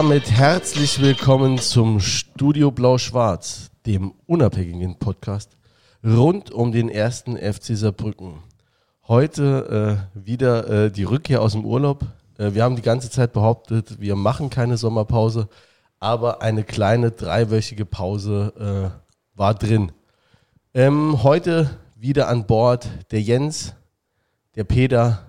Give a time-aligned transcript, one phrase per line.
[0.00, 5.58] damit herzlich willkommen zum Studio Blau-Schwarz, dem unabhängigen Podcast
[6.02, 8.38] rund um den ersten FC Saarbrücken.
[9.08, 12.06] Heute äh, wieder äh, die Rückkehr aus dem Urlaub.
[12.38, 15.50] Äh, wir haben die ganze Zeit behauptet, wir machen keine Sommerpause,
[15.98, 18.54] aber eine kleine dreiwöchige Pause
[18.96, 19.92] äh, war drin.
[20.72, 23.74] Ähm, heute wieder an Bord der Jens,
[24.54, 25.26] der Peter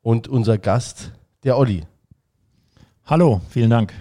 [0.00, 1.12] und unser Gast,
[1.44, 1.84] der Olli.
[3.08, 3.92] Hallo, vielen Dank.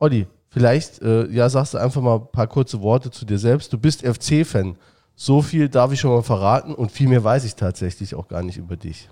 [0.00, 3.72] Olli, vielleicht äh, ja, sagst du einfach mal ein paar kurze Worte zu dir selbst.
[3.72, 4.74] Du bist FC-Fan.
[5.14, 8.42] So viel darf ich schon mal verraten und viel mehr weiß ich tatsächlich auch gar
[8.42, 9.08] nicht über dich.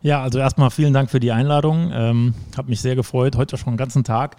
[0.00, 1.90] Ja, also erstmal vielen Dank für die Einladung.
[1.92, 3.34] Ähm, Habe mich sehr gefreut.
[3.34, 4.36] Heute schon den ganzen Tag.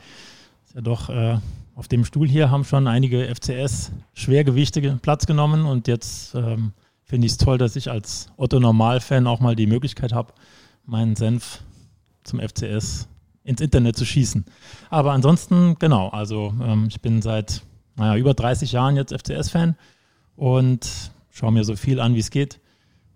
[0.67, 1.39] Ist ja doch äh,
[1.75, 6.71] auf dem Stuhl hier haben schon einige FCS-Schwergewichte Platz genommen und jetzt ähm,
[7.03, 10.31] finde ich es toll, dass ich als Otto-Normal-Fan auch mal die Möglichkeit habe,
[10.85, 11.59] meinen Senf
[12.23, 13.09] zum FCS
[13.43, 14.45] ins Internet zu schießen.
[14.89, 17.61] Aber ansonsten, genau, also ähm, ich bin seit
[17.95, 19.75] naja, über 30 Jahren jetzt FCS-Fan
[20.35, 22.59] und schaue mir so viel an, wie es geht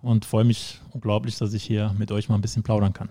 [0.02, 3.10] und freue mich unglaublich, dass ich hier mit euch mal ein bisschen plaudern kann.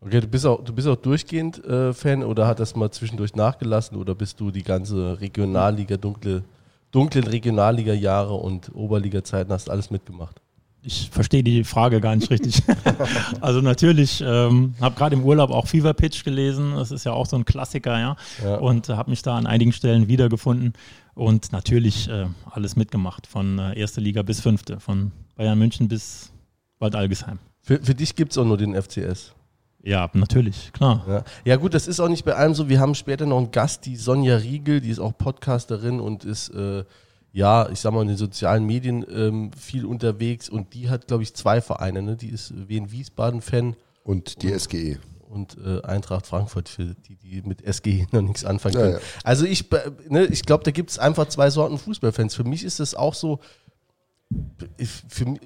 [0.00, 3.36] Okay, du bist auch, du bist auch durchgehend äh, Fan oder hat das mal zwischendurch
[3.36, 6.42] nachgelassen oder bist du die ganze Regionalliga, dunkle,
[6.90, 10.41] dunklen Regionalliga-Jahre und Oberliga-Zeiten hast alles mitgemacht?
[10.84, 12.62] Ich verstehe die Frage gar nicht richtig.
[13.40, 16.74] also natürlich, ähm, habe gerade im Urlaub auch Fever Pitch gelesen.
[16.74, 18.16] Das ist ja auch so ein Klassiker, ja.
[18.42, 18.56] ja.
[18.56, 20.72] Und äh, habe mich da an einigen Stellen wiedergefunden
[21.14, 26.32] und natürlich äh, alles mitgemacht, von äh, erste Liga bis fünfte, von Bayern München bis
[26.78, 27.38] Wald Algesheim.
[27.60, 29.34] Für, für dich gibt es auch nur den FCS.
[29.84, 31.04] Ja, natürlich, klar.
[31.08, 31.24] Ja.
[31.44, 31.56] ja.
[31.56, 32.68] gut, das ist auch nicht bei allem so.
[32.68, 36.50] Wir haben später noch einen Gast, die Sonja Riegel, die ist auch Podcasterin und ist
[36.50, 36.84] äh,
[37.32, 41.22] ja, ich sag mal, in den sozialen Medien ähm, viel unterwegs und die hat, glaube
[41.22, 42.02] ich, zwei Vereine.
[42.02, 42.16] Ne?
[42.16, 43.74] Die ist Wien Wiesbaden-Fan.
[44.04, 44.98] Und die und, SGE.
[45.28, 48.92] Und äh, Eintracht Frankfurt, für die, die mit SGE noch nichts anfangen können.
[48.92, 49.04] Ja, ja.
[49.24, 49.70] Also ich,
[50.08, 52.34] ne, ich glaube, da gibt es einfach zwei Sorten Fußballfans.
[52.34, 53.40] Für mich ist das auch so,
[55.08, 55.40] für mich,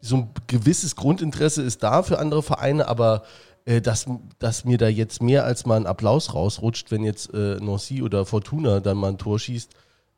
[0.00, 3.24] so ein gewisses Grundinteresse ist da für andere Vereine, aber
[3.64, 4.06] äh, dass,
[4.38, 8.26] dass mir da jetzt mehr als mal ein Applaus rausrutscht, wenn jetzt äh, Nancy oder
[8.26, 9.72] Fortuna dann mal ein Tor schießt,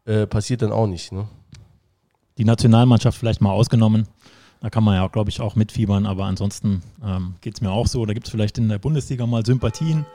[0.07, 1.13] äh, passiert dann auch nicht.
[1.13, 1.27] Ne?
[2.39, 4.07] Die Nationalmannschaft vielleicht mal ausgenommen.
[4.61, 7.87] Da kann man ja, glaube ich, auch mitfiebern, aber ansonsten ähm, geht es mir auch
[7.87, 8.07] so.
[8.07, 10.07] Da gibt es vielleicht in der Bundesliga mal Sympathien,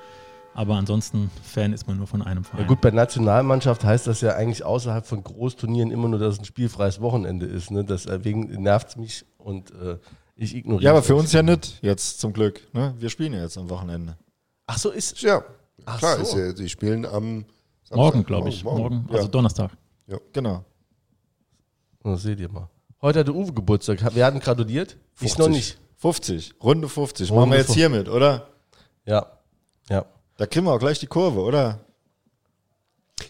[0.56, 2.62] aber ansonsten Fan ist man nur von einem Verein.
[2.62, 6.40] Ja gut, bei Nationalmannschaft heißt das ja eigentlich außerhalb von Großturnieren immer nur, dass es
[6.40, 7.70] ein spielfreies Wochenende ist.
[7.70, 7.84] Ne?
[7.84, 9.98] Deswegen nervt es mich und äh,
[10.36, 12.68] ich ignoriere Ja, aber für uns ja nicht, jetzt zum Glück.
[12.74, 12.96] Ne?
[12.98, 14.18] Wir spielen ja jetzt am Wochenende.
[14.66, 15.22] Ach so, ist.
[15.22, 15.44] Ja,
[15.86, 16.24] Ach klar, so.
[16.24, 17.46] ist ja, sie spielen am
[17.94, 18.64] Morgen, glaube ich.
[18.64, 19.06] Morgen, morgen.
[19.10, 19.28] also ja.
[19.30, 19.72] Donnerstag.
[20.12, 20.66] Ja, genau.
[22.04, 22.68] Das seht ihr mal.
[23.02, 24.14] Heute hatte Uwe Geburtstag.
[24.14, 24.98] Wir hatten gratuliert.
[25.16, 25.32] 50.
[25.32, 25.80] Ich noch nicht.
[26.00, 26.56] 50.
[26.62, 27.30] Runde 50.
[27.32, 28.50] Runde Machen wir jetzt hier mit, oder?
[29.06, 29.26] Ja.
[29.90, 30.06] Ja.
[30.36, 31.80] Da kriegen wir auch gleich die Kurve, oder?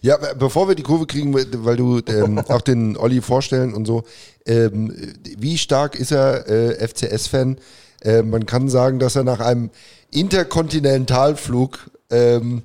[0.01, 4.03] Ja, bevor wir die Kurve kriegen, weil du ähm, auch den Olli vorstellen und so,
[4.47, 4.91] ähm,
[5.37, 7.59] wie stark ist er äh, FCS-Fan?
[8.01, 9.69] Äh, man kann sagen, dass er nach einem
[10.09, 12.63] Interkontinentalflug ähm,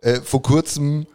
[0.00, 1.06] äh, vor kurzem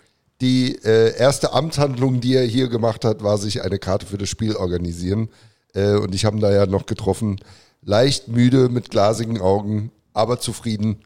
[0.41, 4.29] die äh, erste Amtshandlung, die er hier gemacht hat, war sich eine Karte für das
[4.29, 5.29] Spiel organisieren.
[5.73, 7.37] Äh, und ich habe ihn da ja noch getroffen.
[7.81, 10.97] Leicht müde, mit glasigen Augen, aber zufrieden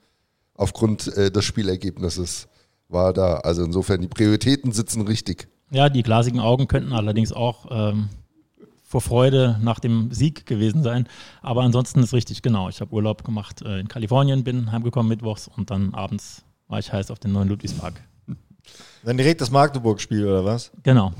[0.56, 2.48] aufgrund äh, des Spielergebnisses
[2.90, 3.36] war da.
[3.38, 5.48] Also insofern, die Prioritäten sitzen richtig.
[5.72, 8.10] Ja, die glasigen Augen könnten allerdings auch ähm,
[8.84, 11.08] vor Freude nach dem Sieg gewesen sein.
[11.42, 12.68] Aber ansonsten ist richtig, genau.
[12.68, 16.92] Ich habe Urlaub gemacht äh, in Kalifornien, bin heimgekommen mittwochs und dann abends war ich
[16.92, 18.02] heiß auf den neuen Ludwigspark.
[19.04, 20.72] Dann direkt das Magdeburg-Spiel, oder was?
[20.84, 21.12] Genau.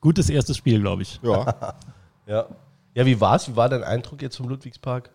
[0.00, 1.20] Gutes erstes Spiel, glaube ich.
[1.22, 1.74] Ja.
[2.26, 2.46] ja.
[2.94, 3.48] Ja, wie war es?
[3.48, 5.10] Wie war dein Eindruck jetzt vom Ludwigspark?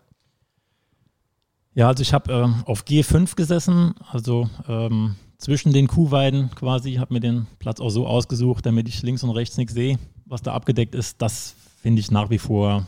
[1.74, 7.14] Ja, also ich habe ähm, auf G5 gesessen, also ähm, zwischen den Kuhweiden quasi, habe
[7.14, 10.52] mir den Platz auch so ausgesucht, damit ich links und rechts nichts sehe, was da
[10.52, 11.20] abgedeckt ist.
[11.22, 12.86] Das finde ich nach wie vor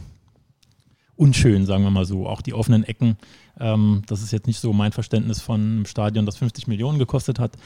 [1.16, 2.28] unschön, sagen wir mal so.
[2.28, 3.16] Auch die offenen Ecken,
[3.58, 7.38] ähm, das ist jetzt nicht so mein Verständnis von einem Stadion, das 50 Millionen gekostet
[7.38, 7.56] hat.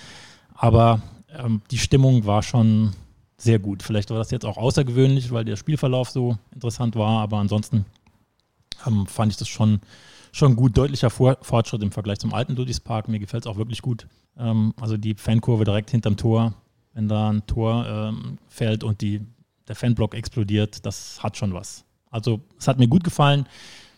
[0.59, 1.01] Aber
[1.31, 2.93] ähm, die Stimmung war schon
[3.37, 3.85] sehr gut.
[3.85, 7.87] Vielleicht war das jetzt auch außergewöhnlich, weil der Spielverlauf so interessant war, aber ansonsten
[8.85, 9.81] ähm, fand ich das schon,
[10.33, 10.77] schon gut.
[10.77, 13.07] Deutlicher Vor Fortschritt im Vergleich zum alten Ludwigspark.
[13.09, 14.09] Mir gefällt es auch wirklich gut.
[14.37, 16.55] Ähm, also die Fankurve direkt hinterm Tor,
[16.93, 19.21] wenn da ein Tor ähm, fällt und die,
[19.69, 21.85] der Fanblock explodiert, das hat schon was.
[22.11, 23.47] Also es hat mir gut gefallen.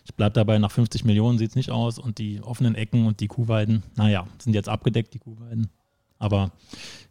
[0.05, 3.19] Ich bleibe dabei, nach 50 Millionen sieht es nicht aus und die offenen Ecken und
[3.19, 5.71] die Kuhweiden, naja, sind jetzt abgedeckt, die Kuhweiden.
[6.21, 6.51] Aber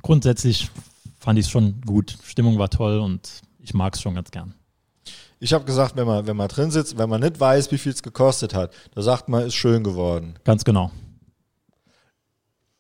[0.03, 0.71] grundsätzlich
[1.19, 2.17] fand ich es schon gut.
[2.23, 4.55] Stimmung war toll und ich mag es schon ganz gern.
[5.41, 7.93] Ich habe gesagt, wenn man, wenn man drin sitzt, wenn man nicht weiß, wie viel
[7.93, 10.35] es gekostet hat, da sagt man, ist schön geworden.
[10.45, 10.93] Ganz genau.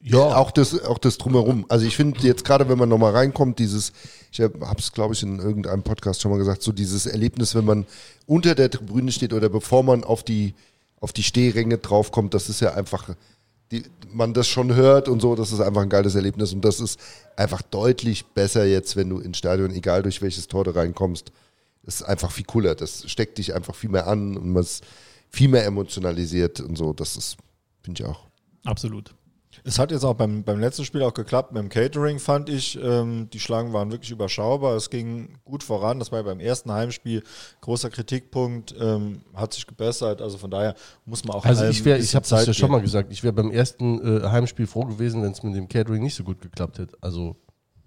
[0.03, 1.67] Ja, auch das, auch das drumherum.
[1.69, 3.93] Also ich finde jetzt gerade, wenn man nochmal reinkommt, dieses,
[4.31, 7.65] ich habe es glaube ich in irgendeinem Podcast schon mal gesagt, so dieses Erlebnis, wenn
[7.65, 7.87] man
[8.26, 10.55] unter der Tribüne steht oder bevor man auf die
[11.00, 13.09] auf die Stehränge draufkommt, das ist ja einfach,
[13.70, 16.81] die, man das schon hört und so, das ist einfach ein geiles Erlebnis und das
[16.81, 16.99] ist
[17.37, 21.32] einfach deutlich besser jetzt, wenn du ins Stadion, egal durch welches Tor du reinkommst,
[21.84, 24.84] ist einfach viel cooler, das steckt dich einfach viel mehr an und man ist
[25.28, 27.37] viel mehr emotionalisiert und so, das ist,
[27.82, 28.26] finde ich auch.
[28.64, 29.14] Absolut.
[29.65, 31.53] Es hat jetzt auch beim, beim letzten Spiel auch geklappt.
[31.53, 34.77] Mit dem Catering fand ich, ähm, die Schlangen waren wirklich überschaubar.
[34.77, 35.99] Es ging gut voran.
[35.99, 37.23] Das war ja beim ersten Heimspiel
[37.61, 38.75] großer Kritikpunkt.
[38.79, 40.23] Ähm, hat sich gebessert.
[40.23, 40.75] Also von daher
[41.05, 41.45] muss man auch.
[41.45, 43.12] Also ich wäre, ich habe das ja schon mal gesagt.
[43.12, 46.25] Ich wäre beim ersten äh, Heimspiel froh gewesen, wenn es mit dem Catering nicht so
[46.25, 46.97] gut geklappt hätte.
[47.01, 47.37] Also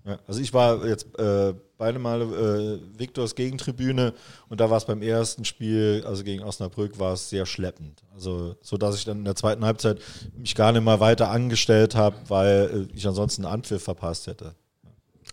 [0.05, 4.13] ja, also ich war jetzt äh, beide Male äh, Viktors Gegentribüne
[4.50, 8.03] und da war es beim ersten Spiel, also gegen Osnabrück, war es sehr schleppend.
[8.13, 10.00] Also so, dass ich dann in der zweiten Halbzeit
[10.38, 14.55] mich gar nicht mal weiter angestellt habe, weil äh, ich ansonsten einen Anpfiff verpasst hätte.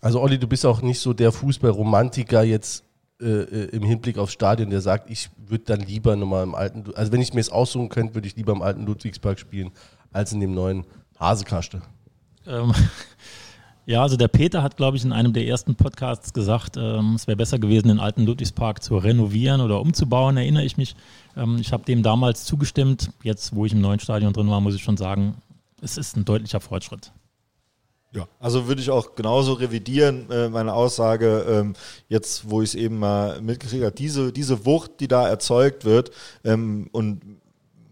[0.01, 2.83] Also Olli, du bist auch nicht so der Fußballromantiker jetzt
[3.21, 6.91] äh, äh, im Hinblick aufs Stadion, der sagt, ich würde dann lieber nochmal im alten,
[6.95, 9.71] also wenn ich mir es aussuchen könnte, würde ich lieber im alten Ludwigspark spielen,
[10.11, 10.85] als in dem neuen
[11.19, 11.81] Hasekaste.
[12.47, 12.73] Ähm,
[13.85, 17.25] Ja, also der Peter hat, glaube ich, in einem der ersten Podcasts gesagt, ähm, es
[17.25, 20.95] wäre besser gewesen, den alten Ludwigspark zu renovieren oder umzubauen, erinnere ich mich.
[21.35, 23.09] Ähm, ich habe dem damals zugestimmt.
[23.23, 25.35] Jetzt, wo ich im neuen Stadion drin war, muss ich schon sagen,
[25.81, 27.11] es ist ein deutlicher Fortschritt.
[28.13, 31.73] Ja, also würde ich auch genauso revidieren, äh, meine Aussage, ähm,
[32.09, 36.11] jetzt wo ich es eben mal mitgekriegt habe, diese, diese Wucht, die da erzeugt wird
[36.43, 37.21] ähm, und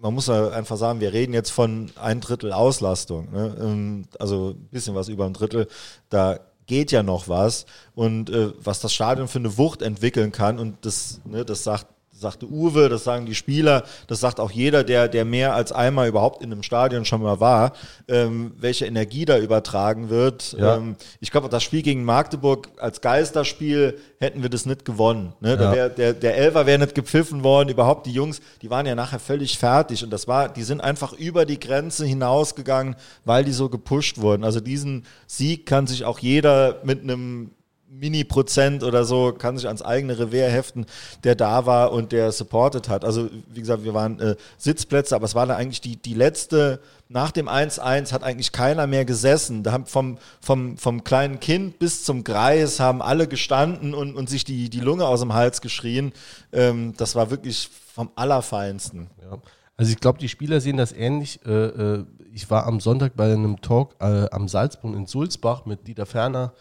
[0.02, 3.56] man muss einfach sagen, wir reden jetzt von ein Drittel Auslastung, ne?
[3.60, 5.68] Ähm, also ein bisschen was über ein Drittel.
[6.10, 7.66] Da geht ja noch was
[7.96, 11.88] und äh, was das Stadion für eine Wucht entwickeln kann und das, ne, das sagt
[12.20, 16.08] sagte Uwe, das sagen die Spieler, das sagt auch jeder, der, der mehr als einmal
[16.08, 17.74] überhaupt in einem Stadion schon mal war,
[18.08, 20.56] ähm, welche Energie da übertragen wird.
[20.60, 20.78] Ja.
[20.78, 25.34] Ähm, ich glaube, das Spiel gegen Magdeburg als Geisterspiel hätten wir das nicht gewonnen.
[25.40, 25.52] Ne?
[25.52, 25.72] Ja.
[25.72, 29.20] Wär, der, der Elfer wäre nicht gepfiffen worden, überhaupt die Jungs, die waren ja nachher
[29.20, 32.96] völlig fertig und das war, die sind einfach über die Grenze hinausgegangen,
[33.26, 34.44] weil die so gepusht wurden.
[34.44, 37.52] Also diesen Sieg kann sich auch jeder mit einem
[37.92, 40.86] Mini-Prozent oder so, kann sich ans eigene Revier heften,
[41.24, 43.04] der da war und der supported hat.
[43.04, 46.80] Also, wie gesagt, wir waren äh, Sitzplätze, aber es war dann eigentlich die, die letzte,
[47.08, 49.64] nach dem 1-1 hat eigentlich keiner mehr gesessen.
[49.64, 54.30] Da haben vom, vom, vom kleinen Kind bis zum Greis haben alle gestanden und, und
[54.30, 56.14] sich die, die Lunge aus dem Hals geschrien.
[56.54, 59.10] Ähm, das war wirklich vom Allerfeinsten.
[59.24, 59.40] Ja.
[59.76, 61.40] Also ich glaube, die Spieler sehen das ähnlich.
[61.46, 65.88] Äh, äh, ich war am Sonntag bei einem Talk äh, am Salzburg in Sulzbach mit
[65.88, 66.54] Dieter Ferner,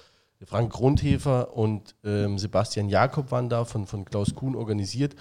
[0.45, 5.17] Frank Grundhefer und ähm, Sebastian Jakob waren da, von, von Klaus Kuhn organisiert.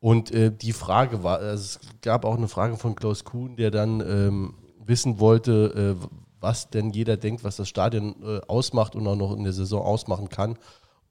[0.00, 3.70] Und äh, die Frage war, also es gab auch eine Frage von Klaus Kuhn, der
[3.70, 4.54] dann ähm,
[4.84, 6.06] wissen wollte, äh,
[6.40, 9.82] was denn jeder denkt, was das Stadion äh, ausmacht und auch noch in der Saison
[9.82, 10.58] ausmachen kann.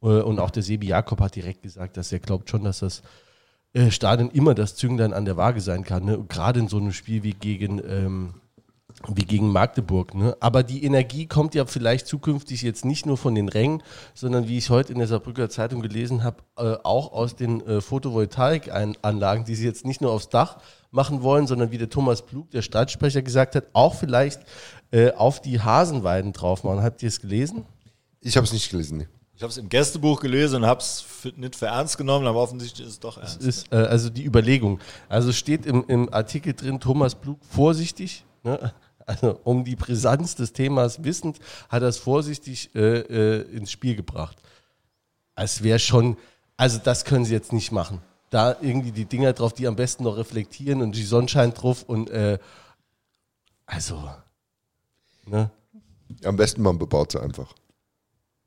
[0.01, 3.01] Äh, und auch der Sebi Jakob hat direkt gesagt, dass er glaubt schon, dass das
[3.73, 6.03] äh, Stadion immer das Zünglein an der Waage sein kann.
[6.03, 6.25] Ne?
[6.27, 8.33] Gerade in so einem Spiel wie gegen ähm,
[9.07, 10.13] wie gegen Magdeburg.
[10.13, 10.35] Ne?
[10.39, 13.83] Aber die Energie kommt ja vielleicht zukünftig jetzt nicht nur von den Rängen,
[14.13, 17.81] sondern wie ich heute in der Saarbrücker Zeitung gelesen habe, äh, auch aus den äh,
[17.81, 20.57] Photovoltaikanlagen, die sie jetzt nicht nur aufs Dach
[20.91, 24.41] machen wollen, sondern wie der Thomas Blug, der Stadtsprecher, gesagt hat, auch vielleicht
[24.91, 26.83] äh, auf die Hasenweiden drauf machen.
[26.83, 27.65] Habt ihr es gelesen?
[28.19, 28.99] Ich habe es nicht gelesen.
[28.99, 29.07] Nee.
[29.35, 31.03] Ich habe es im Gästebuch gelesen und habe es
[31.35, 33.41] nicht für ernst genommen, aber offensichtlich ist es doch ernst.
[33.41, 34.79] Es ist äh, also die Überlegung.
[35.09, 38.73] Also steht im, im Artikel drin, Thomas Blug vorsichtig, Ne?
[39.05, 41.39] Also um die Brisanz des Themas wissend,
[41.69, 44.37] hat er es vorsichtig äh, äh, ins Spiel gebracht.
[45.35, 46.17] Es wäre schon,
[46.57, 48.01] also das können sie jetzt nicht machen.
[48.29, 52.09] Da irgendwie die Dinger drauf, die am besten noch reflektieren und die Sonnenschein drauf und
[52.09, 52.37] äh,
[53.65, 54.09] also,
[55.25, 55.49] ne?
[56.25, 57.53] Am besten man bebaut sie einfach.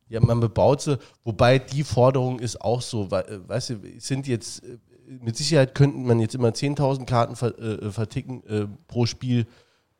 [0.08, 4.26] Ja, man bebaut sie, wobei die Forderung ist auch so, weil, äh, weißt du, sind
[4.26, 9.46] jetzt, äh, mit Sicherheit könnten man jetzt immer 10.000 Karten ver, äh, verticken pro Spiel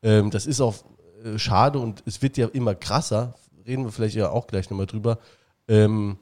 [0.05, 0.77] ähm, das ist auch
[1.25, 3.35] äh, schade und es wird ja immer krasser.
[3.67, 5.19] Reden wir vielleicht ja auch gleich nochmal drüber.
[5.67, 6.19] Ähm,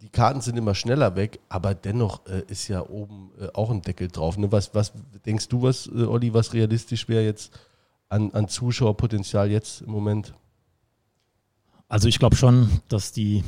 [0.00, 3.82] die Karten sind immer schneller weg, aber dennoch äh, ist ja oben äh, auch ein
[3.82, 4.38] Deckel drauf.
[4.38, 4.52] Ne?
[4.52, 4.92] Was, was
[5.26, 7.58] denkst du, was, äh, Olli, was realistisch wäre jetzt
[8.08, 10.32] an, an Zuschauerpotenzial jetzt im Moment?
[11.88, 13.42] Also ich glaube schon, dass die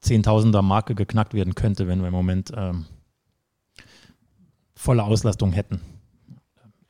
[0.00, 2.86] Zehntausender Marke geknackt werden könnte, wenn wir im Moment ähm,
[4.74, 5.80] volle Auslastung hätten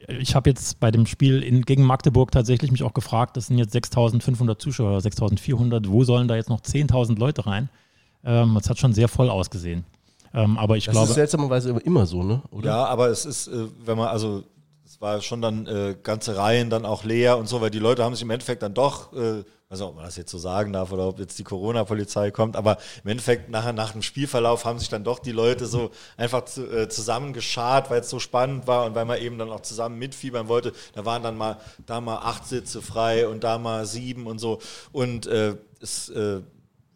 [0.09, 3.59] ich habe jetzt bei dem Spiel in, gegen Magdeburg tatsächlich mich auch gefragt, das sind
[3.59, 7.69] jetzt 6500 Zuschauer, 6400, wo sollen da jetzt noch 10.000 Leute rein?
[8.25, 9.85] Ähm, das hat schon sehr voll ausgesehen.
[10.35, 11.05] Ähm, aber ich das glaube.
[11.07, 12.43] Das ist seltsamerweise immer so, ne?
[12.51, 12.71] Oder?
[12.71, 14.45] Ja, aber es ist, äh, wenn man, also
[14.85, 18.05] es war schon dann äh, ganze Reihen dann auch leer und so, weil die Leute
[18.05, 20.73] haben sich im Endeffekt dann doch, äh, weiß nicht, ob man das jetzt so sagen
[20.73, 24.79] darf oder ob jetzt die Corona-Polizei kommt, aber im Endeffekt nachher nach dem Spielverlauf haben
[24.79, 28.87] sich dann doch die Leute so einfach zu, äh, zusammengeschart, weil es so spannend war
[28.87, 30.73] und weil man eben dann auch zusammen mitfiebern wollte.
[30.95, 34.61] Da waren dann mal da mal acht Sitze frei und da mal sieben und so
[34.93, 36.43] und äh, es äh,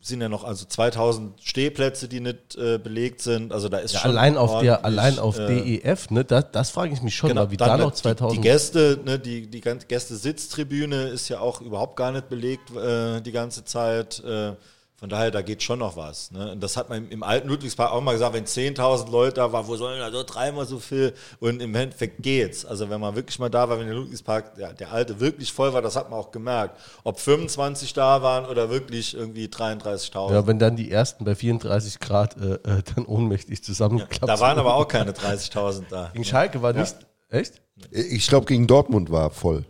[0.02, 3.52] sind ja noch also 2000 Stehplätze, die nicht äh, belegt sind.
[3.52, 5.46] Also da ist Ja, schon allein auf der, allein auf äh,
[5.78, 8.38] DEF, ne, das, das frage ich mich schon, Genau, mal, wie da noch die- 2000.
[8.38, 13.20] Die Gäste, ne, die, die ganze Gäste-Sitztribüne ist ja auch überhaupt gar nicht belegt äh,
[13.20, 14.20] die ganze Zeit.
[14.24, 14.52] Äh,
[15.00, 16.30] von daher, da geht schon noch was.
[16.30, 16.52] Ne?
[16.52, 19.66] Und das hat man im, alten Ludwigspark auch mal gesagt, wenn 10.000 Leute da waren,
[19.66, 21.14] wo sollen da so dreimal so viel?
[21.38, 22.66] Und im Endeffekt geht's.
[22.66, 25.72] Also wenn man wirklich mal da war, wenn der Ludwigspark, der, der alte, wirklich voll
[25.72, 26.78] war, das hat man auch gemerkt.
[27.02, 30.34] Ob 25 da waren oder wirklich irgendwie 33.000.
[30.34, 34.58] ja, wenn dann die ersten bei 34 Grad äh, äh, dann ohnmächtig zusammengeklappt da waren
[34.58, 36.10] aber auch keine 30.000 da.
[36.12, 36.94] Gegen Schalke war nicht.
[37.30, 37.54] Echt?
[37.90, 39.64] Ich glaube, gegen Dortmund war voll.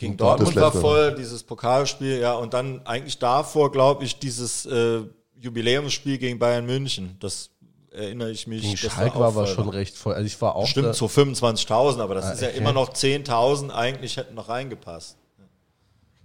[0.00, 5.02] Gegen Dortmund war voll, dieses Pokalspiel, ja, und dann eigentlich davor, glaube ich, dieses äh,
[5.38, 7.16] Jubiläumsspiel gegen Bayern München.
[7.20, 7.50] Das
[7.90, 8.62] erinnere ich mich.
[8.62, 10.14] Gegen das Schalke war aber schon recht voll.
[10.14, 10.66] Also ich war auch.
[10.66, 12.56] Stimmt, so 25.000, aber das ist ja okay.
[12.56, 15.18] immer noch 10.000, eigentlich hätten noch reingepasst.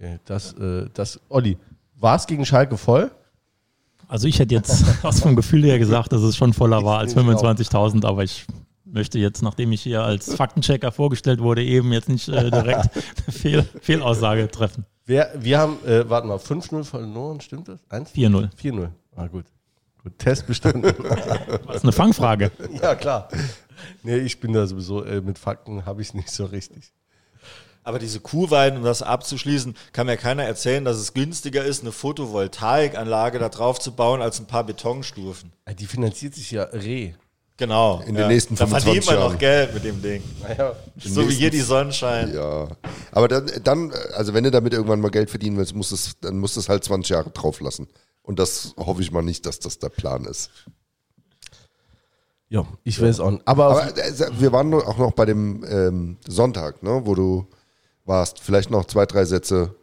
[0.00, 1.58] okay, das, äh, das, Olli,
[1.96, 3.10] war es gegen Schalke voll?
[4.08, 7.12] Also ich hätte jetzt aus vom Gefühl her gesagt, dass es schon voller war als
[7.12, 7.24] Ich auch.
[7.24, 8.46] 25.000, aber ich
[8.86, 13.32] möchte jetzt, nachdem ich hier als Faktenchecker vorgestellt wurde, eben jetzt nicht äh, direkt eine
[13.32, 14.86] Fehl, Fehlaussage treffen.
[15.04, 17.80] Wer, wir haben, äh, warte mal, 5-0 verloren, stimmt das?
[17.88, 18.12] 1?
[18.14, 18.50] 4-0.
[18.60, 18.88] 4-0.
[19.14, 19.44] Ah, gut.
[20.02, 20.92] Gut, Test bestanden.
[21.66, 22.50] Das ist eine Fangfrage.
[22.82, 23.28] ja, klar.
[24.02, 26.92] Nee, ich bin da sowieso, äh, mit Fakten habe ich es nicht so richtig.
[27.84, 31.92] Aber diese Kuhweiden, um das abzuschließen, kann mir keiner erzählen, dass es günstiger ist, eine
[31.92, 35.52] Photovoltaikanlage da drauf zu bauen, als ein paar Betonstufen.
[35.66, 37.12] Äh, Die finanziert sich ja Reh.
[37.58, 38.02] Genau.
[38.06, 39.38] In den nächsten Da 25 verdient man noch Jahren.
[39.38, 40.22] Geld mit dem Ding.
[40.42, 42.34] Naja, So wie hier die Sonnenschein.
[42.34, 42.68] Ja.
[43.12, 46.38] Aber dann, dann, also wenn du damit irgendwann mal Geld verdienen willst, musst es, dann
[46.38, 47.88] musst du es halt 20 Jahre drauf lassen.
[48.22, 50.50] Und das hoffe ich mal nicht, dass das der Plan ist.
[52.50, 53.48] ja, ich weiß auch nicht.
[53.48, 57.46] Aber, Aber äh, wir waren auch noch bei dem ähm, Sonntag, ne, wo du
[58.04, 58.40] warst.
[58.40, 59.74] Vielleicht noch zwei, drei Sätze.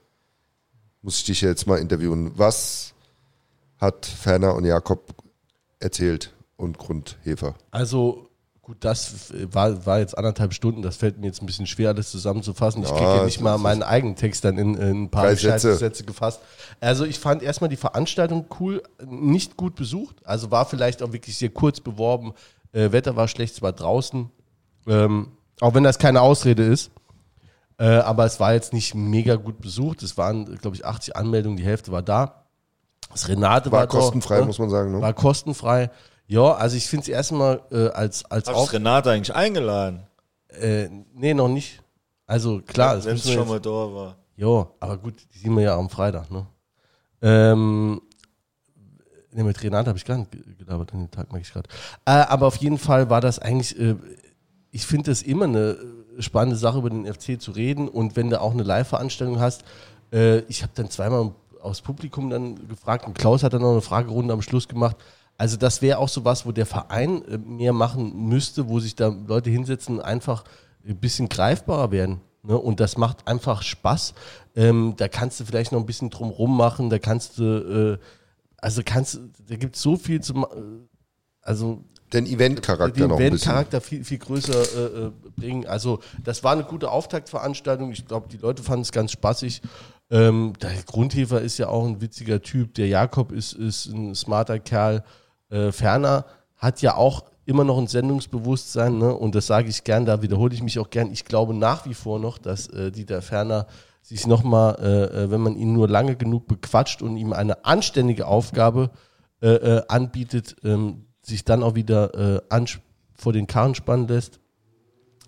[1.01, 2.31] Muss ich dich jetzt mal interviewen.
[2.35, 2.93] Was
[3.79, 5.15] hat Ferner und Jakob
[5.79, 6.31] erzählt
[6.63, 7.55] und Grundhefer?
[7.71, 8.29] Also
[8.61, 12.11] gut, das war, war jetzt anderthalb Stunden, das fällt mir jetzt ein bisschen schwer, alles
[12.11, 12.81] zusammenzufassen.
[12.83, 15.75] Ich Ja, kriege ja nicht mal meinen eigenen Text dann in, in ein paar Sätze.
[15.75, 16.03] Sätze.
[16.05, 16.41] gefasst.
[16.79, 21.37] Also ich fand erstmal die Veranstaltung cool, nicht gut besucht, also war vielleicht auch wirklich
[21.37, 22.33] sehr kurz beworben.
[22.71, 24.29] Äh, Wetter war schlecht, es war draußen,
[24.87, 25.27] ähm,
[25.59, 26.89] auch wenn das keine Ausrede ist.
[27.77, 30.03] Äh, aber es war jetzt nicht mega gut besucht.
[30.03, 32.43] Es waren, glaube ich, 80 Anmeldungen, die Hälfte war da.
[33.11, 34.91] Das Renate war, War kostenfrei, dort, muss man sagen.
[34.91, 35.01] Ne?
[35.01, 35.89] War kostenfrei.
[36.27, 38.67] Ja, also ich finde es erstmal äh, als, als Hast auch.
[38.69, 40.03] du Renate eigentlich eingeladen?
[40.49, 41.81] Äh, nee, noch nicht.
[42.25, 44.15] Also klar, es wir schon jetzt, mal da war.
[44.35, 46.45] Ja, aber gut, die sehen wir ja am Freitag, ne?
[47.21, 48.01] Ähm,
[49.31, 51.69] ne, mit Renate habe ich gar nicht ge- gelabert, an den Tag mag ich gerade.
[52.05, 53.95] Äh, aber auf jeden Fall war das eigentlich, äh,
[54.71, 55.77] ich finde das immer eine
[56.17, 57.87] äh, spannende Sache, über den FC zu reden.
[57.87, 59.63] Und wenn du auch eine Live-Veranstaltung hast,
[60.11, 63.81] äh, ich habe dann zweimal aus Publikum dann gefragt und Klaus hat dann noch eine
[63.81, 64.97] Fragerunde am Schluss gemacht.
[65.37, 68.95] Also das wäre auch so was, wo der Verein äh, mehr machen müsste, wo sich
[68.95, 70.43] da Leute hinsetzen, einfach
[70.87, 72.21] ein bisschen greifbarer werden.
[72.43, 72.57] Ne?
[72.57, 74.13] Und das macht einfach Spaß.
[74.55, 78.05] Ähm, da kannst du vielleicht noch ein bisschen drumrum machen, da kannst du, äh,
[78.57, 80.45] also kannst, da gibt es so viel zu, äh,
[81.41, 83.49] also Den Event-Charakter den noch ein bisschen.
[83.51, 85.65] Eventcharakter viel, viel größer äh, äh, bringen.
[85.65, 87.91] Also das war eine gute Auftaktveranstaltung.
[87.91, 89.61] Ich glaube, die Leute fanden es ganz spaßig.
[90.11, 92.75] Ähm, der Grundhefer ist ja auch ein witziger Typ.
[92.75, 95.03] Der Jakob ist, ist ein smarter Kerl.
[95.53, 96.25] Äh, Ferner
[96.57, 98.97] hat ja auch immer noch ein Sendungsbewusstsein.
[98.97, 99.13] Ne?
[99.13, 101.11] Und das sage ich gern, da wiederhole ich mich auch gern.
[101.11, 103.67] Ich glaube nach wie vor noch, dass äh, Dieter Ferner
[104.01, 108.27] sich nochmal, äh, äh, wenn man ihn nur lange genug bequatscht und ihm eine anständige
[108.27, 108.91] Aufgabe
[109.41, 112.65] äh, äh, anbietet, ähm, sich dann auch wieder äh,
[113.15, 114.39] vor den Karren spannen lässt.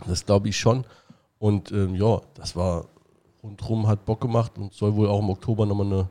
[0.08, 0.86] Das glaube ich schon.
[1.40, 2.88] Und ähm, ja, das war
[3.44, 6.10] rundherum, hat Bock gemacht und soll wohl auch im Oktober nochmal eine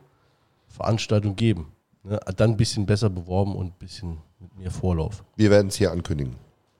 [0.68, 1.72] Veranstaltung geben.
[2.04, 2.20] Ne?
[2.36, 5.24] Dann ein bisschen besser beworben und ein bisschen mit mehr Vorlauf.
[5.36, 6.36] Wir werden es hier ankündigen.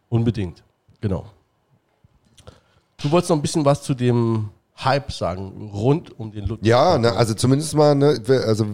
[0.09, 0.63] Unbedingt.
[1.01, 1.27] Genau.
[2.99, 6.67] Du wolltest noch ein bisschen was zu dem Hype sagen, rund um den Ludwig.
[6.67, 8.67] Ja, ne, also zumindest mal, ne, also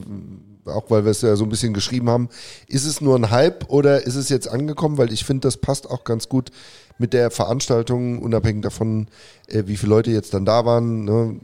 [0.66, 2.28] auch weil wir es ja so ein bisschen geschrieben haben,
[2.66, 4.98] ist es nur ein Hype oder ist es jetzt angekommen?
[4.98, 6.50] Weil ich finde, das passt auch ganz gut
[6.98, 9.08] mit der Veranstaltung, unabhängig davon,
[9.48, 11.04] äh, wie viele Leute jetzt dann da waren.
[11.04, 11.40] Ne?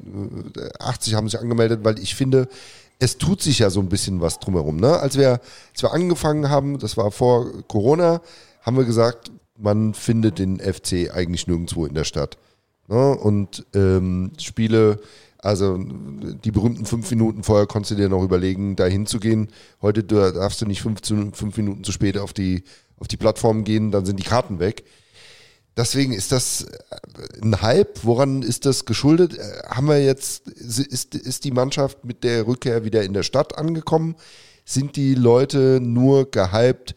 [0.56, 2.48] Äh, 80 haben sich angemeldet, weil ich finde,
[2.98, 4.76] es tut sich ja so ein bisschen was drumherum.
[4.76, 4.98] Ne?
[4.98, 5.40] Als, wir,
[5.72, 8.22] als wir angefangen haben, das war vor Corona,
[8.62, 12.38] haben wir gesagt, man findet den FC eigentlich nirgendwo in der Stadt.
[12.88, 13.16] Ne?
[13.16, 15.00] Und ähm, Spiele,
[15.38, 19.48] also die berühmten fünf Minuten vorher konntest du dir noch überlegen, da hinzugehen.
[19.82, 22.64] Heute darfst du nicht fünf, fünf Minuten zu spät auf die,
[22.98, 24.84] auf die Plattform gehen, dann sind die Karten weg.
[25.76, 28.04] Deswegen ist das äh, ein Hype.
[28.04, 29.36] Woran ist das geschuldet?
[29.38, 33.58] Äh, haben wir jetzt, ist, ist die Mannschaft mit der Rückkehr wieder in der Stadt
[33.58, 34.16] angekommen?
[34.64, 36.94] Sind die Leute nur gehypt,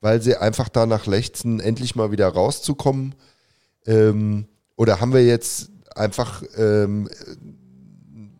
[0.00, 3.14] weil sie einfach danach lechzen, endlich mal wieder rauszukommen?
[3.86, 4.46] Ähm,
[4.76, 7.08] oder haben wir jetzt einfach, ähm,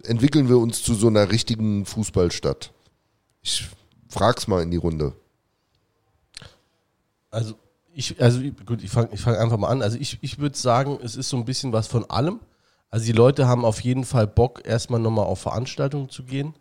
[0.05, 2.73] entwickeln wir uns zu so einer richtigen Fußballstadt?
[3.43, 3.69] Ich
[4.09, 5.13] frag's mal in die Runde.
[7.31, 7.55] Also
[7.95, 9.83] ich, also gut, ich fange ich fang einfach mal an.
[9.83, 12.41] Also ich, ich würde sagen, es ist so ein bisschen was von allem.
[12.91, 16.55] Also die Leute haben auf jeden Fall Bock, erstmal nochmal auf Veranstaltungen zu gehen.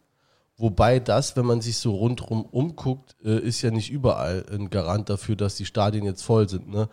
[0.58, 5.10] Wobei das, wenn man sich so rundherum umguckt, äh, ist ja nicht überall ein Garant
[5.10, 6.70] dafür, dass die Stadien jetzt voll sind.
[6.70, 6.88] Ne?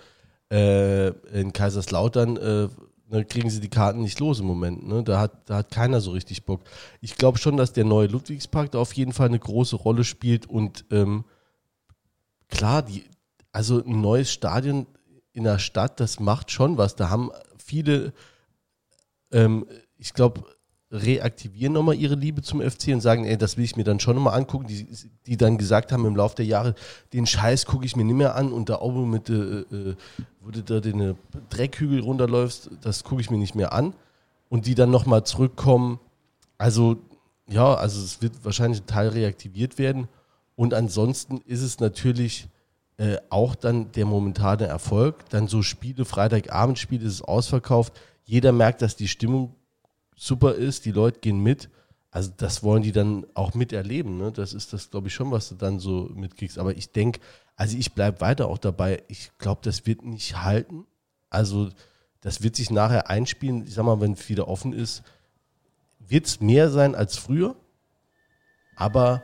[0.50, 2.68] Äh, in Kaiserslautern äh,
[3.11, 4.87] ne, kriegen sie die Karten nicht los im Moment.
[4.87, 5.02] Ne?
[5.02, 6.62] Da, hat, da hat keiner so richtig Bock.
[7.00, 10.47] Ich glaube schon, dass der neue Ludwigspark da auf jeden Fall eine große Rolle spielt
[10.47, 11.25] und ähm,
[12.49, 13.04] klar, die,
[13.59, 14.87] also ein neues Stadion
[15.33, 16.95] in der Stadt, das macht schon was.
[16.95, 18.12] Da haben viele,
[19.33, 20.45] ähm, ich glaube,
[20.93, 24.15] reaktivieren nochmal ihre Liebe zum FC und sagen, ey, das will ich mir dann schon
[24.15, 24.87] nochmal angucken, die,
[25.27, 26.77] die dann gesagt haben im Laufe der Jahre,
[27.12, 29.97] den Scheiß gucke ich mir nicht mehr an und da oben mit, äh, äh,
[30.41, 31.17] wo du da den
[31.50, 33.93] Dreckhügel runterläufst, das gucke ich mir nicht mehr an
[34.49, 35.99] und die dann nochmal zurückkommen.
[36.59, 36.99] Also,
[37.49, 40.07] ja, also es wird wahrscheinlich ein Teil reaktiviert werden
[40.55, 42.47] und ansonsten ist es natürlich
[42.99, 45.28] äh, auch dann der momentane Erfolg.
[45.31, 47.99] Dann so Spiele, Freitagabendspiele, ist es ausverkauft.
[48.25, 49.54] Jeder merkt, dass die Stimmung
[50.17, 51.71] super ist, die Leute gehen mit.
[52.11, 54.19] Also das wollen die dann auch miterleben.
[54.19, 54.32] Ne?
[54.32, 56.58] Das ist das, glaube ich, schon, was du dann so mitkriegst.
[56.58, 57.21] Aber ich denke,
[57.54, 59.02] also ich bleibe weiter auch dabei.
[59.08, 60.84] Ich glaube, das wird nicht halten.
[61.30, 61.71] Also
[62.21, 63.67] das wird sich nachher einspielen.
[63.67, 65.02] Ich sag mal, wenn es wieder offen ist,
[66.00, 67.54] wird es mehr sein als früher.
[68.75, 69.23] Aber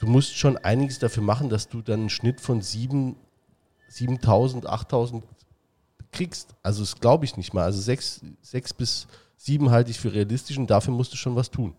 [0.00, 3.14] du musst schon einiges dafür machen, dass du dann einen Schnitt von 7,
[3.88, 5.24] 7000, 8000
[6.10, 6.54] kriegst.
[6.62, 7.64] Also das glaube ich nicht mal.
[7.64, 11.50] Also 6, 6 bis 7 halte ich für realistisch und dafür musst du schon was
[11.50, 11.74] tun.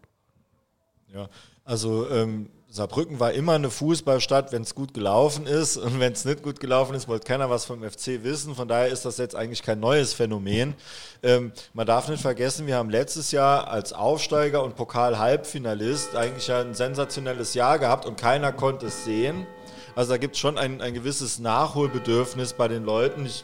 [1.14, 1.30] Ja,
[1.66, 5.76] also ähm, Saarbrücken war immer eine Fußballstadt, wenn es gut gelaufen ist.
[5.76, 8.56] Und wenn es nicht gut gelaufen ist, wollte keiner was vom FC wissen.
[8.56, 10.76] Von daher ist das jetzt eigentlich kein neues Phänomen.
[11.22, 16.74] Ähm, man darf nicht vergessen, wir haben letztes Jahr als Aufsteiger und Pokal-Halbfinalist eigentlich ein
[16.74, 19.46] sensationelles Jahr gehabt und keiner konnte es sehen.
[19.94, 23.26] Also da gibt es schon ein, ein gewisses Nachholbedürfnis bei den Leuten.
[23.26, 23.44] Ich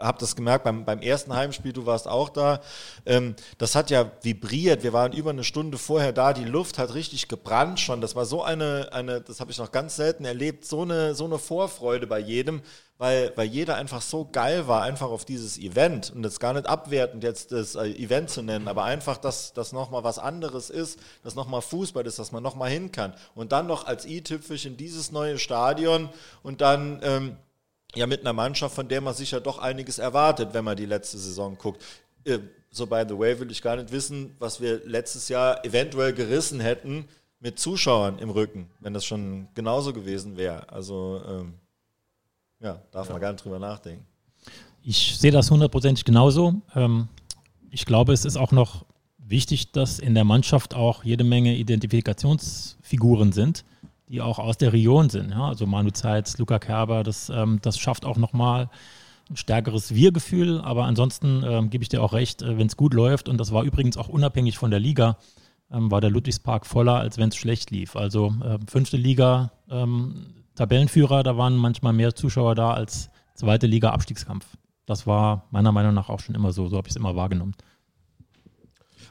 [0.00, 2.60] habe das gemerkt beim, beim ersten Heimspiel, du warst auch da.
[3.06, 4.82] Ähm, das hat ja vibriert.
[4.82, 6.32] Wir waren über eine Stunde vorher da.
[6.32, 8.00] Die Luft hat richtig gebrannt schon.
[8.00, 11.24] Das war so eine, eine das habe ich noch ganz selten erlebt, so eine, so
[11.24, 12.62] eine Vorfreude bei jedem,
[12.98, 16.12] weil, weil jeder einfach so geil war, einfach auf dieses Event.
[16.14, 19.72] Und das gar nicht abwertend, jetzt das äh, Event zu nennen, aber einfach, dass das
[19.72, 23.14] nochmal was anderes ist, dass nochmal Fußball ist, dass man nochmal hin kann.
[23.34, 26.08] Und dann noch als i-Tüpfelchen dieses neue Stadion
[26.42, 27.00] und dann.
[27.02, 27.36] Ähm,
[27.94, 30.86] ja mit einer Mannschaft, von der man sich ja doch einiges erwartet, wenn man die
[30.86, 31.82] letzte Saison guckt.
[32.24, 32.38] Äh,
[32.70, 36.60] so by the way will ich gar nicht wissen, was wir letztes Jahr eventuell gerissen
[36.60, 37.06] hätten
[37.40, 40.70] mit Zuschauern im Rücken, wenn das schon genauso gewesen wäre.
[40.70, 41.54] Also ähm,
[42.60, 43.12] ja, darf ja.
[43.12, 44.04] man gar nicht drüber nachdenken.
[44.82, 46.54] Ich sehe das hundertprozentig genauso.
[46.74, 47.08] Ähm,
[47.70, 48.84] ich glaube, es ist auch noch
[49.18, 53.64] wichtig, dass in der Mannschaft auch jede Menge Identifikationsfiguren sind
[54.08, 55.30] die auch aus der Region sind.
[55.30, 55.48] Ja?
[55.48, 58.70] Also Manu Zeitz, Luca Kerber, das, ähm, das schafft auch nochmal
[59.30, 60.60] ein stärkeres Wir-Gefühl.
[60.60, 63.52] Aber ansonsten ähm, gebe ich dir auch recht, äh, wenn es gut läuft, und das
[63.52, 65.18] war übrigens auch unabhängig von der Liga,
[65.70, 67.96] ähm, war der Ludwigspark voller, als wenn es schlecht lief.
[67.96, 73.90] Also äh, fünfte Liga, ähm, Tabellenführer, da waren manchmal mehr Zuschauer da als zweite Liga
[73.90, 74.46] Abstiegskampf.
[74.86, 77.54] Das war meiner Meinung nach auch schon immer so, so habe ich es immer wahrgenommen.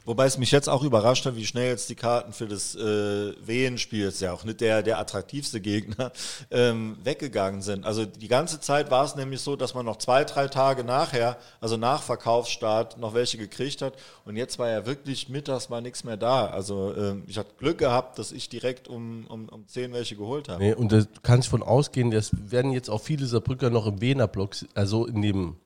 [0.08, 3.34] Wobei es mich jetzt auch überrascht hat, wie schnell jetzt die Karten für das äh,
[3.46, 6.12] Wehenspiel, ist ja auch nicht der, der attraktivste Gegner,
[6.50, 7.84] ähm, weggegangen sind.
[7.84, 11.36] Also die ganze Zeit war es nämlich so, dass man noch zwei, drei Tage nachher,
[11.60, 13.98] also nach Verkaufsstart, noch welche gekriegt hat.
[14.24, 16.46] Und jetzt war ja wirklich mittags mal nichts mehr da.
[16.46, 20.48] Also ähm, ich hatte Glück gehabt, dass ich direkt um, um, um zehn welche geholt
[20.48, 20.64] habe.
[20.64, 24.56] Nee, und da kannst von ausgehen, das werden jetzt auch viele Saarbrücker noch im Wiener-Block,
[24.72, 25.56] also in dem,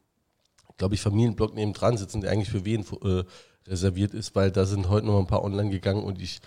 [0.78, 3.22] glaube ich, Familienblock neben dran sitzen, der eigentlich für Wien äh,
[3.66, 6.40] reserviert ist, weil da sind heute noch ein paar online gegangen und ich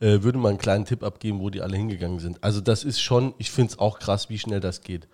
[0.00, 2.42] äh, würde mal einen kleinen Tipp abgeben, wo die alle hingegangen sind.
[2.42, 5.08] Also das ist schon, ich finde es auch krass, wie schnell das geht.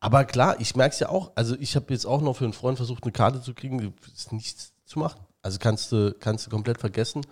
[0.00, 2.54] Aber klar, ich merke es ja auch, also ich habe jetzt auch noch für einen
[2.54, 5.20] Freund versucht, eine Karte zu kriegen, ist nichts zu machen.
[5.42, 7.22] Also kannst du, kannst du komplett vergessen.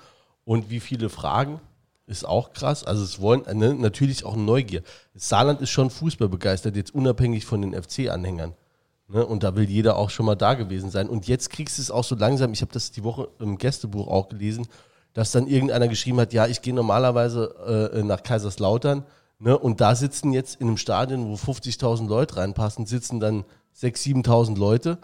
[0.44, 1.60] Und wie viele Fragen,
[2.08, 2.84] ist auch krass.
[2.84, 4.82] Also es wollen ne, natürlich auch Neugier.
[5.14, 8.54] Saarland ist schon Fußball begeistert, jetzt unabhängig von den FC-Anhängern.
[9.08, 9.26] Ne?
[9.26, 11.08] Und da will jeder auch schon mal da gewesen sein.
[11.08, 14.06] Und jetzt kriegst du es auch so langsam, ich habe das die Woche im Gästebuch
[14.08, 14.68] auch gelesen,
[15.14, 19.04] dass dann irgendeiner geschrieben hat, ja, ich gehe normalerweise äh, nach Kaiserslautern
[19.38, 19.58] ne?
[19.58, 23.44] und da sitzen jetzt in einem Stadion, wo 50.000 Leute reinpassen, sitzen dann
[23.76, 24.98] 6.000, 7.000 Leute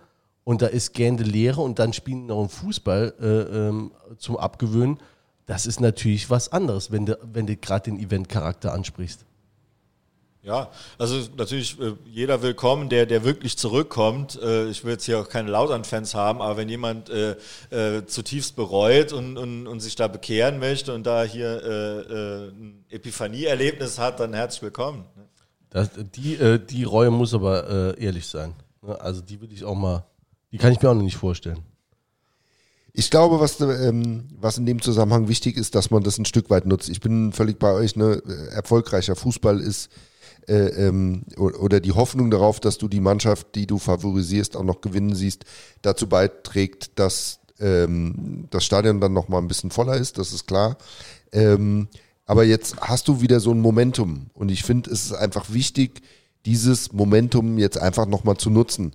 [0.44, 3.26] und da ist gähnende Leere und dann spielen noch ein Fußball äh,
[3.68, 4.98] ähm, zum Abgewöhnen.
[5.46, 9.24] Das ist natürlich was anderes, wenn du, wenn du gerade den Eventcharakter ansprichst.
[10.44, 14.38] Ja, also natürlich äh, jeder willkommen, der, der wirklich zurückkommt.
[14.42, 17.36] Äh, ich will jetzt hier auch keine Lautern-Fans haben, aber wenn jemand äh,
[17.70, 22.48] äh, zutiefst bereut und, und, und sich da bekehren möchte und da hier äh, äh,
[22.50, 25.06] ein Epiphanie-Erlebnis hat, dann herzlich willkommen.
[25.70, 28.54] Das, die, die Reue muss aber ehrlich sein.
[28.82, 29.00] Ne?
[29.00, 30.04] Also die will ich auch mal,
[30.52, 31.60] die kann ich mir auch noch nicht vorstellen.
[32.92, 36.50] Ich glaube, was, ähm, was in dem Zusammenhang wichtig ist, dass man das ein Stück
[36.50, 36.90] weit nutzt.
[36.90, 38.22] Ich bin völlig bei euch, ne?
[38.52, 39.90] erfolgreicher Fußball ist
[40.48, 44.80] äh, ähm, oder die Hoffnung darauf, dass du die Mannschaft, die du favorisierst, auch noch
[44.80, 45.44] gewinnen siehst,
[45.82, 50.46] dazu beiträgt, dass ähm, das Stadion dann noch mal ein bisschen voller ist, das ist
[50.46, 50.76] klar.
[51.32, 51.88] Ähm,
[52.26, 56.02] aber jetzt hast du wieder so ein Momentum und ich finde, es ist einfach wichtig,
[56.46, 58.92] dieses Momentum jetzt einfach noch mal zu nutzen.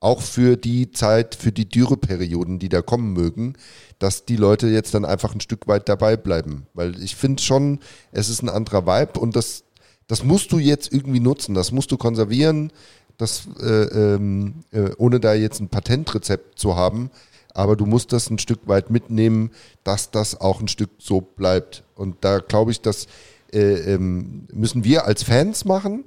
[0.00, 3.54] Auch für die Zeit, für die Dürreperioden, die da kommen mögen,
[3.98, 6.66] dass die Leute jetzt dann einfach ein Stück weit dabei bleiben.
[6.72, 7.80] Weil ich finde schon,
[8.12, 9.64] es ist ein anderer Vibe und das
[10.08, 12.72] das musst du jetzt irgendwie nutzen, das musst du konservieren,
[13.18, 17.10] das, äh, ähm, äh, ohne da jetzt ein Patentrezept zu haben.
[17.54, 19.50] Aber du musst das ein Stück weit mitnehmen,
[19.84, 21.84] dass das auch ein Stück so bleibt.
[21.94, 23.06] Und da glaube ich, das
[23.52, 26.04] äh, ähm, müssen wir als Fans machen,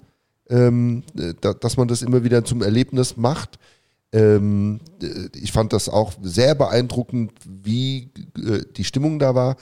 [0.49, 1.03] ähm,
[1.41, 3.59] da, dass man das immer wieder zum Erlebnis macht.
[4.13, 4.39] Äh,
[5.35, 9.57] ich fand das auch sehr beeindruckend, wie äh, die Stimmung da war.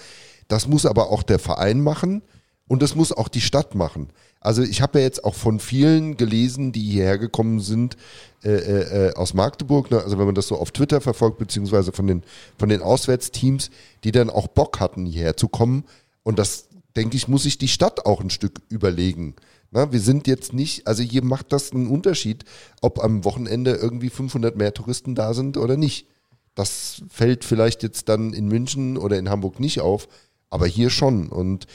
[0.47, 2.21] Das muss aber auch der Verein machen
[2.67, 4.09] und das muss auch die Stadt machen.
[4.41, 7.97] Also ich habe ja jetzt auch von vielen gelesen, die hierher gekommen sind
[8.43, 10.01] äh, äh, äh, aus Magdeburg, ne?
[10.01, 12.23] also wenn man das so auf Twitter verfolgt, beziehungsweise von den,
[12.57, 13.69] von den Auswärtsteams,
[14.05, 15.83] die dann auch Bock hatten, hierher zu kommen.
[16.23, 19.35] Und das, denke ich, muss sich die Stadt auch ein Stück überlegen.
[19.71, 22.45] Na, wir sind jetzt nicht, also hier macht das einen Unterschied,
[22.81, 26.07] ob am Wochenende irgendwie 500 mehr Touristen da sind oder nicht.
[26.55, 30.07] Das fällt vielleicht jetzt dann in München oder in Hamburg nicht auf,
[30.49, 31.27] aber hier schon.
[31.27, 31.67] Und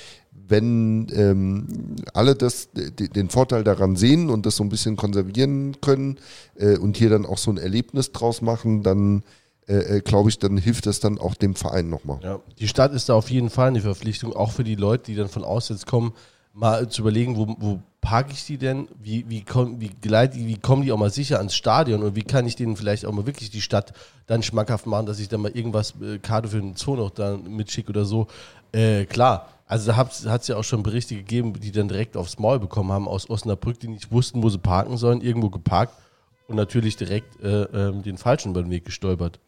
[0.49, 6.19] wenn ähm, alle das, den Vorteil daran sehen und das so ein bisschen konservieren können
[6.57, 9.23] äh, und hier dann auch so ein Erlebnis draus machen, dann
[9.67, 12.21] äh, äh glaube ich, dann hilft das dann auch dem Verein nochmal.
[12.23, 15.15] Ja, die Stadt ist da auf jeden Fall eine Verpflichtung, auch für die Leute, die
[15.15, 16.13] dann von auswärts kommen,
[16.53, 18.89] mal zu überlegen, wo, wo parke ich die denn?
[19.01, 22.03] Wie, wie, komm, wie, gleit, wie kommen die auch mal sicher ans Stadion?
[22.03, 23.93] Und wie kann ich denen vielleicht auch mal wirklich die Stadt
[24.27, 27.37] dann schmackhaft machen, dass ich dann mal irgendwas, äh, Karte für den Zoo noch da
[27.37, 28.29] mitschicke oder so?
[28.73, 32.39] Äh, klar, also da hat es ja auch schon Berichte gegeben, die dann direkt aufs
[32.39, 35.95] Maul bekommen haben aus Osnabrück, die nicht wussten, wo sie parken sollen, irgendwo geparkt
[36.49, 39.41] und natürlich direkt äh, äh, den Falschen über den Weg gestolpert.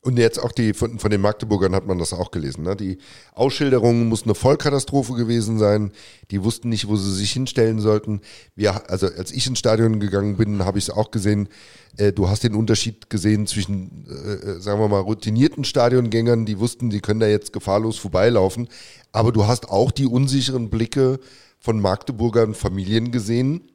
[0.00, 2.62] Und jetzt auch die, von, von den Magdeburgern hat man das auch gelesen.
[2.62, 2.76] Ne?
[2.76, 2.98] Die
[3.34, 5.90] Ausschilderung muss eine Vollkatastrophe gewesen sein.
[6.30, 8.20] Die wussten nicht, wo sie sich hinstellen sollten.
[8.54, 11.48] Wir, also als ich ins Stadion gegangen bin, habe ich es auch gesehen.
[11.96, 16.60] Äh, du hast den Unterschied gesehen zwischen, äh, äh, sagen wir mal, routinierten Stadiongängern, die
[16.60, 18.68] wussten, die können da jetzt gefahrlos vorbeilaufen.
[19.10, 21.18] Aber du hast auch die unsicheren Blicke
[21.58, 23.72] von Magdeburgern Familien gesehen,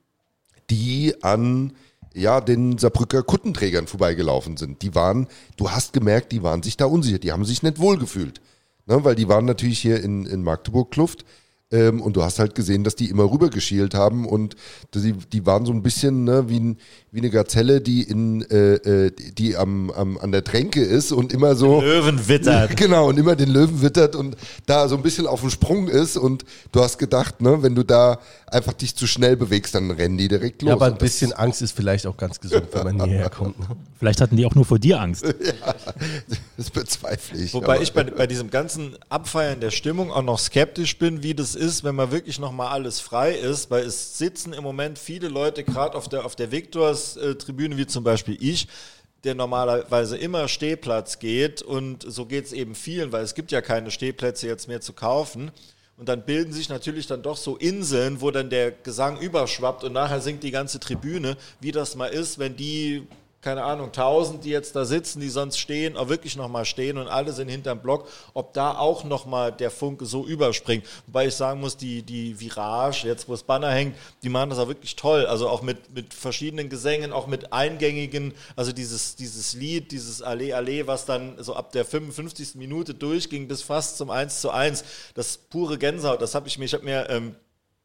[0.69, 1.73] die an
[2.13, 4.81] ja, den Saarbrücker Kuttenträgern vorbeigelaufen sind.
[4.81, 8.41] Die waren, du hast gemerkt, die waren sich da unsicher, die haben sich nicht wohlgefühlt.
[8.85, 11.25] Ne, weil die waren natürlich hier in, in Magdeburg Kluft
[11.73, 14.55] ähm, und du hast halt gesehen, dass die immer rüber geschielt haben und
[14.93, 16.77] die, die waren so ein bisschen ne, wie,
[17.11, 21.33] wie eine Gazelle, die in äh, äh, die am, am, an der Tränke ist und
[21.33, 21.81] immer so.
[21.81, 22.77] Den Löwen wittert.
[22.83, 26.17] Genau, und immer den Löwen wittert und da so ein bisschen auf dem Sprung ist
[26.17, 30.17] und du hast gedacht, ne, wenn du da einfach dich zu schnell bewegst, dann rennen
[30.17, 30.69] die direkt los.
[30.69, 33.59] Ja, aber ein bisschen Angst ist vielleicht auch ganz gesund, wenn man hierher kommt.
[33.59, 33.67] Ne?
[33.97, 35.23] Vielleicht hatten die auch nur vor dir Angst.
[35.25, 35.75] ja,
[36.57, 37.53] das bezweifle ich.
[37.53, 41.55] Wobei ich bei, bei diesem ganzen Abfeiern der Stimmung auch noch skeptisch bin, wie das
[41.55, 45.63] ist, wenn man wirklich nochmal alles frei ist, weil es sitzen im Moment viele Leute
[45.63, 48.67] gerade auf der, auf der Victors-Tribüne, wie zum Beispiel ich,
[49.23, 53.61] der normalerweise immer Stehplatz geht und so geht es eben vielen, weil es gibt ja
[53.61, 55.51] keine Stehplätze jetzt mehr zu kaufen.
[55.95, 59.93] Und dann bilden sich natürlich dann doch so Inseln, wo dann der Gesang überschwappt und
[59.93, 63.07] nachher singt die ganze Tribüne, wie das mal ist, wenn die
[63.43, 67.09] keine Ahnung, tausend, die jetzt da sitzen, die sonst stehen, auch wirklich nochmal stehen und
[67.09, 70.85] alle sind hinterm Block, ob da auch nochmal der Funke so überspringt.
[71.07, 74.59] Wobei ich sagen muss, die, die Virage, jetzt wo das Banner hängt, die machen das
[74.59, 75.25] auch wirklich toll.
[75.25, 80.53] Also auch mit, mit verschiedenen Gesängen, auch mit eingängigen, also dieses, dieses Lied, dieses Allee
[80.53, 82.55] Allee, was dann so ab der 55.
[82.55, 86.65] Minute durchging bis fast zum 1 zu 1, das pure Gänsehaut, das habe ich mir,
[86.65, 87.35] ich habe mir ähm,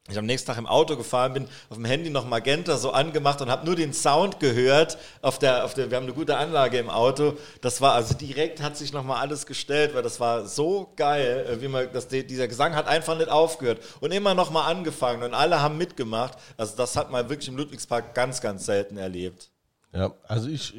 [0.09, 3.41] ich am nächsten Tag im Auto gefahren bin, auf dem Handy noch Magenta so angemacht
[3.41, 6.79] und habe nur den Sound gehört auf der, auf der, wir haben eine gute Anlage
[6.79, 7.35] im Auto.
[7.61, 11.63] Das war also direkt hat sich nochmal alles gestellt, weil das war so geil, äh,
[11.63, 15.35] wie man, dass die, dieser Gesang hat einfach nicht aufgehört und immer nochmal angefangen und
[15.35, 16.39] alle haben mitgemacht.
[16.57, 19.51] Also das hat man wirklich im Ludwigspark ganz, ganz selten erlebt.
[19.93, 20.75] Ja, also ich,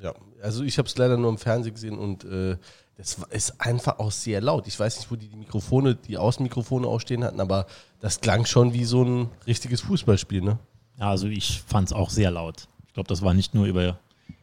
[0.00, 2.56] ja, also ich habe es leider nur im Fernsehen gesehen und äh,
[2.96, 4.66] das ist einfach auch sehr laut.
[4.68, 7.66] Ich weiß nicht, wo die, die Mikrofone, die Außenmikrofone auch stehen hatten, aber
[8.04, 10.58] das klang schon wie so ein richtiges Fußballspiel, ne?
[11.00, 12.68] Ja, also ich fand es auch sehr laut.
[12.86, 13.98] Ich glaube, das war nicht nur über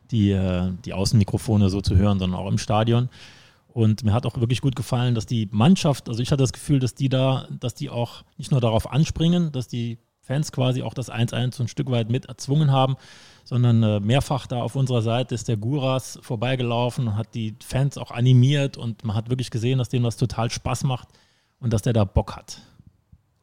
[0.09, 3.07] die, äh, die Außenmikrofone so zu hören, sondern auch im Stadion.
[3.67, 6.79] Und mir hat auch wirklich gut gefallen, dass die Mannschaft, also ich hatte das Gefühl,
[6.79, 10.95] dass die da, dass die auch nicht nur darauf anspringen, dass die Fans quasi auch
[10.95, 12.95] das 1-1 so ein Stück weit mit erzwungen haben,
[13.43, 17.99] sondern äh, mehrfach da auf unserer Seite ist der Guras vorbeigelaufen und hat die Fans
[17.99, 21.09] auch animiert und man hat wirklich gesehen, dass dem das total Spaß macht
[21.59, 22.59] und dass der da Bock hat.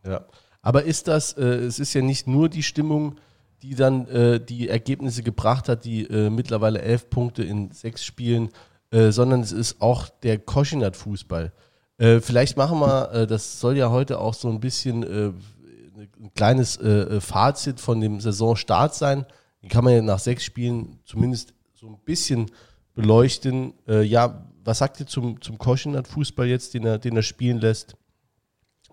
[0.09, 0.25] Ja,
[0.63, 3.17] aber ist das, äh, es ist ja nicht nur die Stimmung,
[3.63, 8.51] die dann äh, die Ergebnisse gebracht hat, die äh, mittlerweile elf Punkte in sechs Spielen,
[8.91, 11.53] äh, sondern es ist auch der Koschinat-Fußball.
[11.99, 16.79] Äh, vielleicht machen wir, das soll ja heute auch so ein bisschen ein kleines
[17.21, 19.27] Fazit von dem Saisonstart sein.
[19.63, 22.51] Den kann man ja nach sechs Spielen zumindest so ein bisschen
[22.95, 23.75] beleuchten.
[23.87, 27.97] Äh, ja, was sagt ihr zum, zum Koschinat-Fußball jetzt, den er, den er spielen lässt?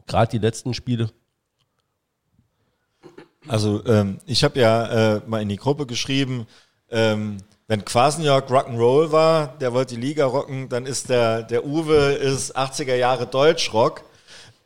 [0.08, 1.10] Gerade die letzten Spiele.
[3.48, 6.48] Also ähm, ich habe ja äh, mal in die Gruppe geschrieben,
[6.90, 7.38] ähm,
[7.68, 12.56] wenn Quasenjörg Rock'n'Roll war, der wollte die Liga rocken, dann ist der, der Uwe ist
[12.56, 14.04] 80er Jahre Deutschrock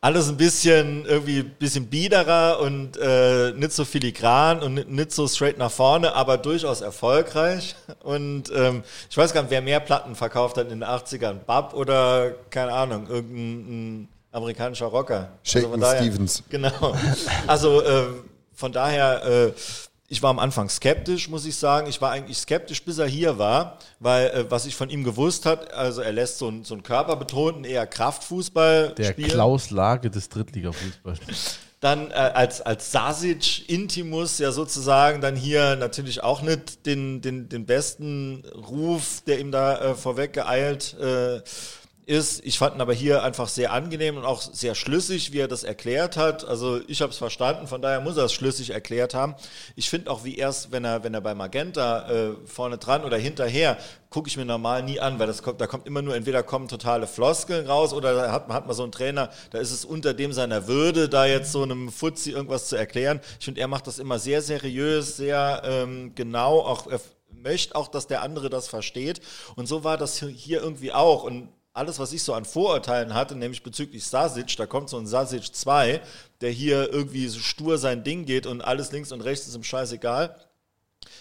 [0.02, 5.28] alles ein bisschen irgendwie ein bisschen biederer und äh, nicht so filigran und nicht so
[5.28, 7.76] straight nach vorne, aber durchaus erfolgreich.
[8.02, 11.74] Und ähm, ich weiß gar nicht, wer mehr Platten verkauft hat in den 80ern, Bab
[11.74, 15.30] oder keine Ahnung, irgendein amerikanischer Rocker.
[15.44, 16.44] Shaken also daher, Stevens.
[16.50, 16.96] Genau.
[17.48, 18.08] Also äh,
[18.54, 19.52] von daher äh,
[20.10, 21.88] ich war am Anfang skeptisch, muss ich sagen.
[21.88, 25.46] Ich war eigentlich skeptisch, bis er hier war, weil äh, was ich von ihm gewusst
[25.46, 29.30] hat, also er lässt so einen, so einen körperbetonten, eher Kraftfußball Der spielen.
[29.30, 31.20] Klaus Lage des Drittliga-Fußballs.
[31.80, 37.48] Dann äh, als, als Sasic Intimus ja sozusagen dann hier natürlich auch nicht den, den,
[37.48, 41.42] den besten Ruf, der ihm da äh, vorweg geeilt äh,
[42.10, 42.44] ist.
[42.44, 45.64] Ich fand ihn aber hier einfach sehr angenehm und auch sehr schlüssig, wie er das
[45.64, 46.44] erklärt hat.
[46.44, 49.36] Also ich habe es verstanden, von daher muss er es schlüssig erklärt haben.
[49.76, 53.18] Ich finde auch, wie erst, wenn er, wenn er bei Magenta äh, vorne dran oder
[53.18, 53.78] hinterher,
[54.10, 56.68] gucke ich mir normal nie an, weil das kommt, da kommt immer nur, entweder kommen
[56.68, 60.16] totale Floskeln raus oder da hat, hat man so einen Trainer, da ist es unter
[60.16, 63.22] dem seiner Würde, da jetzt so einem Fuzzi irgendwas zu erklären.
[63.40, 67.00] Ich finde, er macht das immer sehr seriös, sehr ähm, genau, auch er
[67.44, 69.22] möchte auch, dass der andere das versteht.
[69.56, 71.24] Und so war das hier irgendwie auch.
[71.24, 75.08] Und alles, was ich so an Vorurteilen hatte, nämlich bezüglich Sasic, da kommt so ein
[75.08, 76.02] Sasic 2,
[76.42, 79.64] der hier irgendwie so stur sein Ding geht und alles links und rechts ist ihm
[79.64, 80.36] scheißegal.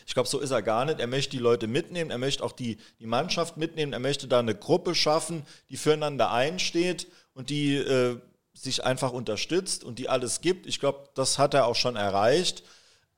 [0.07, 0.99] Ich glaube, so ist er gar nicht.
[0.99, 4.41] Er möchte die Leute mitnehmen, er möchte auch die, die Mannschaft mitnehmen, er möchte da
[4.41, 8.19] eine Gruppe schaffen, die füreinander einsteht und die äh,
[8.53, 10.67] sich einfach unterstützt und die alles gibt.
[10.67, 12.65] Ich glaube, das hat er auch schon erreicht.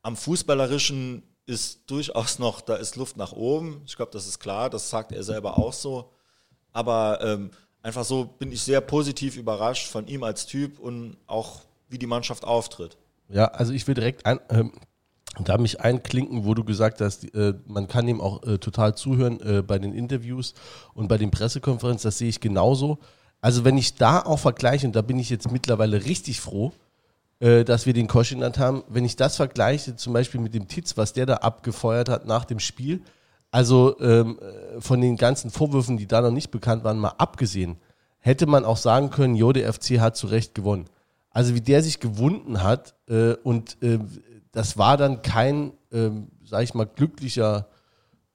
[0.03, 3.83] Am Fußballerischen ist durchaus noch, da ist Luft nach oben.
[3.87, 6.13] Ich glaube, das ist klar, das sagt er selber auch so.
[6.73, 7.51] Aber ähm,
[7.83, 12.07] einfach so bin ich sehr positiv überrascht von ihm als Typ und auch wie die
[12.07, 12.97] Mannschaft auftritt.
[13.29, 14.73] Ja, also ich will direkt ein, ähm,
[15.39, 19.41] da mich einklinken, wo du gesagt hast, äh, man kann ihm auch äh, total zuhören
[19.41, 20.55] äh, bei den Interviews
[20.95, 22.99] und bei den Pressekonferenzen, das sehe ich genauso.
[23.41, 26.73] Also wenn ich da auch vergleiche, und da bin ich jetzt mittlerweile richtig froh,
[27.39, 30.97] äh, dass wir den Koschinat haben, wenn ich das vergleiche zum Beispiel mit dem Titz,
[30.97, 33.03] was der da abgefeuert hat nach dem Spiel,
[33.51, 34.39] also ähm,
[34.79, 37.79] von den ganzen Vorwürfen, die da noch nicht bekannt waren, mal abgesehen,
[38.19, 40.87] hätte man auch sagen können, jo, der FC hat zu Recht gewonnen.
[41.31, 43.99] Also wie der sich gewunden hat äh, und äh,
[44.53, 46.11] das war dann kein, äh,
[46.45, 47.69] sag ich mal, glücklicher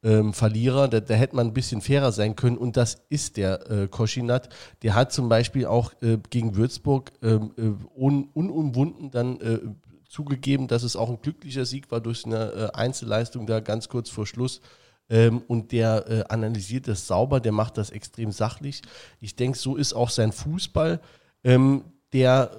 [0.01, 0.88] ähm, Verlierer.
[0.88, 4.49] Da, da, hätte man ein bisschen fairer sein können und das ist der äh, Koschinat.
[4.82, 9.60] Der hat zum Beispiel auch äh, gegen Würzburg ähm, äh, un, unumwunden dann äh,
[10.08, 14.10] zugegeben, dass es auch ein glücklicher Sieg war durch eine äh, Einzelleistung da ganz kurz
[14.10, 14.62] vor Schluss.
[15.09, 18.81] Ähm, und der äh, analysiert das sauber, der macht das extrem sachlich.
[19.19, 20.99] Ich denke, so ist auch sein Fußball,
[21.43, 22.51] ähm, der,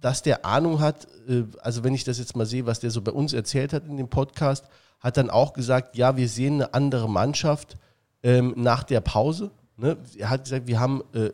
[0.00, 3.00] dass der Ahnung hat, äh, also wenn ich das jetzt mal sehe, was der so
[3.00, 4.66] bei uns erzählt hat in dem Podcast,
[5.00, 7.76] hat dann auch gesagt, ja, wir sehen eine andere Mannschaft
[8.22, 9.50] ähm, nach der Pause.
[9.76, 9.96] Ne?
[10.18, 11.30] Er hat gesagt, wir haben äh,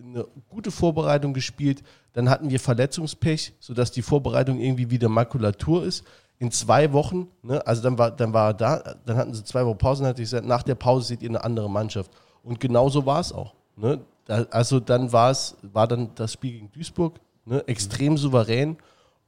[0.00, 1.82] eine gute Vorbereitung gespielt,
[2.12, 6.04] dann hatten wir Verletzungspech, sodass die Vorbereitung irgendwie wieder Makulatur ist
[6.42, 9.64] in zwei Wochen, ne, also dann war, dann war er da, dann hatten sie zwei
[9.64, 12.10] Wochen Pause, dann hatte ich gesagt, nach der Pause seht ihr eine andere Mannschaft.
[12.42, 13.54] Und genauso war es auch.
[13.76, 14.00] Ne?
[14.24, 18.76] Da, also dann war es, war dann das Spiel gegen Duisburg, ne, extrem souverän.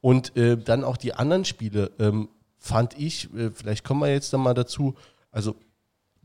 [0.01, 4.33] Und äh, dann auch die anderen Spiele ähm, fand ich, äh, vielleicht kommen wir jetzt
[4.33, 4.97] dann mal dazu,
[5.31, 5.55] also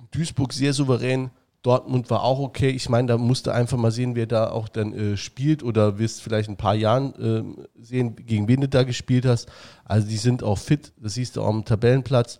[0.10, 1.30] Duisburg sehr souverän,
[1.62, 2.70] Dortmund war auch okay.
[2.70, 6.00] Ich meine, da musst du einfach mal sehen, wer da auch dann äh, spielt oder
[6.00, 9.50] wirst vielleicht ein paar Jahren äh, sehen, gegen wen du da gespielt hast.
[9.84, 12.40] Also die sind auch fit, das siehst du auch am Tabellenplatz.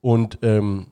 [0.00, 0.86] Und ähm,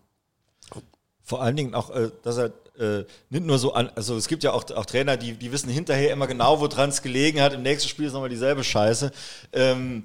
[1.22, 4.44] vor allen Dingen auch, äh, dass er äh, nicht nur so an, also es gibt
[4.44, 7.54] ja auch, auch Trainer, die, die wissen hinterher immer genau, woran es gelegen hat.
[7.54, 9.10] Im nächsten Spiel ist nochmal dieselbe Scheiße.
[9.52, 10.04] Ähm,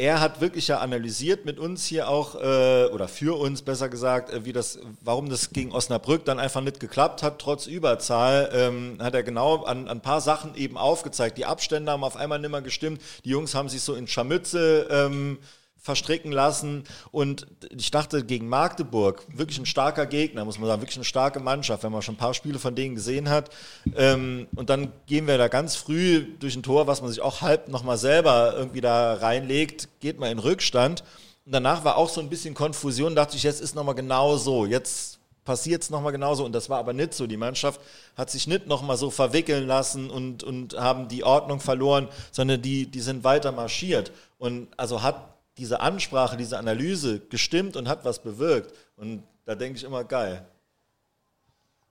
[0.00, 4.30] er hat wirklich ja analysiert mit uns hier auch, äh, oder für uns besser gesagt,
[4.30, 8.98] äh, wie das, warum das gegen Osnabrück dann einfach nicht geklappt hat, trotz Überzahl, ähm,
[9.00, 11.36] hat er genau an, an ein paar Sachen eben aufgezeigt.
[11.36, 14.86] Die Abstände haben auf einmal nicht mehr gestimmt, die Jungs haben sich so in Scharmütze
[14.88, 15.38] ähm,
[15.88, 16.84] verstricken lassen.
[17.12, 21.40] Und ich dachte, gegen Magdeburg, wirklich ein starker Gegner, muss man sagen, wirklich eine starke
[21.40, 23.48] Mannschaft, wenn man schon ein paar Spiele von denen gesehen hat.
[23.96, 27.40] Ähm, und dann gehen wir da ganz früh durch ein Tor, was man sich auch
[27.40, 31.04] halb nochmal selber irgendwie da reinlegt, geht man in Rückstand.
[31.46, 34.66] Und danach war auch so ein bisschen Konfusion, dachte ich, jetzt ist nochmal genau so,
[34.66, 36.44] jetzt passiert es nochmal genauso.
[36.44, 37.26] Und das war aber nicht so.
[37.26, 37.80] Die Mannschaft
[38.18, 42.84] hat sich nicht nochmal so verwickeln lassen und, und haben die Ordnung verloren, sondern die,
[42.84, 44.12] die sind weiter marschiert.
[44.36, 48.72] Und also hat diese Ansprache, diese Analyse gestimmt und hat was bewirkt.
[48.96, 50.46] Und da denke ich immer, geil.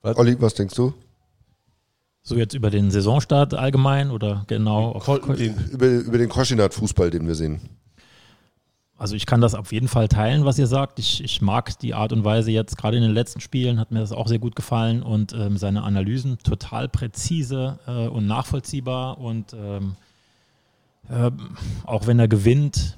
[0.02, 0.16] Was?
[0.16, 0.94] Olli, was denkst du?
[2.22, 5.00] So jetzt über den Saisonstart allgemein oder genau?
[5.38, 7.60] Den, über, über den Koschinat-Fußball, den wir sehen.
[8.98, 10.98] Also ich kann das auf jeden Fall teilen, was ihr sagt.
[10.98, 14.00] Ich, ich mag die Art und Weise jetzt, gerade in den letzten Spielen hat mir
[14.00, 19.54] das auch sehr gut gefallen und ähm, seine Analysen total präzise äh, und nachvollziehbar und
[19.54, 19.94] ähm,
[21.08, 21.30] äh,
[21.84, 22.96] auch wenn er gewinnt,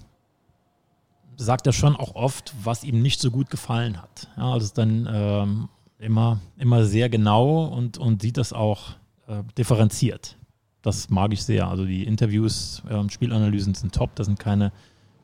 [1.40, 4.28] sagt er schon auch oft, was ihm nicht so gut gefallen hat.
[4.36, 8.90] Ja, also dann ähm, immer, immer sehr genau und, und sieht das auch
[9.26, 10.36] äh, differenziert.
[10.82, 11.68] Das mag ich sehr.
[11.68, 14.14] Also die Interviews, äh, Spielanalysen sind top.
[14.16, 14.72] Das sind keine,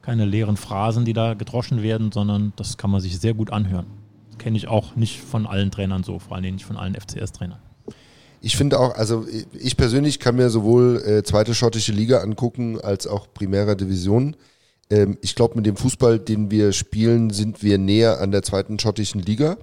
[0.02, 3.86] keine leeren Phrasen, die da gedroschen werden, sondern das kann man sich sehr gut anhören.
[4.38, 7.58] Kenne ich auch nicht von allen Trainern so, vor allem nicht von allen FCS-Trainern.
[8.42, 9.26] Ich finde auch, also
[9.58, 14.36] ich persönlich kann mir sowohl äh, zweite schottische Liga angucken als auch Primera Division
[14.90, 18.78] ähm, ich glaube, mit dem Fußball, den wir spielen, sind wir näher an der zweiten
[18.78, 19.56] schottischen Liga.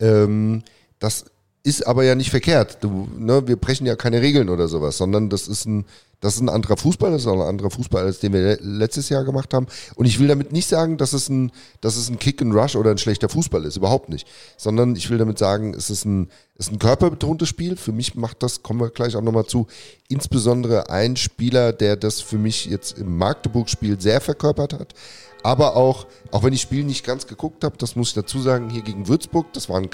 [0.00, 0.62] Ähm,
[0.98, 1.26] das
[1.62, 2.78] ist aber ja nicht verkehrt.
[2.82, 5.84] Du, ne, wir brechen ja keine Regeln oder sowas, sondern das ist ein,
[6.20, 9.08] das ist ein anderer Fußball, das ist auch ein anderer Fußball, als den wir letztes
[9.08, 9.66] Jahr gemacht haben.
[9.94, 12.74] Und ich will damit nicht sagen, dass es ein, dass es ein Kick and Rush
[12.74, 14.26] oder ein schlechter Fußball ist, überhaupt nicht.
[14.56, 17.76] Sondern ich will damit sagen, es ist ein, es ist ein körperbetontes Spiel.
[17.76, 19.66] Für mich macht das, kommen wir gleich auch nochmal zu,
[20.08, 24.94] insbesondere ein Spieler, der das für mich jetzt im Magdeburg-Spiel sehr verkörpert hat.
[25.42, 28.70] Aber auch, auch wenn ich Spiel nicht ganz geguckt habe, das muss ich dazu sagen,
[28.70, 29.90] hier gegen Würzburg, das war ein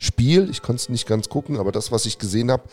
[0.00, 0.48] Krampfspiel.
[0.50, 2.64] Ich konnte es nicht ganz gucken, aber das, was ich gesehen habe,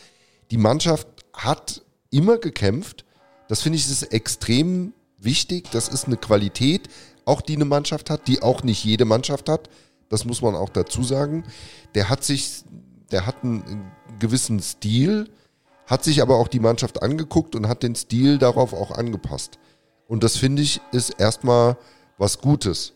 [0.49, 3.05] die Mannschaft hat immer gekämpft.
[3.49, 5.69] Das finde ich ist extrem wichtig.
[5.71, 6.87] Das ist eine Qualität,
[7.25, 9.69] auch die eine Mannschaft hat, die auch nicht jede Mannschaft hat.
[10.09, 11.43] Das muss man auch dazu sagen.
[11.95, 12.63] Der hat sich,
[13.11, 15.29] der hat einen gewissen Stil,
[15.85, 19.59] hat sich aber auch die Mannschaft angeguckt und hat den Stil darauf auch angepasst.
[20.07, 21.77] Und das finde ich ist erstmal
[22.17, 22.93] was Gutes.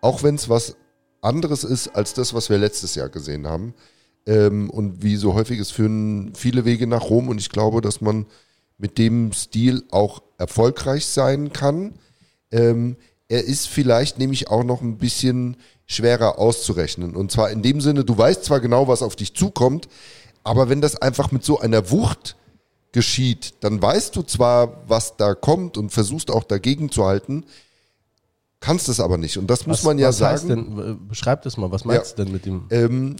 [0.00, 0.76] Auch wenn es was
[1.20, 3.74] anderes ist als das, was wir letztes Jahr gesehen haben.
[4.26, 8.00] Ähm, und wie so häufig, es führen viele Wege nach Rom und ich glaube, dass
[8.00, 8.26] man
[8.78, 11.94] mit dem Stil auch erfolgreich sein kann.
[12.50, 12.96] Ähm,
[13.28, 17.14] er ist vielleicht nämlich auch noch ein bisschen schwerer auszurechnen.
[17.14, 19.88] Und zwar in dem Sinne, du weißt zwar genau, was auf dich zukommt,
[20.42, 22.36] aber wenn das einfach mit so einer Wucht
[22.92, 27.44] geschieht, dann weißt du zwar, was da kommt und versuchst auch dagegen zu halten,
[28.60, 29.36] Kannst es aber nicht.
[29.36, 30.48] Und das muss man ja was sagen.
[30.48, 32.66] Denn, beschreib das mal, was meinst ja, du denn mit dem?
[32.70, 33.16] Ähm,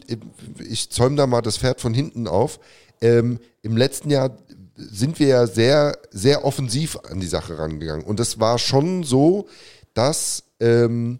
[0.67, 2.59] ich zäume da mal das Pferd von hinten auf.
[3.01, 4.35] Ähm, Im letzten Jahr
[4.75, 8.05] sind wir ja sehr, sehr offensiv an die Sache rangegangen.
[8.05, 9.47] Und es war schon so,
[9.93, 11.19] dass ähm,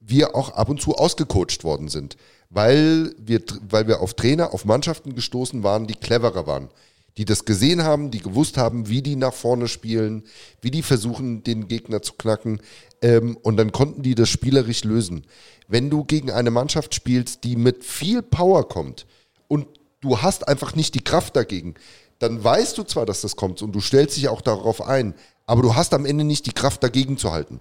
[0.00, 2.16] wir auch ab und zu ausgecoacht worden sind,
[2.50, 6.68] weil wir, weil wir auf Trainer, auf Mannschaften gestoßen waren, die cleverer waren
[7.16, 10.24] die das gesehen haben, die gewusst haben, wie die nach vorne spielen,
[10.60, 12.60] wie die versuchen, den Gegner zu knacken.
[13.02, 15.24] Ähm, und dann konnten die das spielerisch lösen.
[15.68, 19.06] Wenn du gegen eine Mannschaft spielst, die mit viel Power kommt
[19.48, 19.66] und
[20.00, 21.74] du hast einfach nicht die Kraft dagegen,
[22.18, 25.14] dann weißt du zwar, dass das kommt und du stellst dich auch darauf ein,
[25.46, 27.60] aber du hast am Ende nicht die Kraft dagegen zu halten.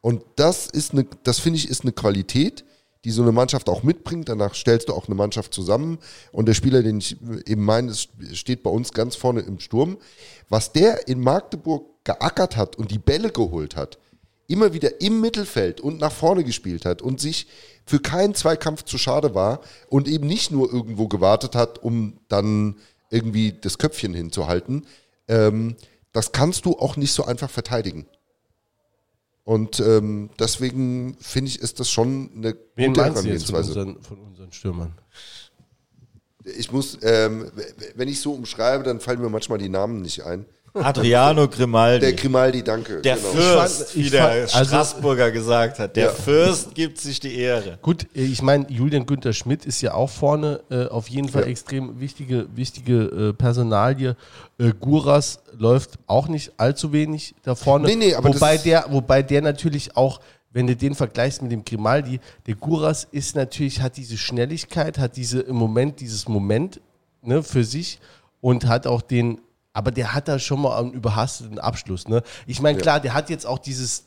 [0.00, 2.64] Und das ist eine, das finde ich, ist eine Qualität,
[3.04, 4.28] die so eine Mannschaft auch mitbringt.
[4.28, 5.98] Danach stellst du auch eine Mannschaft zusammen.
[6.32, 9.98] Und der Spieler, den ich eben meine, steht bei uns ganz vorne im Sturm.
[10.48, 13.98] Was der in Magdeburg geackert hat und die Bälle geholt hat,
[14.46, 17.46] immer wieder im Mittelfeld und nach vorne gespielt hat und sich
[17.86, 22.76] für keinen Zweikampf zu schade war und eben nicht nur irgendwo gewartet hat, um dann
[23.10, 24.86] irgendwie das Köpfchen hinzuhalten.
[25.28, 25.76] Ähm,
[26.12, 28.06] das kannst du auch nicht so einfach verteidigen.
[29.44, 33.68] Und ähm, deswegen finde ich, ist das schon eine Wen gute von Herangehensweise.
[33.68, 34.94] unseren, von unseren Stürmern?
[36.44, 37.50] Ich muss, ähm,
[37.94, 40.46] wenn ich so umschreibe, dann fallen mir manchmal die Namen nicht ein.
[40.74, 42.00] Adriano Grimaldi.
[42.06, 43.00] Der Grimaldi, danke.
[43.00, 43.28] Der genau.
[43.28, 45.94] Fürst, wie der also- Straßburger gesagt hat.
[45.94, 46.10] Der Ja.
[46.12, 47.78] Fürst gibt sich die Ehre.
[47.80, 51.42] Gut, äh, ich meine, Julian Günther Schmidt ist ja auch vorne äh, auf jeden Fall
[51.42, 51.48] Ja.
[51.48, 54.16] extrem wichtige, wichtige äh, Personalie.
[54.58, 57.86] Äh, Guras läuft auch nicht allzu wenig da vorne.
[57.86, 60.20] Nee, nee, aber wobei ist- der, wobei der natürlich auch,
[60.52, 65.16] wenn du den vergleichst mit dem Grimaldi, der Guras ist natürlich, hat diese Schnelligkeit, hat
[65.16, 66.80] diese im Moment, dieses Moment
[67.22, 68.00] ne, für sich
[68.40, 69.40] und hat auch den,
[69.74, 72.08] aber der hat da schon mal einen überhasteten Abschluss.
[72.08, 72.22] Ne?
[72.46, 74.04] Ich meine, klar, der hat jetzt auch dieses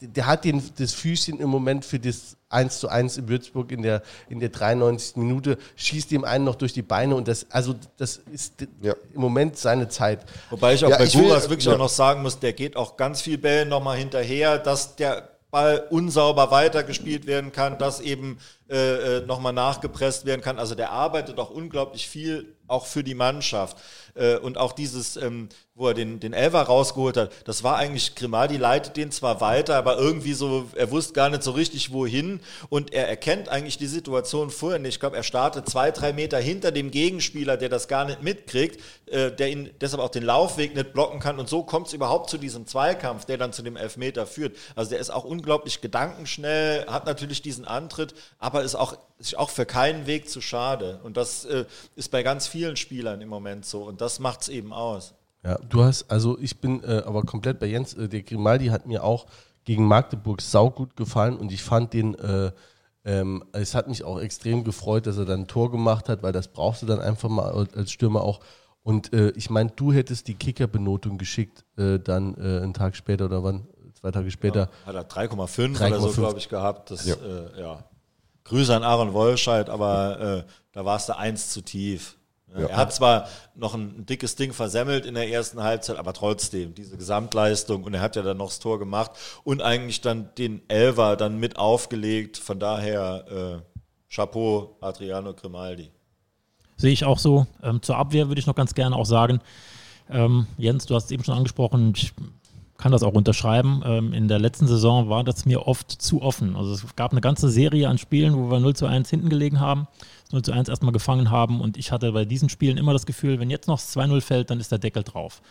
[0.00, 3.82] der hat den, das Füßchen im Moment für das 1 zu 1 in Würzburg in
[3.82, 5.16] der, in der 93.
[5.16, 8.94] Minute, schießt dem einen noch durch die Beine und das, also das ist Ja.
[9.14, 10.20] im Moment seine Zeit.
[10.50, 11.74] Wobei ich auch Ja, bei Guras wirklich ja.
[11.74, 15.86] auch noch sagen muss, der geht auch ganz viel Bällen nochmal hinterher, dass der Ball
[15.88, 18.38] unsauber weitergespielt werden kann, dass eben
[18.68, 20.58] äh, äh, nochmal nachgepresst werden kann.
[20.58, 23.76] Also der arbeitet auch unglaublich viel, auch für die Mannschaft.
[24.14, 28.14] Äh, und auch dieses, ähm, wo er den, den Elfer rausgeholt hat, das war eigentlich,
[28.14, 32.38] Grimaldi leitet den zwar weiter, aber irgendwie so, er wusste gar nicht so richtig wohin
[32.68, 34.94] und er erkennt eigentlich die Situation vorher nicht.
[34.94, 38.80] Ich glaube, er startet zwei, drei Meter hinter dem Gegenspieler, der das gar nicht mitkriegt,
[39.06, 42.30] äh, der ihn deshalb auch den Laufweg nicht blocken kann und so kommt es überhaupt
[42.30, 44.56] zu diesem Zweikampf, der dann zu dem Elfmeter führt.
[44.76, 49.50] Also der ist auch unglaublich gedankenschnell, hat natürlich diesen Antritt, aber ist auch, ist auch
[49.50, 51.00] für keinen Weg zu schade.
[51.02, 51.64] Und das äh,
[51.96, 55.14] ist bei ganz vielen Spielern im Moment so und das macht es eben aus.
[55.44, 58.86] Ja, du hast, also ich bin äh, aber komplett bei Jens, äh, der Grimaldi hat
[58.86, 59.26] mir auch
[59.64, 62.50] gegen Magdeburg saugut gefallen und ich fand den, äh,
[63.04, 66.32] ähm, es hat mich auch extrem gefreut, dass er dann ein Tor gemacht hat, weil
[66.32, 68.40] das brauchst du dann einfach mal als Stürmer auch.
[68.82, 73.26] Und äh, ich meine, du hättest die Kicker-Benotung geschickt, äh, dann äh, einen Tag später
[73.26, 73.66] oder wann,
[73.98, 74.70] zwei Tage später.
[74.86, 76.14] Hat er 3,5 oder so, 3,5.
[76.14, 76.90] glaube ich, gehabt.
[76.90, 77.16] Das, Ja.
[77.58, 77.84] Ja.
[78.44, 82.18] Grüße an Aaron Wolscheid, aber da war es da eins zu tief.
[82.56, 82.66] Ja.
[82.66, 86.96] Er hat zwar noch ein, dickes Ding versemmelt in der ersten Halbzeit, aber trotzdem, diese
[86.96, 89.10] Gesamtleistung und er hat ja dann noch das Tor gemacht
[89.42, 92.36] und eigentlich dann den Elver dann mit aufgelegt.
[92.36, 95.90] Von daher äh, Chapeau, Adriano Grimaldi.
[96.76, 97.46] Sehe ich auch so.
[97.62, 99.40] Ähm, zur Abwehr würde ich noch ganz gerne auch sagen,
[100.10, 102.12] ähm, Jens, du hast es eben schon angesprochen, ich
[102.76, 103.82] kann das auch unterschreiben.
[103.84, 106.56] Ähm, in der letzten Saison war das mir oft zu offen.
[106.56, 109.60] Also es gab eine ganze Serie an Spielen, wo wir 0 zu 1 hinten gelegen
[109.60, 109.86] haben,
[110.32, 113.40] 0 zu 1 erstmal gefangen haben und ich hatte bei diesen Spielen immer das Gefühl,
[113.40, 115.42] wenn jetzt noch das 2-0 fällt, dann ist der Deckel drauf.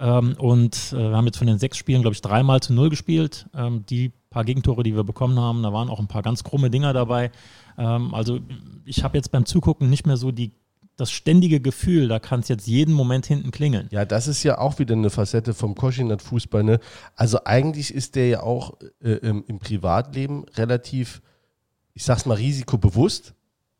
[0.00, 2.88] Ähm, und äh, wir haben jetzt von den sechs Spielen, glaube ich, dreimal zu null
[2.90, 3.46] gespielt.
[3.54, 6.70] Ähm, die paar Gegentore, die wir bekommen haben, da waren auch ein paar ganz krumme
[6.70, 7.30] Dinger dabei.
[7.76, 8.40] Ähm, also
[8.84, 10.52] ich habe jetzt beim Zugucken nicht mehr so die,
[10.96, 13.88] das ständige Gefühl, da kann es jetzt jeden Moment hinten klingeln.
[13.90, 16.62] Ja, das ist ja auch wieder eine Facette vom Koschinat Fußball.
[16.62, 16.80] Ne?
[17.14, 21.22] Also eigentlich ist der ja auch äh, im, im Privatleben relativ,
[21.94, 23.34] ich sag's mal, risikobewusst.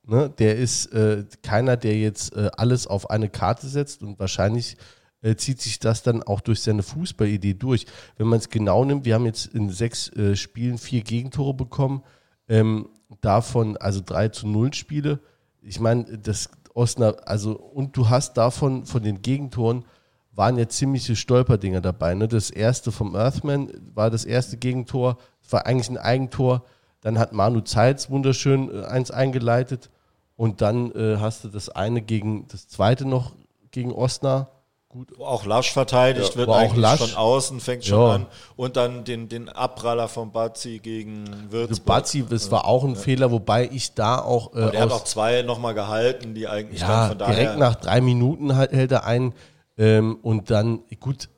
[0.08, 0.30] Ne?
[0.38, 4.78] Der ist äh, keiner, der jetzt äh, alles auf eine Karte setzt und wahrscheinlich
[5.20, 7.84] äh, zieht sich das dann auch durch seine Fußballidee durch.
[8.16, 12.02] Wenn man es genau nimmt, wir haben jetzt in sechs äh, Spielen vier Gegentore bekommen,
[12.48, 12.88] ähm,
[13.20, 15.20] davon also drei zu null Spiele.
[15.60, 19.84] Ich meine, das Osnabrück, also und du hast davon von den Gegentoren
[20.32, 22.14] waren ja ziemliche Stolperdinger dabei.
[22.14, 22.28] Ne?
[22.28, 25.18] Das erste vom Earthman war das erste Gegentor,
[25.50, 26.64] war eigentlich ein Eigentor.
[27.02, 29.90] Dann hat Manu Zeitz wunderschön äh, eins eingeleitet
[30.38, 33.32] und dann äh, hast du das eine gegen das zweite noch
[33.72, 34.54] gegen Osnabrück.
[34.90, 38.14] Gut, Wo auch Lasch verteidigt wird, wo auch eigentlich Lasch- von außen, fängt schon Ja.
[38.14, 38.26] an.
[38.56, 41.84] Und dann den, den Abpraller von Bazzi gegen Würzburg.
[41.84, 45.04] Bazzi, das war auch ein Fehler, wobei ich da auch äh, Und er hat auch
[45.04, 47.34] zwei nochmal gehalten, die eigentlich Ja, dann von daher.
[47.36, 49.34] direkt nach drei Minuten halt, hält er ein
[49.76, 51.28] ähm, und dann, gut,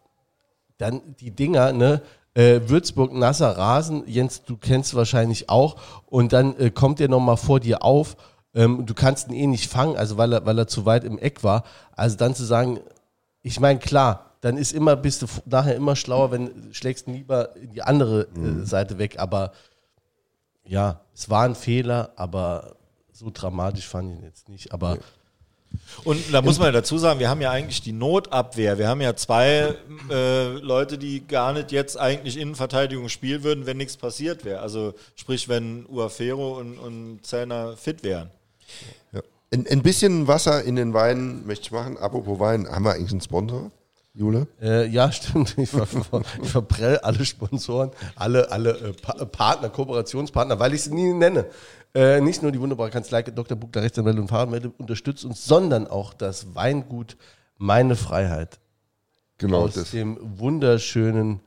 [0.78, 2.03] dann die Dinger, ne?
[2.34, 5.74] Äh, Würzburg, nasser Rasen, Jens, du kennst wahrscheinlich auch,
[6.07, 8.16] und dann äh, kommt er nochmal vor dir auf,
[8.55, 11.18] ähm, du kannst ihn eh nicht fangen, also weil er, weil er zu weit im
[11.18, 11.64] Eck war.
[11.92, 12.80] Also dann zu sagen,
[13.42, 17.51] ich meine, klar, dann ist immer, bist du nachher immer schlauer, wenn du schlägst lieber
[17.74, 19.53] die andere äh, Seite weg, aber
[20.64, 22.76] ja, es war ein Fehler, aber
[23.12, 24.98] so dramatisch fand ich ihn jetzt nicht, aber
[26.05, 28.78] Und da muss man ja dazu sagen, wir haben ja eigentlich die Notabwehr.
[28.78, 29.76] Wir haben ja zwei
[30.11, 34.61] äh, Leute, die gar nicht jetzt eigentlich Innenverteidigung spielen würden, wenn nichts passiert wäre.
[34.61, 38.30] Also sprich, wenn Uafero und, und Zellner fit wären.
[39.12, 39.21] Ja.
[39.53, 41.97] Ein, ein bisschen Wasser in den Wein möchte ich machen.
[41.99, 43.71] Apropos Wein, haben wir eigentlich einen Sponsor,
[44.14, 44.47] Jule?
[44.61, 45.57] Äh, ja, stimmt.
[45.59, 45.87] Ich, ver
[46.43, 51.47] ich verprell alle Sponsoren, alle, alle äh, pa Partner, Kooperationspartner, weil ich sie nie nenne.
[51.95, 53.57] Äh, nicht nur die wunderbare Kanzlei Dr.
[53.57, 57.16] Buchler Rechtsanwälte und Fahrradmelde unterstützt uns, sondern auch das Weingut
[57.59, 58.61] Meine Freiheit.
[59.39, 59.91] Genau, aus das.
[59.91, 61.41] dem wunderschönen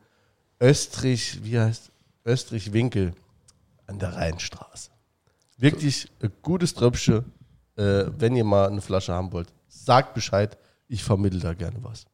[0.60, 1.92] Österreich, wie heißt
[2.26, 3.14] Österreich-Winkel
[3.88, 4.90] an der Rheinstraße.
[5.58, 7.26] Wirklich ein gutes Tröpfchen.
[7.76, 10.58] Äh, wenn ihr mal eine Flasche haben wollt, sagt Bescheid.
[10.88, 12.06] Ich vermittle da gerne was.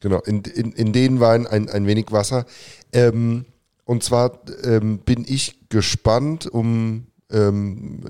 [0.00, 2.46] Genau, in, in, in den Wein ein, ein wenig Wasser.
[2.92, 3.46] Ähm,
[3.84, 8.04] und zwar ähm, bin ich gespannt, um ähm,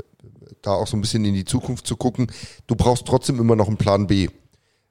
[0.61, 2.31] da auch so ein bisschen in die Zukunft zu gucken.
[2.67, 4.29] Du brauchst trotzdem immer noch einen Plan B.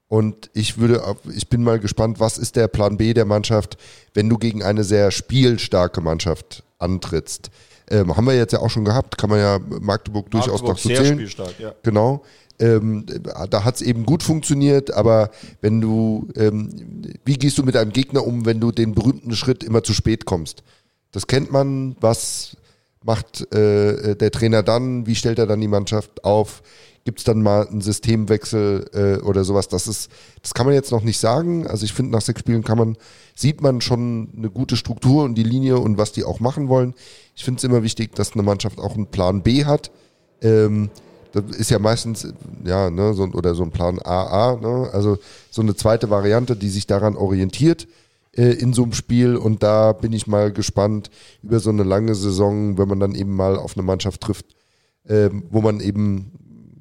[0.07, 1.03] Und ich würde,
[1.35, 3.77] ich bin mal gespannt, was ist der Plan B der Mannschaft,
[4.13, 7.51] wenn du gegen eine sehr spielstarke Mannschaft antrittst.
[7.89, 10.77] Ähm, haben wir jetzt ja auch schon gehabt, kann man ja Magdeburg durchaus Magdeburg noch
[10.79, 11.13] so sehr zählen.
[11.15, 11.73] spielstark, ja.
[11.83, 12.23] Genau.
[12.59, 13.05] Ähm,
[13.49, 15.29] da hat es eben gut funktioniert, aber
[15.61, 19.63] wenn du, ähm, wie gehst du mit einem Gegner um, wenn du den berühmten Schritt
[19.63, 20.63] immer zu spät kommst?
[21.11, 21.95] Das kennt man.
[21.99, 22.57] Was
[23.07, 25.07] macht äh, der Trainer dann?
[25.07, 26.61] Wie stellt er dann die Mannschaft auf?
[27.05, 29.69] Gibt es dann mal einen Systemwechsel äh, oder sowas?
[29.69, 31.65] Das ist, das kann man jetzt noch nicht sagen.
[31.65, 32.97] Also ich finde, nach sechs Spielen kann man,
[33.33, 36.93] sieht man schon eine gute Struktur und die Linie und was die auch machen wollen.
[37.33, 39.89] Ich finde es immer wichtig, dass eine Mannschaft auch einen Plan B hat.
[40.41, 40.89] Ähm,
[41.31, 42.27] das ist ja meistens,
[42.65, 44.89] ja, ne, so, oder so ein Plan AA, ne?
[44.91, 45.17] also
[45.49, 47.87] so eine zweite Variante, die sich daran orientiert
[48.37, 49.35] äh, in so einem Spiel.
[49.35, 51.09] Und da bin ich mal gespannt
[51.43, 54.45] über so eine lange Saison, wenn man dann eben mal auf eine Mannschaft trifft,
[55.07, 56.31] ähm, wo man eben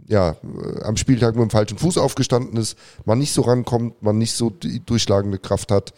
[0.06, 4.18] ja, äh, am Spieltag mit dem falschen Fuß aufgestanden ist, man nicht so rankommt, man
[4.18, 5.94] nicht so die durchschlagende Kraft hat.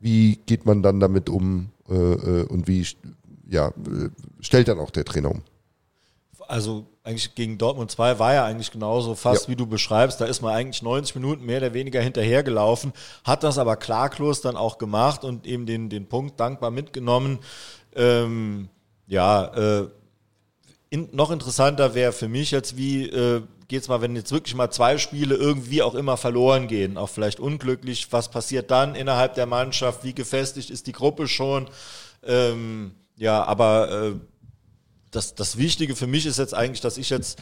[0.00, 2.86] Wie geht man dann damit um äh, äh, und wie
[3.48, 5.42] ja, äh, stellt dann auch der Trainer um?
[6.48, 9.52] Also eigentlich gegen Dortmund 2 war ja eigentlich genauso fast Ja.
[9.52, 10.18] wie du beschreibst.
[10.20, 12.92] Da ist man eigentlich 90 Minuten mehr oder weniger hinterhergelaufen,
[13.22, 17.38] hat das aber klaglos dann auch gemacht und eben den, den Punkt dankbar mitgenommen.
[17.94, 18.70] Ähm,
[19.06, 19.88] ja, äh,
[20.90, 24.70] in, noch interessanter wäre für mich jetzt, wie äh, geht's mal, wenn jetzt wirklich mal
[24.70, 29.44] zwei Spiele irgendwie auch immer verloren gehen, auch vielleicht unglücklich, was passiert dann innerhalb der
[29.46, 31.68] Mannschaft, wie gefestigt ist die Gruppe schon?
[32.26, 34.12] Ähm, ja, aber äh,
[35.10, 37.40] das, das Wichtige für mich ist jetzt eigentlich, dass ich jetzt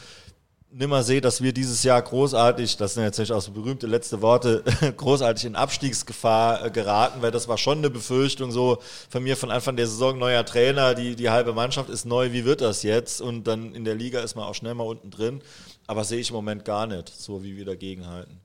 [0.71, 4.21] nimmer sehe, dass wir dieses Jahr großartig, das sind jetzt nicht auch so berühmte letzte
[4.21, 4.63] Worte,
[4.97, 9.49] großartig in Abstiegsgefahr äh, geraten, weil das war schon eine Befürchtung so von mir von
[9.49, 13.21] Anfang der Saison, neuer Trainer, die, die halbe Mannschaft ist neu, wie wird das jetzt?
[13.21, 15.41] Und dann in der Liga ist man auch schnell mal unten drin,
[15.87, 18.39] aber sehe ich im Moment gar nicht, so wie wir dagegenhalten.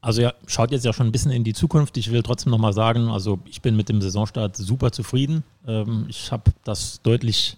[0.00, 1.96] Also ja, schaut jetzt ja schon ein bisschen in die Zukunft.
[1.96, 5.44] Ich will trotzdem nochmal sagen, also ich bin mit dem Saisonstart super zufrieden.
[5.64, 7.56] Ähm, ich habe das deutlich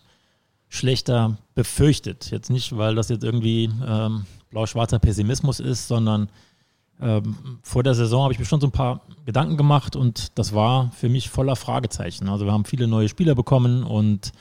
[0.74, 2.30] schlechter befürchtet.
[2.30, 6.28] Jetzt nicht, weil das jetzt irgendwie ähm, blau-schwarzer Pessimismus ist, sondern
[7.00, 10.52] ähm, vor der Saison habe ich mir schon so ein paar Gedanken gemacht und das
[10.52, 12.28] war für mich voller Fragezeichen.
[12.28, 14.32] Also wir haben viele neue Spieler bekommen und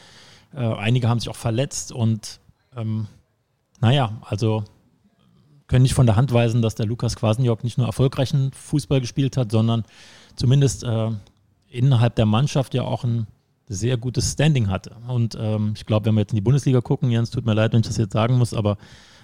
[0.54, 2.40] äh, einige haben sich auch verletzt und
[2.76, 3.08] ähm,
[3.80, 4.64] naja, also
[5.68, 9.38] können nicht von der Hand weisen, dass der Lukas Kwasniok nicht nur erfolgreichen Fußball gespielt
[9.38, 9.84] hat, sondern
[10.36, 11.12] zumindest äh,
[11.70, 13.28] innerhalb der Mannschaft ja auch ein
[13.68, 14.96] sehr gutes Standing hatte.
[15.08, 17.74] Und ähm, ich glaube, wenn wir jetzt in die Bundesliga gucken, Jens, tut mir leid,
[17.74, 18.78] wenn ich das jetzt sagen muss, aber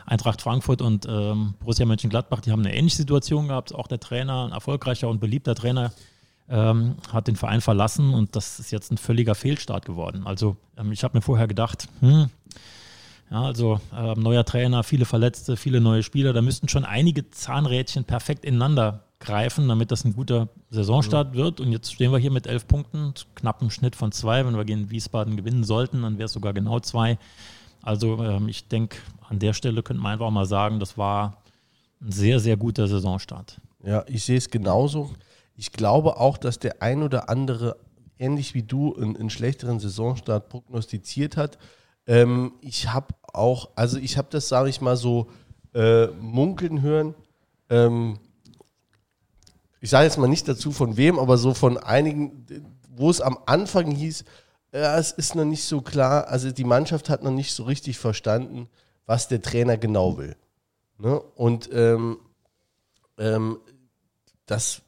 [0.06, 3.76] Eintracht Frankfurt und ähm, Borussia Mönchengladbach, die haben eine ähnliche Situation gehabt.
[3.76, 5.92] Auch der Trainer, ein erfolgreicher und beliebter Trainer,
[6.50, 10.24] ähm, hat den Verein verlassen und das ist jetzt ein völliger Fehlstart geworden.
[10.26, 12.30] Also ähm, ich habe mir vorher gedacht, hm,
[13.30, 18.04] ja, also ähm, neuer Trainer, viele Verletzte, viele neue Spieler, da müssten schon einige Zahnrädchen
[18.04, 21.60] perfekt ineinander greifen, damit das ein guter Saisonstart wird.
[21.60, 24.46] Und jetzt stehen wir hier mit elf Punkten, knappen Schnitt von zwei.
[24.46, 27.18] Wenn wir gegen Wiesbaden gewinnen sollten, dann wäre es sogar genau zwei.
[27.82, 28.98] Also ähm, ich denke,
[29.28, 31.42] an der Stelle könnte man einfach mal sagen, das war
[32.02, 33.60] ein sehr, sehr guter Saisonstart.
[33.84, 35.12] Ja, ich sehe es genauso.
[35.56, 37.78] Ich glaube auch, dass der ein oder andere,
[38.18, 41.58] ähnlich wie du, einen, einen schlechteren Saisonstart prognostiziert hat.
[42.08, 45.28] Ähm, ich habe auch, also ich habe das, sage ich mal, so
[45.74, 47.14] äh, munkeln hören.
[47.70, 48.20] Ähm,
[49.82, 52.46] ich sage jetzt mal nicht dazu von wem, aber so von einigen,
[52.96, 54.26] wo es am Anfang hieß,
[54.74, 57.98] ja, es ist noch nicht so klar, also die Mannschaft hat noch nicht so richtig
[57.98, 58.70] verstanden,
[59.06, 60.36] was der Trainer genau will.
[61.00, 61.20] Ne?
[61.20, 62.20] Und ähm,
[63.18, 63.60] ähm,
[64.46, 64.82] das,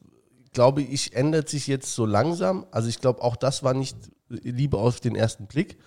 [0.53, 2.65] glaube ich, ändert sich jetzt so langsam.
[2.71, 5.77] Also ich glaube, auch das war nicht Liebe auf den ersten Blick.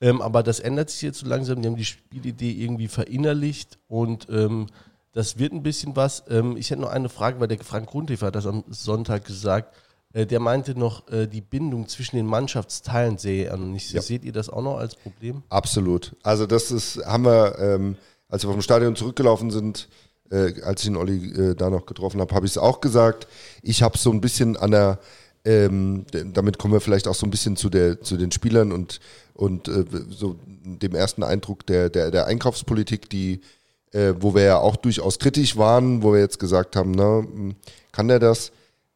[0.00, 1.60] Ähm, aber das ändert sich jetzt so langsam.
[1.60, 4.66] Die haben die Spielidee irgendwie verinnerlicht und ähm,
[5.12, 6.24] das wird ein bisschen was.
[6.28, 9.74] Ähm, ich hätte noch eine Frage, weil der Frank Grundhofer hat das am Sonntag gesagt.
[10.12, 13.92] Äh, der meinte noch, äh, die Bindung zwischen den Mannschaftsteilen sehe er noch nicht.
[13.92, 14.02] Ja.
[14.02, 15.42] Seht ihr das auch noch als Problem?
[15.48, 16.16] Absolut.
[16.22, 17.96] Also das ist, haben wir, ähm,
[18.28, 19.88] als wir vom Stadion zurückgelaufen sind,
[20.30, 23.26] äh, als ich den Olli äh, da noch getroffen habe, habe ich es auch gesagt.
[23.62, 24.98] Ich habe so ein bisschen an der,
[25.44, 29.00] ähm, damit kommen wir vielleicht auch so ein bisschen zu, der, zu den Spielern und,
[29.34, 33.40] und äh, so dem ersten Eindruck der, der, der Einkaufspolitik, die,
[33.92, 37.54] äh, wo wir ja auch durchaus kritisch waren, wo wir jetzt gesagt haben, na, hm,
[37.92, 38.52] kann der das?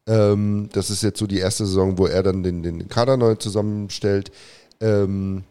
[0.07, 3.34] Ähm, das ist jetzt so die erste Saison, wo er dann den, den Kader neu
[3.36, 4.30] zusammenstellt.
[4.80, 5.45] Ähm,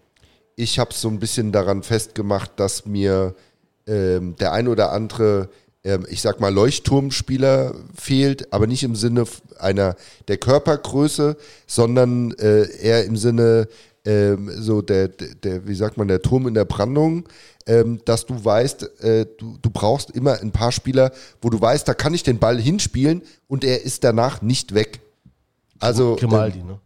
[0.55, 3.33] ich habe es so ein bisschen daran festgemacht, dass mir
[3.87, 5.49] ähm, der ein oder andere,
[5.83, 9.25] ähm, ich sag mal, Leuchtturmspieler fehlt, aber nicht im Sinne
[9.57, 9.95] einer
[10.27, 11.35] der Körpergröße,
[11.65, 13.67] sondern äh, eher im Sinne
[14.05, 17.23] ähm, so der, der, wie sagt man, der Turm in der Brandung,
[17.65, 21.11] ähm, dass du weißt, äh, du, du brauchst immer ein paar Spieler,
[21.41, 24.99] wo du weißt, da kann ich den Ball hinspielen und er ist danach nicht weg.
[25.79, 26.79] Also Grimaldi, ähm, ne?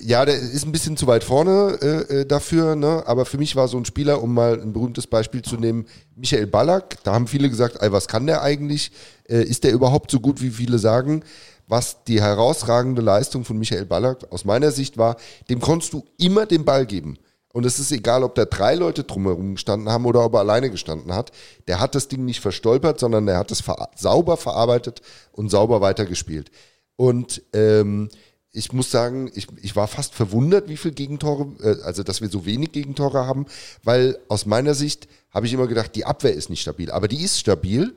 [0.00, 3.02] ja, der ist ein bisschen zu weit vorne äh, äh, dafür, ne?
[3.06, 6.46] aber für mich war so ein Spieler, um mal ein berühmtes Beispiel zu nehmen, Michael
[6.46, 6.98] Ballack.
[7.04, 8.92] Da haben viele gesagt, ey, was kann der eigentlich?
[9.28, 11.22] Äh, ist der überhaupt so gut, wie viele sagen?
[11.66, 15.16] Was die herausragende Leistung von Michael Ballack aus meiner Sicht war,
[15.48, 17.18] dem konntest du immer den Ball geben.
[17.52, 20.70] Und es ist egal, ob da drei Leute drumherum gestanden haben oder ob er alleine
[20.70, 21.32] gestanden hat.
[21.66, 25.00] Der hat das Ding nicht verstolpert, sondern er hat es ver sauber verarbeitet
[25.32, 26.50] und sauber weitergespielt.
[26.96, 28.10] Und ähm,
[28.52, 32.28] ich muss sagen, ich, ich war fast verwundert, wie viele Gegentore, äh, also dass wir
[32.28, 33.46] so wenig Gegentore haben,
[33.82, 36.90] weil aus meiner Sicht habe ich immer gedacht, die Abwehr ist nicht stabil.
[36.90, 37.94] Aber die ist stabil,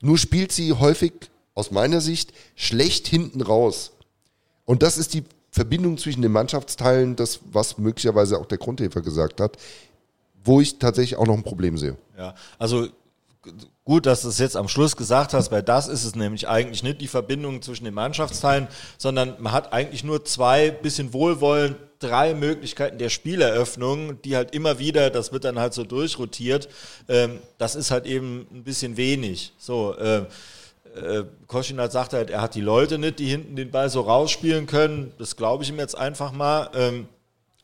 [0.00, 1.12] nur spielt sie häufig
[1.54, 3.92] aus meiner Sicht schlecht hinten raus.
[4.64, 5.24] Und das ist die
[5.56, 9.56] Verbindung zwischen den Mannschaftsteilen, das, was möglicherweise auch der Grundhefer gesagt hat,
[10.44, 11.96] wo ich tatsächlich auch noch ein Problem sehe.
[12.18, 12.88] Ja, also
[13.84, 16.82] gut, dass du es jetzt am Schluss gesagt hast, weil das ist es nämlich eigentlich
[16.82, 22.34] nicht die Verbindung zwischen den Mannschaftsteilen, sondern man hat eigentlich nur zwei bisschen wohlwollend drei
[22.34, 26.68] Möglichkeiten der Spieleröffnung, die halt immer wieder, das wird dann halt so durchrotiert.
[27.08, 29.54] Ähm, das ist halt eben ein bisschen wenig.
[29.56, 30.26] So, äh,
[30.96, 34.66] äh, Koschinat sagt halt, er hat die Leute nicht, die hinten den Ball so rausspielen
[34.66, 35.12] können.
[35.18, 36.70] Das glaube ich ihm jetzt einfach mal.
[36.74, 37.08] Ähm,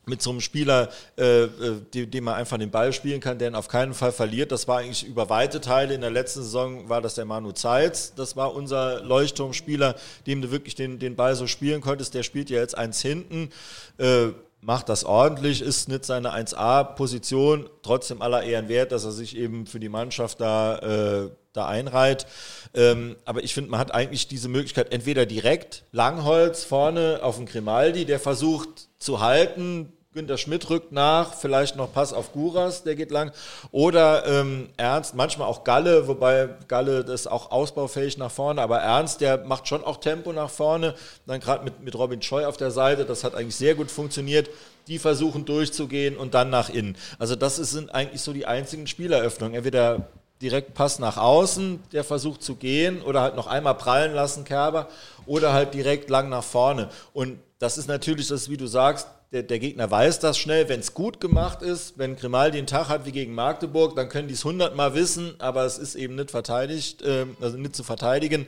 [0.05, 3.49] mit so einem Spieler, äh, äh dem, dem man einfach den Ball spielen kann, der
[3.49, 4.51] ihn auf keinen Fall verliert.
[4.51, 5.93] Das war eigentlich über weite Teile.
[5.93, 8.13] In der letzten Saison war das der Manu Zeitz.
[8.13, 9.95] Das war unser Leuchtturmspieler,
[10.27, 12.13] dem du wirklich den, den Ball so spielen konntest.
[12.13, 13.49] Der spielt ja jetzt eins hinten.
[13.97, 14.29] Äh,
[14.63, 19.65] macht das ordentlich, ist nicht seine 1A-Position, trotzdem aller Ehren wert, dass er sich eben
[19.65, 20.77] für die Mannschaft da,
[21.25, 22.25] äh, da einreiht.
[22.73, 27.45] Ähm, aber ich finde, man hat eigentlich diese Möglichkeit, entweder direkt Langholz vorne auf den
[27.45, 32.95] Grimaldi, der versucht zu halten, Günter Schmidt rückt nach, vielleicht noch Pass auf Guras, der
[32.95, 33.31] geht lang.
[33.71, 39.21] Oder ähm, Ernst, manchmal auch Galle, wobei Galle das auch ausbaufähig nach vorne, aber Ernst,
[39.21, 40.93] der macht schon auch Tempo nach vorne.
[41.25, 44.49] Dann gerade mit, mit Robin Scheu auf der Seite, das hat eigentlich sehr gut funktioniert.
[44.87, 46.95] Die versuchen durchzugehen und dann nach innen.
[47.17, 49.55] Also das sind eigentlich so die einzigen Spieleröffnungen.
[49.55, 50.09] Entweder
[50.43, 54.89] direkt Pass nach außen, der versucht zu gehen oder halt noch einmal prallen lassen, Kerber,
[55.25, 56.89] oder halt direkt lang nach vorne.
[57.13, 60.79] Und das ist natürlich das, wie du sagst, der, der Gegner weiß das schnell, wenn
[60.79, 61.97] es gut gemacht ist.
[61.97, 65.65] Wenn Grimaldi einen Tag hat wie gegen Magdeburg, dann können die es hundertmal wissen, aber
[65.65, 68.45] es ist eben nicht verteidigt, äh, also nicht zu verteidigen.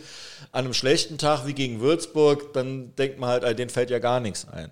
[0.51, 4.19] An einem schlechten Tag wie gegen Würzburg, dann denkt man halt, den fällt ja gar
[4.19, 4.69] nichts ein.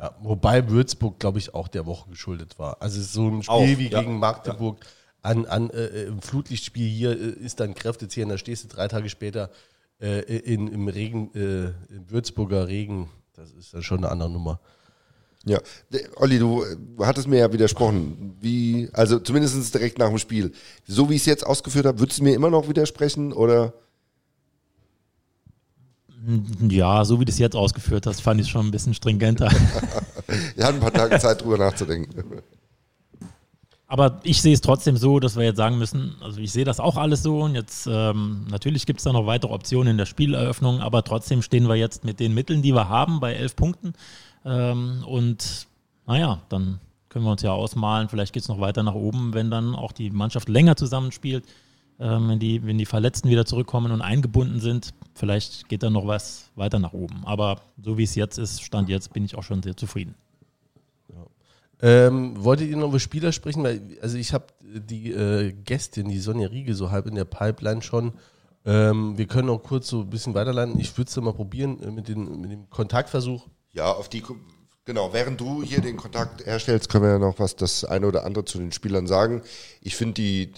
[0.00, 2.80] Ja, wobei Würzburg, glaube ich, auch der Woche geschuldet war.
[2.80, 4.00] Also so ein Spiel Auch, wie ja.
[4.00, 4.84] gegen Magdeburg
[5.22, 9.08] an, an äh, im Flutlichtspiel hier äh, ist dann Kräftezehren, da stehst du drei Tage
[9.10, 9.50] später
[10.00, 13.10] äh, in, im Regen, äh, im Würzburger Regen.
[13.34, 14.60] Das ist dann schon eine andere Nummer.
[15.46, 15.58] Ja,
[16.16, 18.36] Olli, du äh, hattest mir ja widersprochen.
[18.40, 20.52] Wie, also zumindest direkt nach dem Spiel.
[20.86, 23.74] So wie ich es jetzt ausgeführt habe, würdest du mir immer noch widersprechen oder?
[26.68, 29.50] Ja, so wie du es jetzt ausgeführt hast, fand ich es schon ein bisschen stringenter.
[30.56, 32.42] Wir hatten ein paar Tage Zeit, drüber nachzudenken.
[33.86, 36.80] Aber ich sehe es trotzdem so, dass wir jetzt sagen müssen, also ich sehe das
[36.80, 40.06] auch alles so und jetzt ähm, natürlich gibt es da noch weitere Optionen in der
[40.06, 43.92] Spieleröffnung, aber trotzdem stehen wir jetzt mit den Mitteln, die wir haben, bei elf Punkten.
[44.44, 45.66] Ähm, und
[46.06, 49.50] naja, dann können wir uns ja ausmalen, vielleicht geht es noch weiter nach oben, wenn
[49.50, 51.44] dann auch die Mannschaft länger zusammenspielt,
[52.00, 54.92] ähm, wenn, die, wenn die Verletzten wieder zurückkommen und eingebunden sind.
[55.14, 57.22] Vielleicht geht dann noch was weiter nach oben.
[57.24, 60.14] Aber so wie es jetzt ist, Stand jetzt, bin ich auch schon sehr zufrieden.
[61.82, 63.62] Ähm, wolltet ihr noch über Spieler sprechen?
[63.62, 67.82] Weil, also ich habe die äh, Gästin, die Sonja Riege, so halb in der Pipeline
[67.82, 68.12] schon.
[68.64, 70.80] Ähm, wir können auch kurz so ein bisschen weiterlanden.
[70.80, 73.46] Ich würde es mal probieren äh, mit, den, mit dem Kontaktversuch.
[73.74, 74.22] Ja, auf die,
[74.84, 78.24] genau, während du hier den Kontakt herstellst, können wir ja noch was das eine oder
[78.24, 79.42] andere zu den Spielern sagen.
[79.80, 80.52] Ich finde die,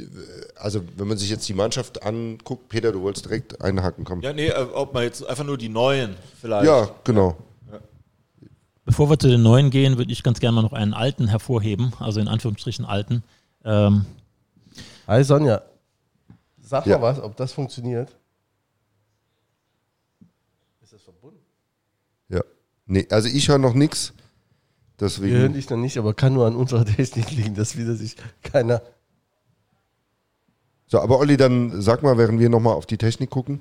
[0.56, 4.20] also wenn man sich jetzt die Mannschaft anguckt, Peter, du wolltest direkt einhaken kommen.
[4.22, 6.66] Ja, nee, äh, ob man jetzt einfach nur die neuen vielleicht.
[6.66, 7.36] Ja, genau.
[8.84, 11.92] Bevor wir zu den neuen gehen, würde ich ganz gerne mal noch einen alten hervorheben,
[11.98, 13.24] also in Anführungsstrichen alten.
[13.64, 14.06] Ähm,
[15.08, 15.62] Hi Sonja,
[16.60, 16.98] sag Ja.
[16.98, 18.14] mal was, ob das funktioniert.
[20.82, 21.40] Ist das verbunden?
[22.28, 22.42] Ja.
[22.86, 24.12] Nee, also ich höre noch nichts.
[24.98, 25.52] Wir hören Deswegen.
[25.54, 28.80] dich noch nicht, aber kann nur an unserer Technik liegen, dass wieder sich keiner.
[30.86, 33.60] So, aber Olli, dann sag mal, während wir nochmal auf die Technik gucken.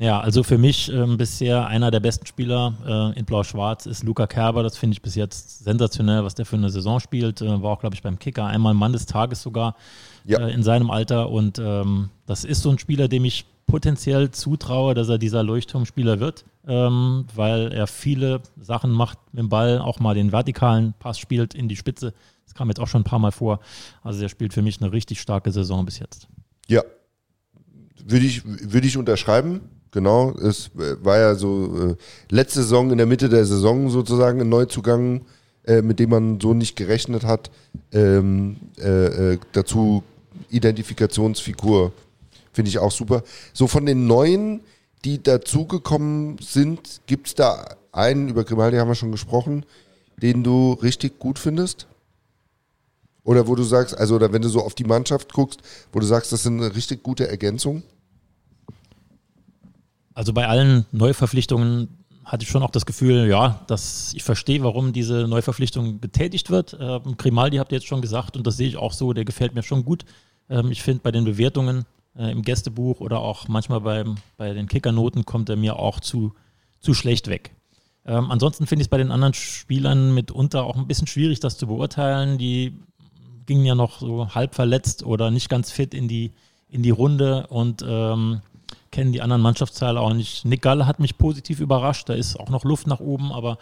[0.00, 2.74] Ja, also für mich ähm, bisher einer der besten Spieler
[3.14, 4.62] äh, in Blau-Schwarz ist Luca Kerber.
[4.62, 7.40] Das finde ich bis jetzt sensationell, was der für eine Saison spielt.
[7.40, 9.74] Äh, war auch, glaube ich, beim Kicker einmal Mann des Tages sogar
[10.24, 10.38] Ja.
[10.46, 11.30] äh, in seinem Alter.
[11.30, 16.18] Und ähm, das ist so ein Spieler, dem ich potenziell zutraue, dass er dieser Leuchtturmspieler
[16.18, 21.20] wird, ähm, weil er viele Sachen macht mit dem Ball, auch mal den vertikalen Pass
[21.20, 22.12] spielt in die Spitze.
[22.44, 23.60] Das kam jetzt auch schon ein paar Mal vor.
[24.02, 26.26] Also er spielt für mich eine richtig starke Saison bis jetzt.
[26.66, 26.82] Ja,
[28.04, 29.60] würde ich, würde ich unterschreiben.
[29.90, 31.96] Genau, es war ja so äh,
[32.30, 35.22] letzte Saison in der Mitte der Saison sozusagen ein Neuzugang,
[35.64, 37.50] äh, mit dem man so nicht gerechnet hat.
[37.92, 40.02] Ähm, äh, äh, dazu
[40.50, 41.92] Identifikationsfigur
[42.58, 43.22] finde ich auch super.
[43.52, 44.62] So von den neuen,
[45.04, 49.64] die dazugekommen sind, gibt es da einen, über Grimaldi haben wir schon gesprochen,
[50.20, 51.86] den du richtig gut findest?
[53.22, 55.60] Oder wo du sagst, also oder wenn du so auf die Mannschaft guckst,
[55.92, 57.84] wo du sagst, das sind eine richtig gute Ergänzung?
[60.14, 61.86] Also bei allen Neuverpflichtungen
[62.24, 66.76] hatte ich schon auch das Gefühl, ja, dass ich verstehe, warum diese Neuverpflichtung getätigt wird.
[66.80, 69.54] Ähm, Grimaldi habt ihr jetzt schon gesagt und das sehe ich auch so, der gefällt
[69.54, 70.04] mir schon gut.
[70.50, 71.84] Ähm, ich finde bei den Bewertungen
[72.18, 76.34] äh, im Gästebuch oder auch manchmal beim, bei den Kickernoten kommt er mir auch zu,
[76.80, 77.52] zu schlecht weg.
[78.04, 81.58] Ähm, ansonsten finde ich es bei den anderen Spielern mitunter auch ein bisschen schwierig, das
[81.58, 82.38] zu beurteilen.
[82.38, 82.74] Die
[83.46, 86.32] gingen ja noch so halb verletzt oder nicht ganz fit in die,
[86.68, 88.40] in die Runde und ähm,
[88.90, 90.44] kennen die anderen Mannschaftsteile auch nicht.
[90.44, 93.58] Nick Galle hat mich positiv überrascht, da ist auch noch Luft nach oben, aber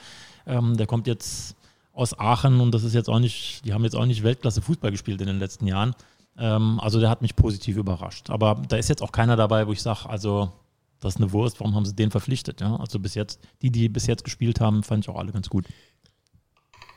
[0.47, 1.57] ähm, der kommt jetzt
[1.93, 4.91] aus Aachen und das ist jetzt auch nicht, die haben jetzt auch nicht Weltklasse Fußball
[4.91, 5.95] gespielt in den letzten Jahren.
[6.39, 8.31] Ähm, also der hat mich positiv überrascht.
[8.31, 10.53] Aber da ist jetzt auch keiner dabei, wo ich sage, also
[11.01, 12.61] das ist eine Wurst, warum haben sie den verpflichtet?
[12.61, 12.77] Ja?
[12.77, 15.67] Also bis jetzt, die, die bis jetzt gespielt haben, fand ich auch alle ganz gut.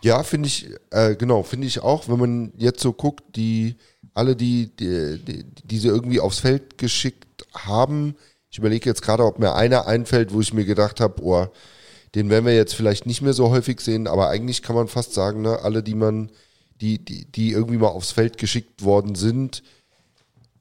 [0.01, 3.75] Ja, finde ich, äh, genau, finde ich auch, wenn man jetzt so guckt, die
[4.13, 8.15] alle, die, die, die, die sie irgendwie aufs Feld geschickt haben,
[8.49, 11.47] ich überlege jetzt gerade, ob mir einer einfällt, wo ich mir gedacht habe, oh,
[12.15, 15.13] den werden wir jetzt vielleicht nicht mehr so häufig sehen, aber eigentlich kann man fast
[15.13, 16.31] sagen, ne, alle, die man,
[16.81, 19.63] die, die, die irgendwie mal aufs Feld geschickt worden sind,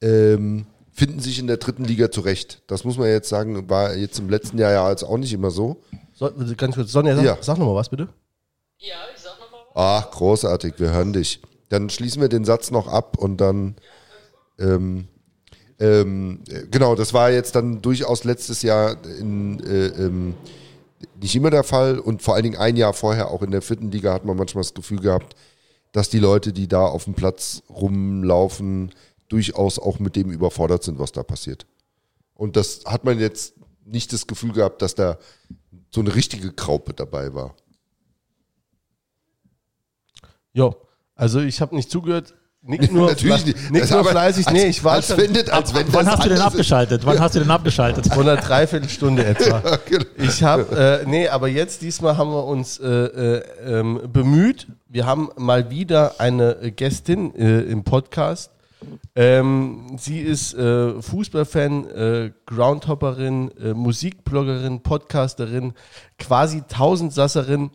[0.01, 2.61] ähm, finden sich in der dritten Liga zurecht.
[2.67, 5.51] Das muss man jetzt sagen, war jetzt im letzten Jahr ja jetzt auch nicht immer
[5.51, 5.81] so.
[6.13, 7.37] So, ganz kurz, Sonja, sag, Ja.
[7.41, 8.09] sag nochmal was bitte.
[8.77, 9.75] Ja, ich sag nochmal was.
[10.07, 11.41] Ach, großartig, wir hören dich.
[11.69, 13.75] Dann schließen wir den Satz noch ab und dann,
[14.59, 15.07] ähm,
[15.79, 20.33] ähm, äh, genau, das war jetzt dann durchaus letztes Jahr in, äh, ähm,
[21.21, 23.89] nicht immer der Fall und vor allen Dingen ein Jahr vorher auch in der vierten
[23.91, 25.35] Liga hat man manchmal das Gefühl gehabt,
[25.91, 28.93] dass die Leute, die da auf dem Platz rumlaufen,
[29.27, 31.65] durchaus auch mit dem überfordert sind, was da passiert.
[32.33, 35.17] Und das hat man jetzt nicht das Gefühl gehabt, dass da
[35.91, 37.55] so eine richtige Graupe dabei war.
[40.53, 40.75] Jo,
[41.15, 42.35] also ich habe nicht zugehört.
[42.61, 43.71] Nick nur, Natürlich nicht.
[43.71, 44.45] Nick Das nur aber fleißig.
[44.47, 47.05] als- Nee, ich war als schon das- als wenn Wann hast du denn abgeschaltet?
[47.05, 48.07] Wann hast du denn abgeschaltet?
[48.13, 49.61] vor einer Dreiviertelstunde etwa.
[49.87, 50.03] genau.
[50.17, 54.67] Ich habe, äh, nee, aber jetzt diesmal haben wir uns äh, äh, ähm, bemüht.
[54.89, 58.51] Wir haben mal wieder eine Gästin äh, im Podcast.
[59.15, 65.73] Ähm, sie ist äh, Fußballfan, äh, Groundhopperin, Musikbloggerin, Podcasterin,
[66.17, 67.71] quasi Tausendsasserin.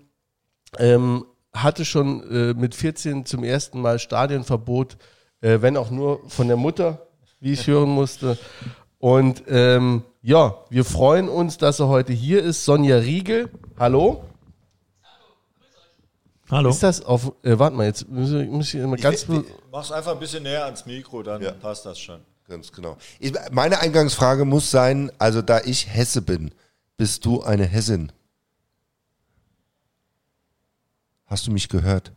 [0.78, 1.24] Ähm,
[1.54, 4.96] hatte schon äh, mit 14 zum ersten Mal Stadionverbot,
[5.40, 7.06] äh, wenn auch nur von der Mutter,
[7.40, 8.36] wie ich hören musste.
[8.98, 12.64] Und ähm, ja, wir freuen uns, dass er heute hier ist.
[12.64, 14.24] Sonja Riegel, hallo.
[16.50, 16.68] Hallo.
[16.70, 19.90] Ist das auf, äh, warte mal, jetzt muss ich, muss ich mal ganz, be- Mach's
[19.90, 21.52] einfach ein bisschen näher ans Mikro, dann Ja.
[21.52, 22.20] passt das schon.
[22.48, 22.96] Ganz genau.
[23.18, 26.50] Ich, meine Eingangsfrage muss sein, also da ich Hesse bin,
[26.98, 28.12] bist du eine Hessin?
[31.34, 32.12] Hast du mich gehört?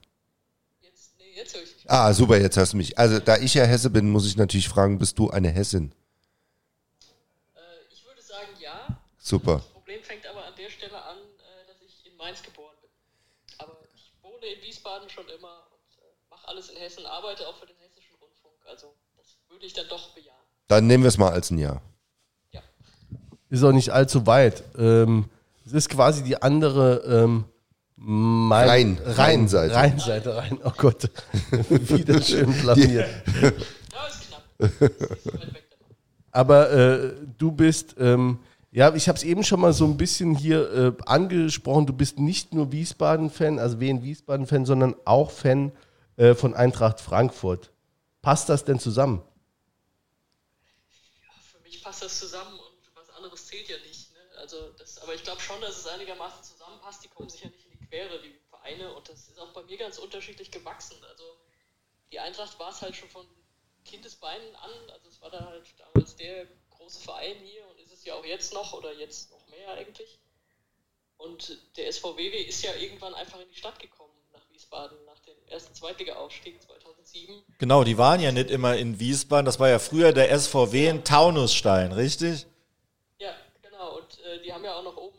[0.79, 1.89] Jetzt, nee, jetzt höre ich dich.
[1.89, 2.99] Ah, super, jetzt hast du mich.
[2.99, 5.91] Also da ich ja Hesse bin, muss ich natürlich fragen, bist du eine Hessin?
[7.55, 7.59] Äh,
[7.89, 8.99] ich würde sagen ja.
[9.17, 9.55] Super.
[9.55, 12.91] Das Problem fängt aber an der Stelle an, äh, dass ich in Mainz geboren bin.
[13.57, 17.57] Aber ich wohne in Wiesbaden schon immer und äh, mache alles in Hessen, arbeite auch
[17.57, 18.53] für den Hessischen Rundfunk.
[18.69, 20.37] Also das würde ich dann doch bejahen.
[20.67, 21.81] Dann nehmen wir es mal als ein Ja.
[22.51, 22.61] Ja.
[23.49, 24.63] ist auch nicht allzu weit.
[24.77, 25.27] Ähm,
[25.65, 27.45] es ist quasi die andere ähm,
[27.99, 29.73] Main, Rhein- Rhein, Rheinseite.
[29.75, 30.59] Rheinseite rein.
[30.63, 31.09] Oh Gott,
[31.69, 33.09] wieder schön blamiert.
[33.41, 33.49] Ja,
[34.07, 34.91] ist knapp.
[36.31, 38.39] Aber äh, du bist, ähm,
[38.71, 41.87] ja, ich habe es eben schon mal so ein bisschen hier äh, angesprochen.
[41.87, 45.71] Du bist nicht nur Wiesbaden-Fan, also Wien Wiesbaden-Fan, sondern auch Fan
[46.17, 47.71] äh, von Eintracht Frankfurt.
[48.21, 49.23] Passt das denn zusammen?
[51.51, 54.11] Für mich passt das zusammen und was anderes zählt ja nicht.
[54.13, 54.19] Ne?
[54.39, 57.03] Also das, aber ich glaube schon, dass es einigermaßen zusammenpasst.
[57.03, 58.93] Die kommen sich ja nicht Quere, die Vereine.
[58.93, 60.97] Und das ist auch bei mir ganz unterschiedlich gewachsen.
[61.09, 61.23] Also
[62.11, 63.25] die Eintracht war es halt schon von
[63.85, 64.71] Kindesbeinen an.
[64.91, 68.25] Also es war da halt damals der große Verein hier und ist es ja auch
[68.25, 70.19] jetzt noch oder jetzt noch mehr eigentlich.
[71.17, 75.35] Und der SVW ist ja irgendwann einfach in die Stadt gekommen nach Wiesbaden, nach dem
[75.47, 77.43] ersten Zweitliga-Aufstieg 2007.
[77.57, 81.03] Genau, die waren ja nicht immer in Wiesbaden, das war ja früher der SVW in
[81.03, 82.45] Taunusstein, richtig?
[83.17, 83.97] Ja, genau.
[83.97, 85.17] Und äh, die haben ja auch noch oben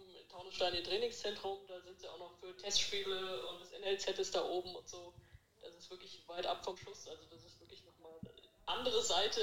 [0.74, 4.74] ihr Trainingszentrum, da sind sie auch noch für Testspiele und das NLZ ist da oben
[4.74, 5.14] und so.
[5.60, 7.06] Das ist wirklich weit ab vom Schuss.
[7.08, 8.32] Also das ist wirklich nochmal eine
[8.66, 9.40] andere Seite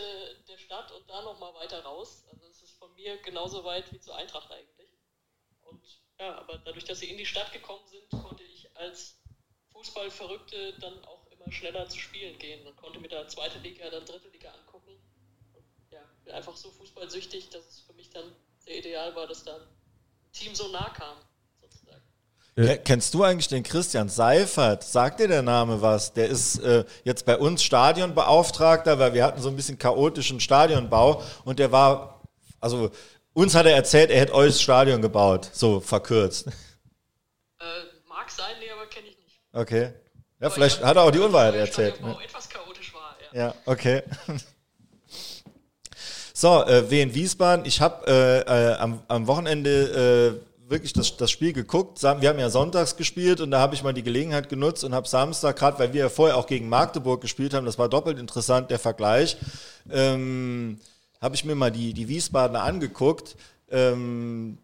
[0.48, 2.24] der Stadt und da nochmal weiter raus.
[2.32, 4.90] Also es ist von mir genauso weit wie zur Eintracht eigentlich.
[5.62, 5.84] Und
[6.20, 9.20] ja, aber dadurch, dass sie in die Stadt gekommen sind, konnte ich als
[9.72, 14.06] Fußballverrückte dann auch immer schneller zu spielen gehen und konnte mir da zweite Liga, dann
[14.06, 14.98] dritte Liga angucken.
[15.54, 19.44] Und ja, bin einfach so fußballsüchtig, dass es für mich dann sehr ideal war, dass
[19.44, 19.68] da ein
[20.38, 21.16] Team so nah kam,
[21.62, 22.02] sozusagen.
[22.56, 24.84] Ke- Kennst du eigentlich den Christian Seifert?
[24.84, 26.14] Sagt dir der Name was?
[26.14, 31.22] Der ist äh, jetzt bei uns Stadionbeauftragter, weil wir hatten so ein bisschen chaotischen Stadionbau
[31.46, 32.22] und der war,
[32.60, 32.92] also
[33.34, 36.48] uns hat er erzählt, er hätte euch das Stadion gebaut, so verkürzt.
[36.48, 36.52] Äh,
[38.08, 39.40] mag sein, nee, aber kenne ich nicht.
[39.54, 39.94] Okay.
[40.40, 42.02] Ja, Aber vielleicht ja, hat er auch die Unwahrheit erzählt.
[42.02, 42.16] Ne?
[42.24, 43.48] etwas chaotisch war, ja.
[43.48, 44.04] Ja, okay.
[46.38, 47.66] So, äh, Wien Wiesbaden.
[47.66, 52.04] Ich habe äh, äh, am, am Wochenende äh, wirklich das, das Spiel geguckt.
[52.04, 55.08] Wir haben ja sonntags gespielt und da habe ich mal die Gelegenheit genutzt und habe
[55.08, 58.70] Samstag, gerade weil wir ja vorher auch gegen Magdeburg gespielt haben, das war doppelt interessant,
[58.70, 59.38] der Vergleich,
[59.90, 60.78] ähm,
[61.22, 63.38] habe ich mir mal die, die Wiesbadener angeguckt.
[63.70, 64.58] Ähm,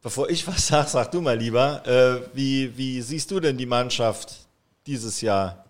[0.00, 3.66] bevor ich was sage, sag du mal lieber, äh, wie, wie siehst du denn die
[3.66, 4.36] Mannschaft
[4.86, 5.64] dieses Jahr?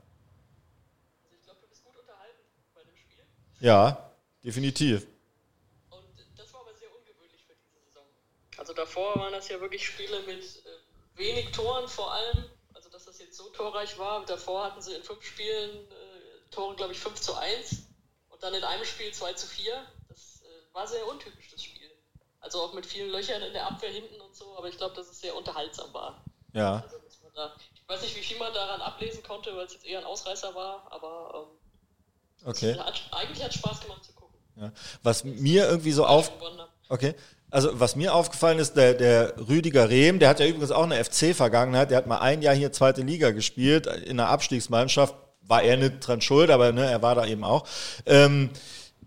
[1.24, 2.36] Also ich glaube, du bist gut unterhalten
[2.74, 3.24] bei dem Spiel.
[3.60, 4.10] Ja,
[4.44, 5.06] definitiv.
[5.90, 6.04] Und
[6.36, 8.04] das war aber sehr ungewöhnlich für diese Saison.
[8.56, 12.44] Also davor waren das ja wirklich Spiele mit äh, wenig Toren vor allem.
[12.74, 14.24] Also dass das jetzt so torreich war.
[14.24, 17.86] Davor hatten sie in fünf Spielen äh, Tore, glaube ich, 5 zu 1
[18.30, 19.84] und dann in einem Spiel 2 zu 4.
[20.08, 21.90] Das äh, war sehr untypisch, das Spiel.
[22.40, 25.08] Also auch mit vielen Löchern in der Abwehr hinten und so, aber ich glaube, dass
[25.10, 26.24] es sehr unterhaltsam war.
[26.54, 26.80] Ja.
[26.84, 26.96] Also,
[27.34, 30.04] da, ich weiß nicht, wie viel man daran ablesen konnte, weil es jetzt eher ein
[30.04, 31.58] Ausreißer war, aber ähm,
[32.44, 32.78] Okay.
[32.78, 34.38] hat, eigentlich hat es Spaß gemacht zu gucken.
[34.56, 34.72] Ja.
[35.02, 36.30] Was mir irgendwie so auf,
[36.88, 37.14] okay,
[37.50, 41.02] also was mir aufgefallen ist, der, der Rüdiger Rehm, der hat ja übrigens auch eine
[41.02, 45.76] FC-Vergangenheit, der hat mal ein Jahr hier zweite Liga gespielt, in einer Abstiegsmannschaft, war er
[45.76, 47.64] nicht dran schuld, aber ne, er war da eben auch.
[48.04, 48.50] Ähm,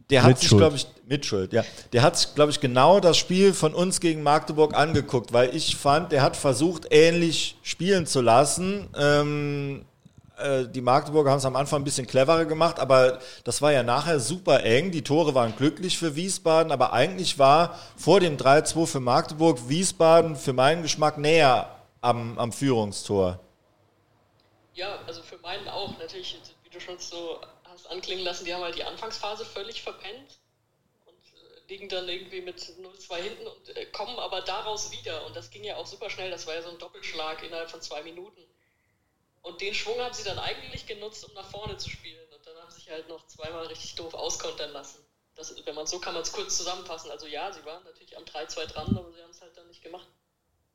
[0.09, 0.59] der hat sich, Mitschuld.
[0.59, 1.63] glaube ich, Mitschuld, ja.
[1.93, 5.75] Der hat sich, glaube ich, genau das Spiel von uns gegen Magdeburg angeguckt, weil ich
[5.77, 8.89] fand, der hat versucht, ähnlich spielen zu lassen.
[8.97, 9.90] Ähm, äh,
[10.67, 14.19] die Magdeburger haben es am Anfang ein bisschen cleverer gemacht, aber das war ja nachher
[14.19, 14.91] super eng.
[14.91, 20.35] Die Tore waren glücklich für Wiesbaden, aber eigentlich war vor dem 3-2 für Magdeburg Wiesbaden
[20.35, 23.39] für meinen Geschmack näher am, am Führungstor.
[24.73, 25.97] Ja, also für meinen auch.
[25.99, 30.39] Natürlich, wie du schon so hast anklingen lassen, die haben halt die Anfangsphase völlig verpennt
[31.05, 35.25] und äh, liegen dann irgendwie mit 0-2 hinten und äh, kommen aber daraus wieder.
[35.25, 36.31] Und das ging ja auch super schnell.
[36.31, 38.41] Das war ja so ein Doppelschlag innerhalb von zwei Minuten.
[39.41, 42.27] Und den Schwung haben sie dann eigentlich genutzt, um nach vorne zu spielen.
[42.35, 44.99] Und dann haben sie sich halt noch zweimal richtig doof auskontern lassen.
[45.35, 47.09] Das, wenn man so kann man es kurz zusammenfassen.
[47.09, 49.81] Also ja, sie waren natürlich am 3-2 dran, aber sie haben es halt dann nicht
[49.81, 50.07] gemacht.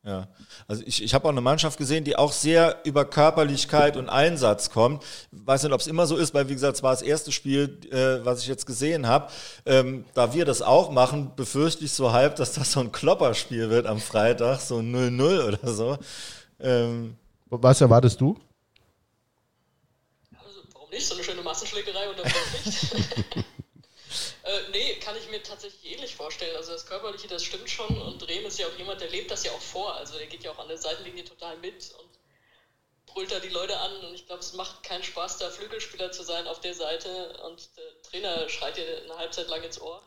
[0.07, 0.29] Ja,
[0.69, 4.71] also ich, ich habe auch eine Mannschaft gesehen, die auch sehr über Körperlichkeit und Einsatz
[4.71, 5.03] kommt.
[5.33, 7.81] Weiß nicht, ob es immer so ist, weil wie gesagt, es war das erste Spiel,
[7.91, 9.33] äh, was ich jetzt gesehen habe.
[9.65, 13.69] Ähm, da wir das auch machen, befürchte ich so halb, dass das so ein Klopperspiel
[13.69, 15.99] wird am Freitag, so ein 0-0 oder so.
[16.61, 17.17] Ähm,
[17.51, 18.39] Was erwartest du?
[20.97, 21.07] Also, nicht?
[21.07, 23.37] So eine schöne Massenschlägerei unter Flutlicht.
[23.37, 26.57] äh, nee, kann ich mir tatsächlich ähnlich vorstellen.
[26.57, 28.01] Also das Körperliche, das stimmt schon.
[28.01, 29.95] Und Rehm ist ja auch jemand, der lebt das ja auch vor.
[29.97, 32.09] Also er geht ja auch an der Seitenlinie total mit und
[33.13, 33.91] brüllt da die Leute an.
[34.07, 37.09] Und ich glaube, es macht keinen Spaß, da Flügelspieler zu sein auf der Seite.
[37.47, 40.03] Und der Trainer schreit dir eine Halbzeit lang ins Ohr.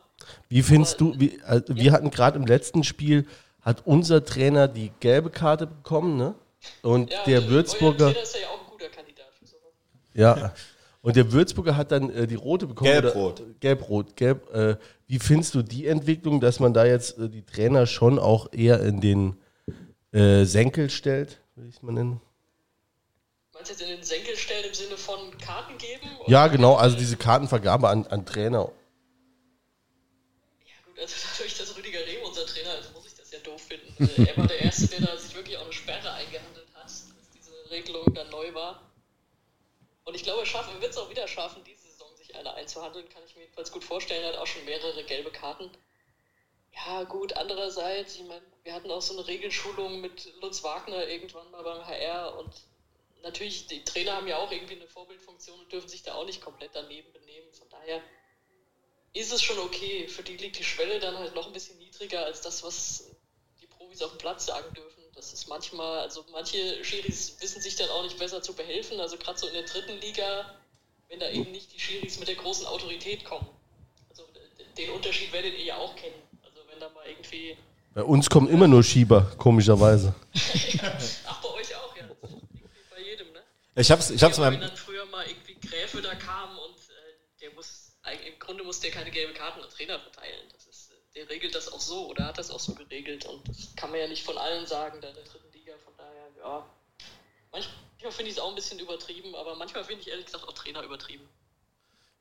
[0.49, 3.27] Wie findest du, wie, äh, wir hatten gerade im letzten Spiel,
[3.61, 6.35] hat unser Trainer die gelbe Karte bekommen, ne?
[6.81, 9.71] Und Ja, der euer Würzburger, Trainer ist ja auch ein guter Kandidat für sowas.
[10.13, 10.53] ja,
[11.01, 12.91] und der Würzburger hat dann äh, die rote bekommen.
[12.91, 13.41] Gelb-rot.
[13.61, 14.53] Gelb-rot, gelb.
[14.53, 14.75] Äh,
[15.07, 18.81] wie findest du die Entwicklung, dass man da jetzt äh, die Trainer schon auch eher
[18.81, 19.37] in den
[20.11, 22.21] äh, Senkel stellt, will ich es mal nennen?
[23.53, 26.09] Meinst du jetzt in den Senkel stellen im Sinne von Karten geben?
[26.27, 28.71] Ja, genau, also diese Kartenvergabe an, an Trainer.
[30.65, 33.61] Ja gut, also dadurch, dass Rüdiger Rehm unser Trainer ist, muss ich das ja doof
[33.61, 34.03] finden.
[34.03, 37.07] Äh, er war der Erste, der da sich wirklich auch eine Sperre eingehandelt hat, als
[37.33, 38.78] diese Regelung dann neu war.
[40.09, 43.21] Und ich glaube, er wird es auch wieder schaffen, diese Saison sich eine einzuhandeln, kann
[43.27, 44.23] ich mir jedenfalls gut vorstellen.
[44.23, 45.69] Er hat auch schon mehrere gelbe Karten.
[46.73, 51.51] Ja gut, andererseits, ich meine, wir hatten auch so eine Regelschulung mit Lutz Wagner irgendwann
[51.51, 52.51] mal beim HR und
[53.21, 56.41] natürlich, die Trainer haben ja auch irgendwie eine Vorbildfunktion und dürfen sich da auch nicht
[56.41, 57.53] komplett daneben benehmen.
[57.53, 58.01] Von daher
[59.13, 60.07] ist es schon okay.
[60.07, 63.11] Für die liegt die Schwelle dann halt noch ein bisschen niedriger als das, was
[63.61, 64.98] die Profis auf dem Platz sagen dürfen.
[65.19, 69.01] Das ist manchmal, also manche Schiris wissen sich dann auch nicht besser zu behelfen.
[69.01, 70.45] Also gerade so in der dritten Liga,
[71.09, 73.45] wenn da eben nicht die Schiris mit der großen Autorität kommen.
[74.09, 74.23] Also
[74.77, 76.15] den Unterschied werdet ihr ja auch kennen.
[76.41, 77.57] Also wenn da mal irgendwie.
[77.93, 80.15] Bei uns kommen immer nur Schieber, komischerweise.
[81.27, 82.05] Ach, bei euch auch, ja.
[82.23, 83.43] Irgendwie bei jedem, ne?
[83.75, 87.41] Ich hab's, ich hab's ja, wenn dann früher mal irgendwie Gräfe da kamen und äh,
[87.41, 87.91] der muss,
[88.25, 90.47] im Grunde muss der keine gelben Karten an Trainer verteilen.
[91.19, 93.99] Der regelt das auch so oder hat das auch so geregelt und das kann man
[93.99, 95.73] ja nicht von allen sagen, da in der dritten Liga.
[95.83, 96.65] Von daher, ja.
[97.51, 100.53] Manchmal finde ich es auch ein bisschen übertrieben, aber manchmal finde ich ehrlich gesagt auch
[100.53, 101.27] Trainer übertrieben.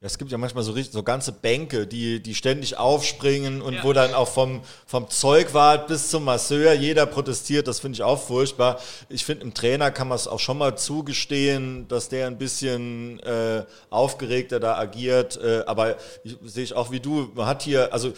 [0.00, 3.74] Ja, es gibt ja manchmal so richtig so ganze Bänke, die, die ständig aufspringen und
[3.74, 3.84] Ja.
[3.84, 7.66] wo dann auch vom, vom Zeugwart bis zum Masseur jeder protestiert.
[7.68, 8.80] Das finde ich auch furchtbar.
[9.08, 13.18] Ich finde, im Trainer kann man es auch schon mal zugestehen, dass der ein bisschen
[13.20, 15.36] äh, aufgeregter da agiert.
[15.36, 15.96] Äh, aber
[16.44, 18.12] sehe ich auch wie du, man hat hier, also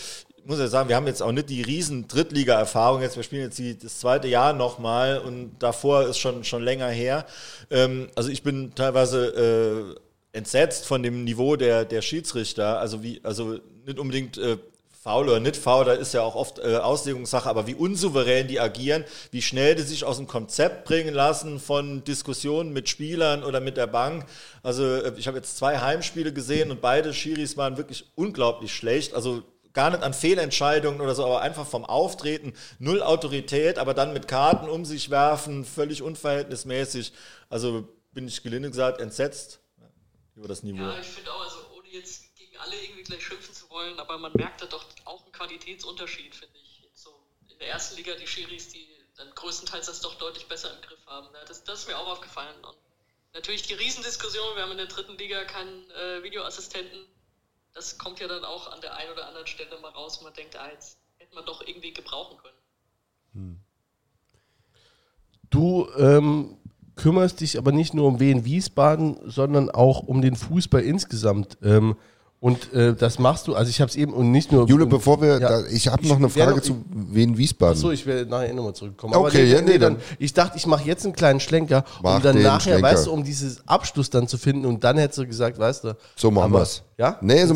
[0.51, 3.03] muss ja sagen, wir haben jetzt auch nicht die riesen Drittliga-Erfahrung.
[3.03, 6.89] Jetzt, wir spielen jetzt die, das zweite Jahr nochmal und davor ist schon, schon länger
[6.89, 7.25] her.
[7.71, 9.95] Ähm, also ich bin teilweise
[10.35, 12.81] äh, entsetzt von dem Niveau der, der Schiedsrichter.
[12.81, 14.57] Also wie, also nicht unbedingt äh,
[15.01, 18.59] faul oder nicht faul, da ist ja auch oft äh, Auslegungssache, aber wie unsouverän die
[18.59, 23.61] agieren, wie schnell die sich aus dem Konzept bringen lassen von Diskussionen mit Spielern oder
[23.61, 24.27] mit der Bank.
[24.65, 29.15] Also äh, ich habe jetzt zwei Heimspiele gesehen und beide Schiris waren wirklich unglaublich schlecht.
[29.15, 34.13] Also gar nicht an Fehlentscheidungen oder so, aber einfach vom Auftreten, null Autorität, aber dann
[34.13, 37.13] mit Karten um sich werfen, völlig unverhältnismäßig.
[37.49, 39.61] Also bin ich gelinde gesagt entsetzt
[40.35, 40.83] über das Niveau.
[40.83, 44.19] Ja, ich finde auch, also ohne jetzt gegen alle irgendwie gleich schimpfen zu wollen, aber
[44.19, 46.83] man merkt da doch auch einen Qualitätsunterschied, finde ich.
[46.95, 47.11] So
[47.49, 51.05] in der ersten Liga die Schiris, die dann größtenteils das doch deutlich besser im Griff
[51.07, 51.29] haben.
[51.35, 52.57] Ja, das, das ist mir auch aufgefallen.
[52.65, 52.77] Und
[53.35, 57.07] natürlich die Riesendiskussion, wir haben in der dritten Liga keinen äh, Videoassistenten.
[57.73, 60.35] Das kommt ja dann auch an der einen oder anderen Stelle mal raus, wo man
[60.35, 63.65] denkt, ah, jetzt hätte man doch irgendwie gebrauchen können.
[65.51, 66.57] Du ähm,
[66.97, 71.59] kümmerst dich aber nicht nur um Wien Wiesbaden, sondern auch um den Fußball insgesamt.
[71.63, 71.97] Ähm,
[72.41, 74.67] und äh, das machst du, also ich habe es eben und nicht nur.
[74.67, 75.61] Jule, bevor wir, Ja.
[75.61, 77.75] da, ich habe noch eine Frage noch- zu Wien Wiesbaden.
[77.77, 79.15] Achso, ich werde nachher nochmal zurückkommen.
[79.15, 82.41] Okay, ja, nee, dann, dann- Ich dachte, ich mache jetzt einen kleinen Schlenker, um dann
[82.43, 82.83] nachher, Schlenker.
[82.83, 85.97] weißt du, um dieses Abschluss dann zu finden und dann hättest du gesagt, weißt du.
[86.17, 86.83] So machen aber- wir's.
[86.99, 87.19] Ja?
[87.21, 87.55] Nee, so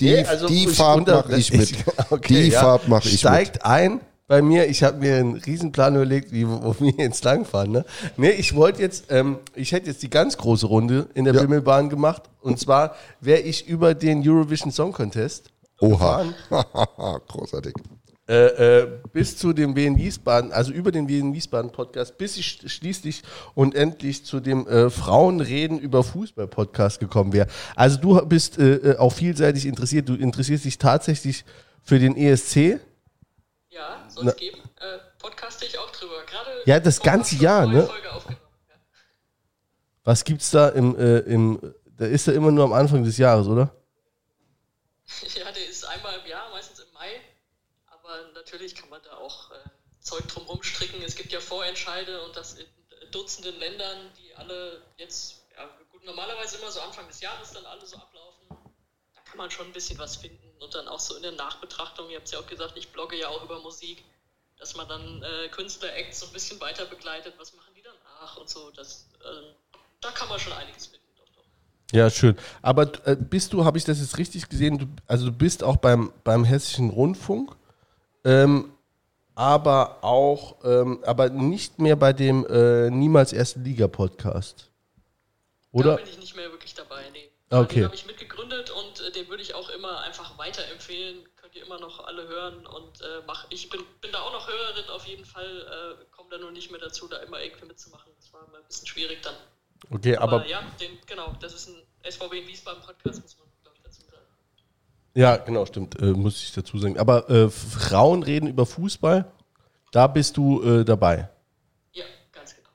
[0.00, 1.72] die, Nee, also die Fahrt unter- mache ich mit.
[2.10, 2.60] Okay, die ja.
[2.60, 3.20] Fahrt mache ich mit.
[3.20, 4.66] Steigt ein bei mir.
[4.68, 7.72] Ich habe mir einen Riesenplan überlegt, wie wo wir jetzt langfahren.
[7.72, 7.84] Ne?
[8.16, 11.42] Nee, ich wollte jetzt, ähm, ich hätte jetzt die ganz große Runde in der Ja.
[11.42, 12.22] Bimmelbahn gemacht.
[12.40, 15.50] Und zwar wäre ich über den Eurovision Song Contest
[15.80, 16.24] Oha.
[17.28, 17.74] Großartig.
[18.28, 22.46] äh, äh, bis zu dem Wien Wiesbaden, also über den Wien Wiesbaden Podcast, bis ich
[22.46, 23.22] sch- schließlich
[23.54, 27.48] und endlich zu dem äh, Frauenreden über Fußball Podcast gekommen wäre.
[27.76, 31.44] Also du bist äh, äh, auch vielseitig interessiert, du interessierst dich tatsächlich
[31.82, 32.78] für den ESC.
[33.68, 34.62] Ja, soll es geben.
[34.80, 36.24] Äh, podcaste ich auch drüber.
[36.26, 37.88] Gerade Ja, das ganze Jahr, ne?
[38.04, 38.36] Ja.
[40.04, 43.46] Was gibt's da im, äh, im da ist er immer nur am Anfang des Jahres,
[43.46, 43.74] oder?
[45.34, 47.20] Ja, der ist einmal im Jahr, meistens im Mai.
[47.86, 49.54] Aber natürlich kann man da auch äh,
[50.00, 51.02] Zeug drum rumstricken.
[51.02, 52.66] Es gibt ja Vorentscheide und das in
[53.10, 57.86] Dutzenden Ländern, die alle jetzt, ja gut, normalerweise immer so Anfang des Jahres dann alle
[57.86, 58.48] so ablaufen.
[59.14, 60.43] Da kann man schon ein bisschen was finden.
[60.60, 63.18] Und dann auch so in der Nachbetrachtung, ihr habt es ja auch gesagt, ich blogge
[63.18, 64.04] ja auch über Musik,
[64.58, 67.34] dass man dann äh, Künstler-Acts so ein bisschen weiter begleitet.
[67.38, 68.70] Was machen die danach und so.
[68.70, 69.54] Das, äh,
[70.00, 71.04] da kann man schon einiges finden.
[71.92, 72.36] Ja, schön.
[72.60, 75.76] Aber äh, bist du, habe ich das jetzt richtig gesehen, du, also du bist auch
[75.76, 77.54] beim, beim Hessischen Rundfunk,
[78.24, 78.72] ähm,
[79.36, 84.70] aber auch, ähm, aber nicht mehr bei dem äh, Niemals Erste Liga Podcast.
[85.72, 85.96] Da Oder?
[85.96, 87.30] bin ich nicht mehr wirklich dabei, nee.
[87.54, 87.74] Okay.
[87.76, 91.24] Den habe ich mitgegründet und äh, den würde ich auch immer einfach weiterempfehlen.
[91.36, 94.48] Könnt ihr immer noch alle hören und äh, mach, ich bin, bin da auch noch
[94.48, 98.12] Hörerin auf jeden Fall, äh, komme da nur nicht mehr dazu, da immer irgendwie mitzumachen.
[98.16, 99.34] Das war mal ein bisschen schwierig dann.
[99.90, 101.76] Okay, Aber, aber, ja, den, genau, das ist ein
[102.10, 104.26] SVW in Wiesbaden Podcast, muss man, glaube ich, dazu sagen.
[105.14, 106.98] ja, genau, stimmt, äh, muss ich dazu sagen.
[106.98, 109.30] Aber äh, Frauen reden über Fußball,
[109.92, 111.28] da bist du äh, dabei.
[111.92, 112.68] Ja, ganz genau.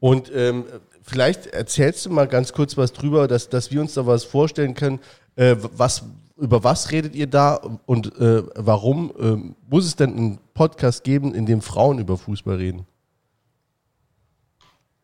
[0.00, 0.66] Und ähm,
[1.10, 4.74] vielleicht erzählst du mal ganz kurz was drüber, dass, dass wir uns da was vorstellen
[4.74, 5.00] können.
[5.36, 6.04] Äh, was,
[6.36, 7.56] über was redet ihr da
[7.86, 12.56] und äh, warum ähm, muss es denn einen Podcast geben, in dem Frauen über Fußball
[12.56, 12.86] reden?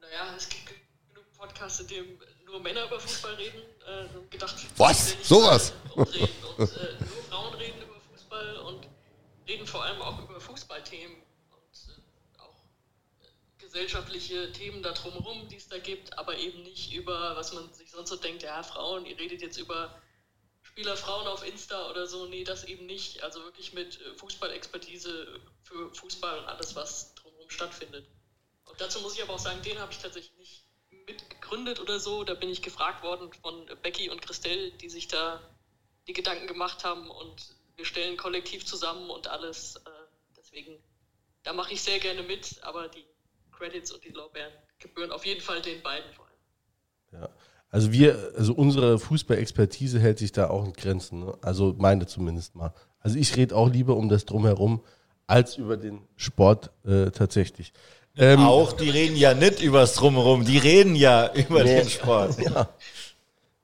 [0.01, 2.07] Naja, es gibt genug Podcasts, in denen
[2.47, 3.59] nur Männer über Fußball reden.
[3.59, 5.17] Äh, so gedacht, Was?
[5.23, 5.73] Sowas?
[5.95, 6.29] umdrehen.
[6.59, 8.89] Und äh, nur Frauen reden über Fußball und
[9.49, 11.17] reden vor allem auch über Fußballthemen
[11.51, 12.55] und äh, auch
[13.65, 17.71] äh, gesellschaftliche Themen da drumherum, die es da gibt, aber eben nicht über, was man
[17.75, 20.01] sich sonst so denkt, ja, Frauen, ihr redet jetzt über
[20.63, 23.23] Spielerfrauen auf Insta oder so, nee, das eben nicht.
[23.23, 28.07] Also wirklich mit äh, Fußballexpertise für Fußball und alles, was drumherum stattfindet.
[28.65, 30.65] Und dazu muss ich aber auch sagen, den habe ich tatsächlich nicht
[31.07, 32.25] mitgegründet oder so.
[32.25, 35.55] Da bin ich gefragt worden von Becky und Christelle, die sich da
[36.07, 39.77] die Gedanken gemacht haben und wir stellen kollektiv zusammen und alles.
[39.77, 39.91] Äh,
[40.35, 40.83] deswegen,
[41.43, 43.05] da mache ich sehr gerne mit, aber die
[43.57, 47.23] Credits und die Lorbeeren gebühren auf jeden Fall den beiden vor allem.
[47.23, 47.29] Ja.
[47.71, 51.21] Also wir, also unsere Fußballexpertise hält sich da auch in Grenzen.
[51.21, 51.35] Ne?
[51.43, 52.73] Also meine zumindest mal.
[53.01, 54.83] Also ich rede auch lieber um das drumherum
[55.27, 57.73] als über den Sport äh, tatsächlich.
[58.17, 62.37] Ähm, auch, die reden ja nicht übers Drumherum, die reden ja über nee, den Sport.
[62.43, 62.69] Ja.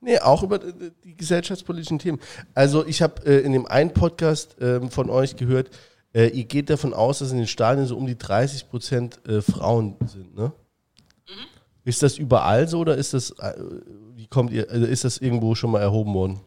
[0.05, 2.21] Nee, auch über die gesellschaftspolitischen Themen.
[2.55, 5.71] Also ich habe äh, in dem einen Podcast äh, von euch gehört,
[6.15, 9.41] äh, ihr geht davon aus, dass in den Stadien so um die 30 Prozent äh,
[9.41, 10.53] Frauen sind, ne?
[11.27, 11.47] Mhm.
[11.85, 13.55] Ist das überall so oder ist das, äh,
[14.15, 16.41] wie kommt ihr, also ist das irgendwo schon mal erhoben worden?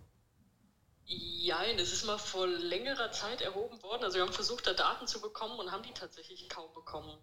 [1.06, 4.04] Ja, es ist mal vor längerer Zeit erhoben worden.
[4.04, 7.16] Also wir haben versucht, da Daten zu bekommen und haben die tatsächlich kaum bekommen.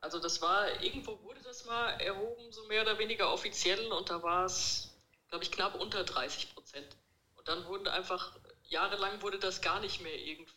[0.00, 4.22] Also das war, irgendwo wurde das mal erhoben, so mehr oder weniger offiziell und da
[4.22, 4.94] war es,
[5.28, 6.96] glaube ich, knapp unter 30 Prozent.
[7.36, 8.32] Und dann wurden einfach,
[8.68, 10.55] jahrelang wurde das gar nicht mehr irgendwo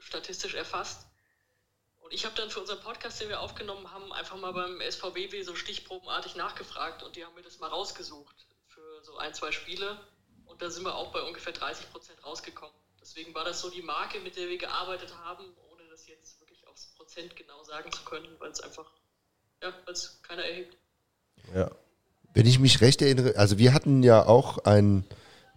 [0.00, 1.06] statistisch erfasst.
[2.00, 5.42] Und ich habe dann für unseren Podcast, den wir aufgenommen haben, einfach mal beim SVBW
[5.42, 10.00] so stichprobenartig nachgefragt und die haben mir das mal rausgesucht für so ein, zwei Spiele.
[10.46, 12.74] Und da sind wir auch bei ungefähr 30 Prozent rausgekommen.
[13.00, 16.40] Deswegen war das so die Marke, mit der wir gearbeitet haben, ohne das jetzt
[16.70, 18.90] aufs Prozent genau sagen zu können, weil es einfach,
[19.62, 20.76] ja, weil es keiner erhebt.
[21.54, 21.70] Ja.
[22.32, 25.04] Wenn ich mich recht erinnere, also wir hatten ja auch einen,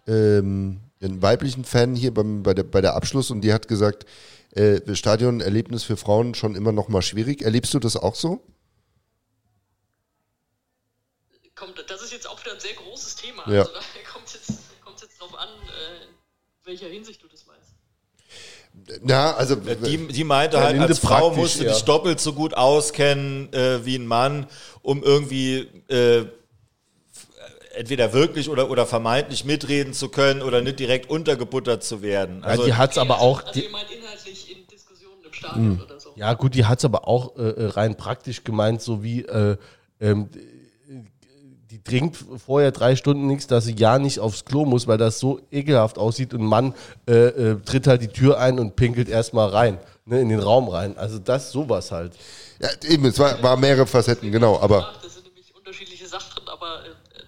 [0.06, 4.06] ähm, einen weiblichen Fan hier beim, bei, der, bei der Abschluss und die hat gesagt,
[4.52, 7.42] äh, Stadionerlebnis für Frauen schon immer noch mal schwierig.
[7.42, 8.42] Erlebst du das auch so?
[11.54, 13.48] Kommt, das ist jetzt auch wieder ein sehr großes Thema.
[13.48, 13.60] Ja.
[13.60, 13.80] Also da
[14.12, 14.60] kommt es jetzt,
[15.02, 16.14] jetzt drauf an, äh, in
[16.64, 17.74] welcher Hinsicht du das meinst.
[19.06, 23.52] Ja, also die, die meinte halt, als Frau musst du dich doppelt so gut auskennen
[23.52, 24.48] äh, wie ein Mann,
[24.82, 26.26] um irgendwie äh,
[27.76, 32.44] entweder wirklich oder, oder vermeintlich mitreden zu können oder nicht direkt untergebuttert zu werden.
[32.44, 33.42] Also, ja, die hat's aber auch.
[33.42, 36.10] Also die, meint inhaltlich in Diskussionen im Stadion oder so.
[36.16, 39.56] Ja, gut, die hat's aber auch äh, äh rein praktisch gemeint, so wie äh,
[40.00, 40.28] ähm,
[41.74, 45.18] die trinkt vorher drei Stunden nichts, dass sie ja nicht aufs Klo muss, weil das
[45.18, 46.72] so ekelhaft aussieht und Mann
[47.08, 50.68] äh, äh, tritt halt die Tür ein und pinkelt erstmal rein, ne, in den Raum
[50.68, 50.96] rein.
[50.96, 52.12] Also das sowas halt.
[52.60, 54.94] Ja, eben, es war, war mehrere Facetten, genau, aber.
[55.02, 57.22] Das sind nämlich unterschiedliche Sachen, aber äh,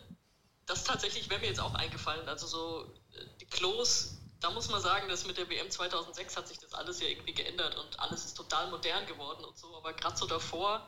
[0.66, 2.28] das tatsächlich wäre mir jetzt auch eingefallen.
[2.28, 6.48] Also so äh, die Klos, da muss man sagen, dass mit der WM 2006 hat
[6.48, 9.92] sich das alles ja irgendwie geändert und alles ist total modern geworden und so, aber
[9.92, 10.86] gerade so davor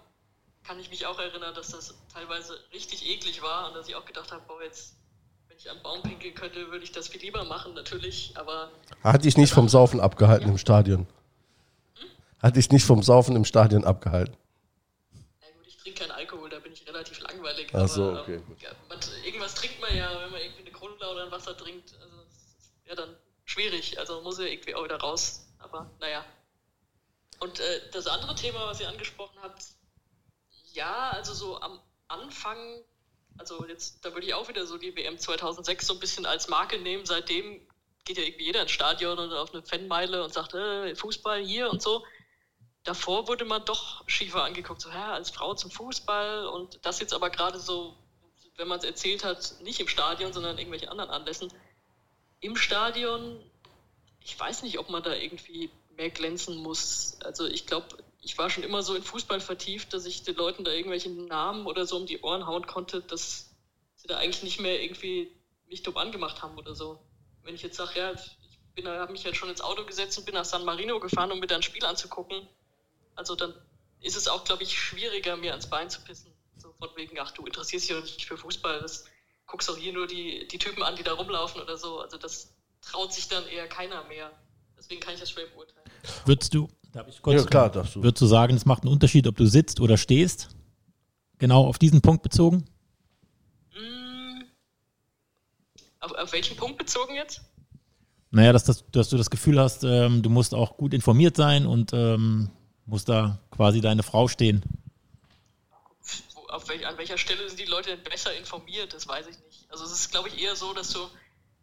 [0.64, 4.04] kann ich mich auch erinnern, dass das teilweise richtig eklig war und dass ich auch
[4.04, 4.96] gedacht habe, boah, jetzt,
[5.48, 8.70] wenn ich am Baum pinkeln könnte, würde ich das viel lieber machen, natürlich, aber...
[9.02, 10.52] Hat dich nicht vom Saufen abgehalten ja.
[10.52, 11.06] im Stadion?
[11.98, 12.08] Hm?
[12.42, 14.36] Hat dich nicht vom Saufen im Stadion abgehalten?
[15.40, 17.68] Na gut, ich trinke keinen Alkohol, da bin ich relativ langweilig.
[17.72, 18.34] Ach so, okay.
[18.34, 18.56] Ähm,
[19.06, 22.16] man, irgendwas trinkt man ja, wenn man irgendwie eine Cola oder ein Wasser trinkt, also
[22.84, 26.24] ja dann schwierig, also muss ja irgendwie auch wieder raus, aber naja.
[27.40, 29.62] Und äh, das andere Thema, was ihr angesprochen habt,
[30.72, 32.82] ja, also so am Anfang,
[33.36, 36.48] also jetzt, da würde ich auch wieder so die WM 2006 so ein bisschen als
[36.48, 37.06] Marke nehmen.
[37.06, 37.66] Seitdem
[38.04, 41.70] geht ja irgendwie jeder ins Stadion oder auf eine Fanmeile und sagt, äh, Fußball hier
[41.70, 42.04] und so.
[42.84, 47.12] Davor wurde man doch schiefer angeguckt, so, ja, als Frau zum Fußball und das jetzt
[47.12, 47.96] aber gerade so,
[48.58, 51.50] wenn man es erzählt hat, nicht im Stadion, sondern in irgendwelchen anderen Anlässen.
[52.40, 53.40] Im Stadion,
[54.20, 57.18] ich weiß nicht, ob man da irgendwie mehr glänzen muss.
[57.22, 57.86] Also ich glaube,
[58.20, 61.66] ich war schon immer so in Fußball vertieft, dass ich den Leuten da irgendwelche Namen
[61.66, 63.54] oder so um die Ohren hauen konnte, dass
[63.94, 65.30] sie da eigentlich nicht mehr irgendwie
[65.68, 66.98] mich dumm angemacht haben oder so.
[67.42, 70.34] Wenn ich jetzt sage, ja, ich habe mich jetzt schon ins Auto gesetzt und bin
[70.34, 72.46] nach San Marino gefahren, um mir da ein Spiel anzugucken,
[73.14, 73.54] also dann
[74.00, 76.32] ist es auch, glaube ich, schwieriger, mir ans Bein zu pissen.
[76.78, 79.04] Von wegen, ach, du interessierst dich nicht für Fußball, das
[79.46, 82.00] guckst doch hier nur die, die Typen an, die da rumlaufen oder so.
[82.00, 84.30] Also das traut sich dann eher keiner mehr.
[84.76, 85.90] Deswegen kann ich das schwer beurteilen.
[86.24, 87.42] Würdest du, Darf ich kurz?
[87.42, 88.02] Ja, klar, darfst du.
[88.02, 90.48] Würdest du sagen, es macht einen Unterschied, ob du sitzt oder stehst?
[91.38, 92.64] Genau auf diesen Punkt bezogen?
[93.72, 94.42] Mm.
[96.00, 97.42] Auf, auf welchen Punkt bezogen jetzt?
[98.30, 101.66] Naja, dass, das, dass du das Gefühl hast, ähm, du musst auch gut informiert sein
[101.66, 102.50] und ähm,
[102.86, 104.62] musst da quasi deine Frau stehen.
[106.66, 108.94] Welch, an welcher Stelle sind die Leute denn besser informiert?
[108.94, 109.70] Das weiß ich nicht.
[109.70, 111.08] Also es ist, glaube ich, eher so, dass du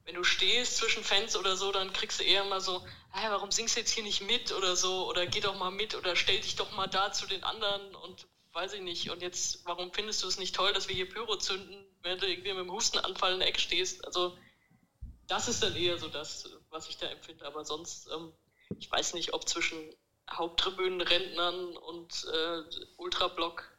[0.06, 3.52] wenn du stehst zwischen Fans oder so, dann kriegst du eher mal so, hey, warum
[3.52, 6.40] singst du jetzt hier nicht mit oder so, oder geh doch mal mit oder stell
[6.40, 9.10] dich doch mal da zu den anderen und weiß ich nicht.
[9.10, 12.28] Und jetzt, warum findest du es nicht toll, dass wir hier Pyro zünden, wenn du
[12.28, 14.06] irgendwie mit dem Hustenanfall in der Ecke stehst?
[14.06, 14.38] Also,
[15.28, 17.46] das ist dann eher so das, was ich da empfinde.
[17.46, 18.32] Aber sonst, ähm,
[18.80, 19.94] ich weiß nicht, ob zwischen
[20.30, 22.62] Haupttribünenrentnern und äh,
[22.98, 23.75] Ultrablock,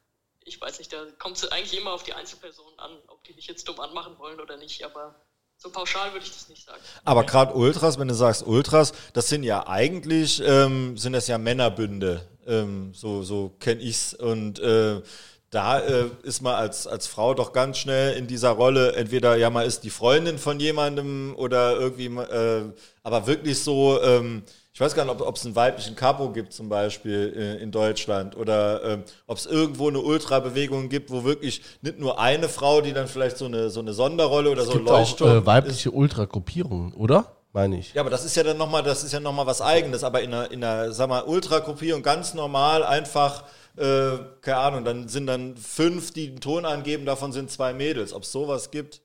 [0.47, 3.49] ich weiß nicht, da kommt es eigentlich immer auf die Einzelpersonen an, ob die dich
[3.49, 4.85] jetzt dumm anmachen wollen oder nicht.
[4.85, 5.17] Aber
[5.59, 6.81] so pauschal würde ich das nicht sagen.
[7.05, 11.37] Aber gerade Ultras, wenn du sagst Ultras, das sind ja eigentlich, ähm, sind das ja
[11.37, 12.27] Männerbünde.
[12.47, 14.15] Ähm, so so kenne ich's.
[14.15, 15.03] Und äh,
[15.51, 19.51] da äh, ist man als, als Frau doch ganz schnell in dieser Rolle, entweder ja,
[19.51, 24.45] man ist die Freundin von jemandem oder irgendwie, äh, aber wirklich so, ähm,
[24.77, 28.37] ich weiß gar nicht, ob es einen weiblichen Capo gibt zum Beispiel äh, in Deutschland
[28.37, 32.93] oder ähm, ob es irgendwo eine Ultrabewegung gibt, wo wirklich nicht nur eine Frau, die
[32.93, 35.93] dann vielleicht so eine, so eine Sonderrolle oder Es so gibt auch Leuchtturm äh, weibliche
[35.93, 37.37] Ultragruppierungen, oder?
[37.55, 37.95] Meine ich.
[37.95, 40.05] ja, aber das ist ja dann nochmal, das ist ja noch mal was Eigenes.
[40.05, 43.45] Aber in einer, in einer sag mal, Ultragruppierung ganz normal einfach,
[43.79, 48.13] äh, keine Ahnung, dann sind dann fünf, die den Ton angeben, davon sind zwei Mädels.
[48.13, 49.01] Ob es sowas gibt?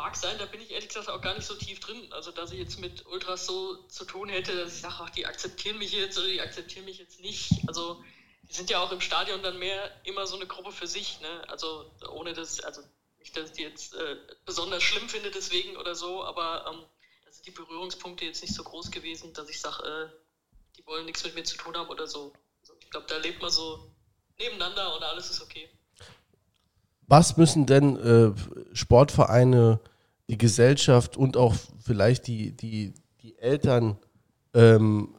[0.00, 2.10] Mag sein, da bin ich ehrlich gesagt auch gar nicht so tief drin.
[2.12, 5.26] Also, dass ich jetzt mit Ultras so zu tun hätte, dass ich sage, ach, die
[5.26, 7.68] akzeptieren mich jetzt oder die akzeptieren mich jetzt nicht.
[7.68, 8.02] Also,
[8.48, 11.20] die sind ja auch im Stadion dann mehr immer so eine Gruppe für sich.
[11.20, 11.48] Ne?
[11.48, 12.80] Also, ohne das, also
[13.18, 14.16] nicht, dass ich die jetzt äh,
[14.46, 16.82] besonders schlimm finde deswegen oder so, aber ähm,
[17.26, 20.08] da sind die Berührungspunkte jetzt nicht so groß gewesen, dass ich sage, äh,
[20.78, 22.32] die wollen nichts mit mir zu tun haben oder so.
[22.62, 23.92] Also, ich glaube, da lebt man so
[24.38, 25.68] nebeneinander und alles ist okay.
[27.06, 29.80] Was müssen denn äh, Sportvereine,
[30.30, 33.98] die Gesellschaft und auch vielleicht die, die, die Eltern
[34.54, 35.16] ähm,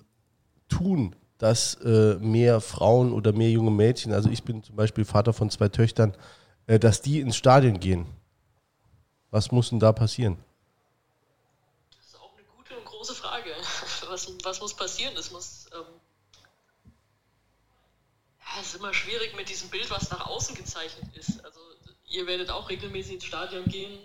[0.70, 5.34] tun, dass äh, mehr Frauen oder mehr junge Mädchen, also ich bin zum Beispiel Vater
[5.34, 6.16] von zwei Töchtern,
[6.66, 8.06] äh, dass die ins Stadion gehen?
[9.32, 10.38] Was muss denn da passieren?
[11.98, 13.50] Das ist auch eine gute und große Frage.
[14.10, 15.14] Was, was muss passieren?
[15.18, 15.68] Es muss.
[15.74, 15.86] Ähm,
[18.40, 21.46] ja, es ist immer schwierig mit diesem Bild, was nach außen gezeichnet ist.
[21.46, 21.60] Also,
[22.10, 23.98] ihr werdet auch regelmäßig ins Stadion gehen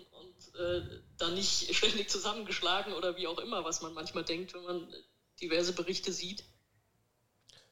[0.59, 0.83] äh,
[1.19, 4.95] dann nicht ständig zusammengeschlagen oder wie auch immer, was man manchmal denkt, wenn man
[5.41, 6.45] diverse Berichte sieht.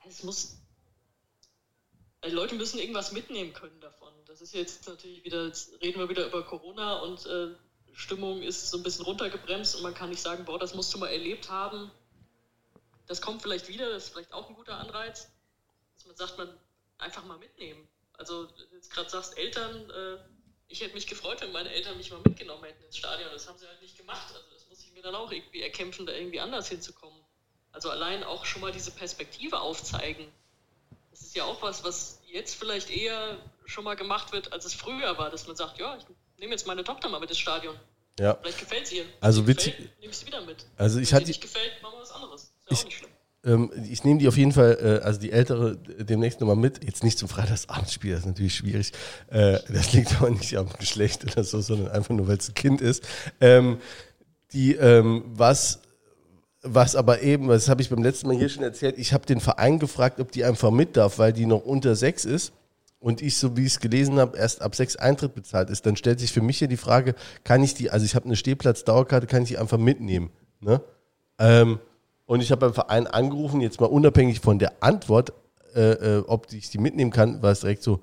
[0.07, 0.59] Es muss.
[2.25, 4.13] Die Leute müssen irgendwas mitnehmen können davon.
[4.27, 7.55] Das ist jetzt natürlich wieder, jetzt reden wir wieder über Corona und äh,
[7.93, 10.99] Stimmung ist so ein bisschen runtergebremst und man kann nicht sagen, boah, das musst du
[10.99, 11.91] mal erlebt haben.
[13.07, 15.31] Das kommt vielleicht wieder, das ist vielleicht auch ein guter Anreiz,
[15.97, 16.59] dass man sagt, man
[16.99, 17.87] einfach mal mitnehmen.
[18.15, 20.19] Also, wenn du jetzt gerade sagst, Eltern, äh,
[20.69, 23.29] ich hätte mich gefreut, wenn meine Eltern mich mal mitgenommen hätten ins Stadion.
[23.33, 24.27] Das haben sie halt nicht gemacht.
[24.35, 27.19] Also, das muss ich mir dann auch irgendwie erkämpfen, da irgendwie anders hinzukommen.
[27.73, 30.27] Also, allein auch schon mal diese Perspektive aufzeigen.
[31.11, 34.75] Das ist ja auch was, was jetzt vielleicht eher schon mal gemacht wird, als es
[34.75, 36.05] früher war, dass man sagt, ja, ich
[36.39, 37.79] nehme jetzt meine Tochter mal mit ins Stadion.
[38.19, 38.35] Ja.
[38.41, 39.05] Vielleicht gefällt es ihr.
[39.21, 40.67] Also witzig- nehme ich sie wieder mit.
[40.77, 42.43] Also ich Wenn hatte- nicht gefällt, machen wir was anderes.
[42.43, 43.11] Ist ja auch nicht schlimm.
[43.45, 46.85] Ähm, ich nehme die auf jeden Fall, äh, also die ältere demnächst nochmal mit.
[46.85, 48.93] Jetzt nicht zum Freitagsabendspiel, das ist natürlich schwierig.
[49.29, 52.55] Äh, das liegt aber nicht am Geschlecht oder so, sondern einfach nur, weil es ein
[52.55, 53.05] Kind ist.
[53.41, 53.79] Ähm,
[54.53, 55.81] die, ähm, was,
[56.63, 59.41] was aber eben, das habe ich beim letzten Mal hier schon erzählt, ich habe den
[59.41, 62.53] Verein gefragt, ob die einfach mit darf, weil die noch unter sechs ist.
[63.01, 65.95] Und ich, so wie ich es gelesen habe, erst ab sechs Eintritt bezahlt ist, dann
[65.95, 69.27] stellt sich für mich hier die Frage, kann ich die, also ich habe eine Stehplatz-Dauerkarte,
[69.27, 70.31] kann ich die einfach mitnehmen?
[70.61, 70.81] Ne?
[71.39, 71.81] Ähm,
[72.27, 75.33] und ich habe beim Verein angerufen, jetzt mal unabhängig von der Antwort,
[75.75, 78.01] äh, äh, ob ich die mitnehmen kann, war es direkt so,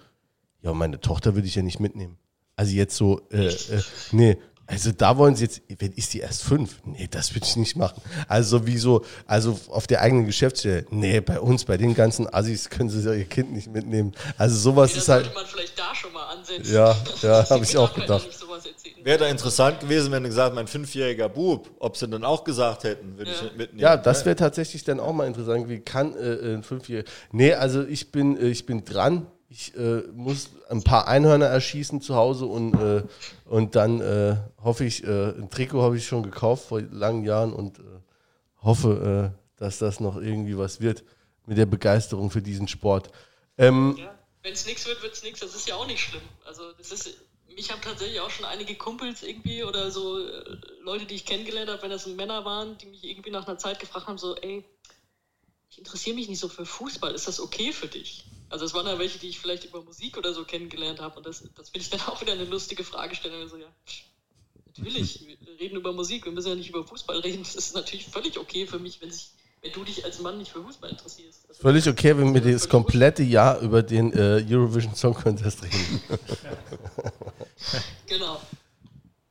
[0.62, 2.18] ja, meine Tochter würde ich ja nicht mitnehmen.
[2.56, 3.82] Also jetzt so, äh, äh,
[4.12, 4.38] nee,
[4.72, 6.80] also da wollen sie jetzt, wenn ist die erst fünf?
[6.86, 8.02] Nee, das würde ich nicht machen.
[8.30, 12.70] Also wie so, also auf der eigenen Geschäftsstelle, nee, bei uns, bei den ganzen Assis
[12.70, 14.14] können sie ja ihr Kind nicht mitnehmen.
[14.38, 16.74] Also sowas Dann ist halt, sollte man vielleicht da schon mal ansetzen.
[16.74, 18.30] Ja, ja, Dass die hab ich auch gedacht.
[19.04, 22.84] Wäre da interessant gewesen, wenn du gesagt mein fünfjähriger Bub, ob sie dann auch gesagt
[22.84, 23.44] hätten, würde ich Ja.
[23.44, 23.80] nicht mitnehmen.
[23.82, 25.68] Ja, das wäre tatsächlich dann auch mal interessant.
[25.70, 27.10] Wie kann äh, äh, ein Fünfjähriger.
[27.32, 29.28] Nee, also ich bin, äh, ich bin dran.
[29.50, 33.04] Ich äh, muss ein paar Einhörner erschießen zu Hause und, äh,
[33.46, 37.52] und dann äh, hoffe ich, äh, ein Trikot habe ich schon gekauft vor langen Jahren
[37.52, 37.82] und äh,
[38.64, 41.04] hoffe, äh, dass das noch irgendwie was wird
[41.46, 43.10] mit der Begeisterung für diesen Sport.
[43.58, 44.14] Ähm, Ja,
[44.44, 45.42] wenn es nichts wird, wird es nichts.
[45.42, 46.22] Das ist ja auch nicht schlimm.
[46.48, 47.10] Also das ist,
[47.56, 51.70] mich haben tatsächlich auch schon einige Kumpels irgendwie oder so äh, Leute, die ich kennengelernt
[51.70, 54.64] habe, wenn das Männer waren, die mich irgendwie nach einer Zeit gefragt haben, so, ey,
[55.72, 57.14] ich interessiere mich nicht so für Fußball.
[57.16, 58.26] Ist das okay für dich?
[58.50, 61.18] Also es waren ja welche, die ich vielleicht über Musik oder so kennengelernt habe.
[61.18, 63.40] Und das, das finde ich dann auch wieder eine lustige Fragestellung.
[63.40, 63.68] Also ja,
[64.66, 67.44] natürlich, wir reden über Musik, wir müssen ja nicht über Fußball reden.
[67.44, 69.30] Das ist natürlich völlig okay für mich, wenn, sich,
[69.62, 71.46] wenn du dich als Mann nicht für Fußball interessierst.
[71.48, 76.02] Also, völlig okay, wenn wir das komplette Jahr über den äh, Eurovision Song Contest reden.
[78.08, 78.42] Genau.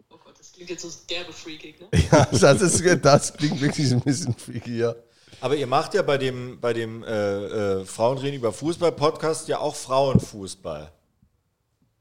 [0.08, 1.88] Oh Gott, das klingt jetzt so derbe freakig, ne?
[2.12, 4.94] ja, das, ist, das klingt wirklich ein bisschen freaky, ja.
[5.40, 9.48] Aber ihr macht ja bei dem, bei dem äh, äh, Frauen reden über Fußball Podcast
[9.48, 10.92] ja auch Frauenfußball.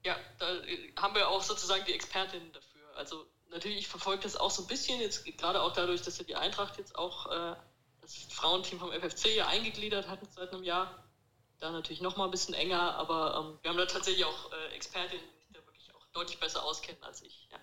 [0.05, 2.97] Ja, da äh, haben wir auch sozusagen die Expertinnen dafür.
[2.97, 6.25] Also natürlich, ich verfolge das auch so ein bisschen, jetzt gerade auch dadurch, dass ja
[6.25, 7.55] die Eintracht jetzt auch äh,
[8.01, 11.03] das Frauenteam vom FFC ja eingegliedert hat seit einem Jahr.
[11.59, 14.75] Da natürlich noch mal ein bisschen enger, aber ähm, wir haben da tatsächlich auch äh,
[14.75, 15.25] Expertinnen,
[16.13, 17.47] deutlich besser auskennen als ich.
[17.51, 17.57] Ja.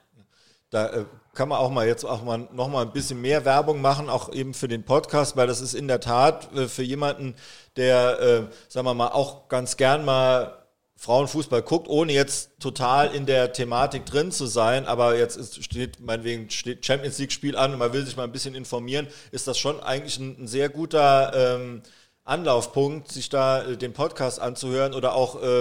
[0.70, 3.80] Da äh, kann man auch mal jetzt auch mal noch mal ein bisschen mehr Werbung
[3.80, 7.36] machen, auch eben für den Podcast, weil das ist in der Tat äh, für jemanden,
[7.76, 10.66] der, äh, sagen wir mal, auch ganz gern mal
[10.96, 16.00] Frauenfußball guckt, ohne jetzt total in der Thematik drin zu sein, aber jetzt ist, steht
[16.00, 19.46] meinetwegen steht Champions League Spiel an und man will sich mal ein bisschen informieren, ist
[19.46, 21.82] das schon eigentlich ein, ein sehr guter ähm,
[22.26, 25.60] Anlaufpunkt, sich da äh, den Podcast anzuhören oder auch äh,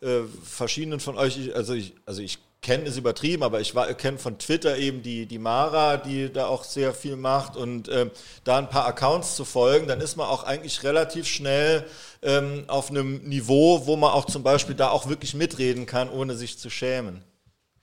[0.00, 4.38] äh, verschiedenen von euch, also ich, also ich kennen ist übertrieben, aber ich kenne von
[4.40, 8.10] Twitter eben die, die Mara, die da auch sehr viel macht und ähm,
[8.42, 11.88] da ein paar Accounts zu folgen, dann ist man auch eigentlich relativ schnell
[12.22, 16.34] ähm, auf einem Niveau, wo man auch zum Beispiel da auch wirklich mitreden kann, ohne
[16.34, 17.22] sich zu schämen.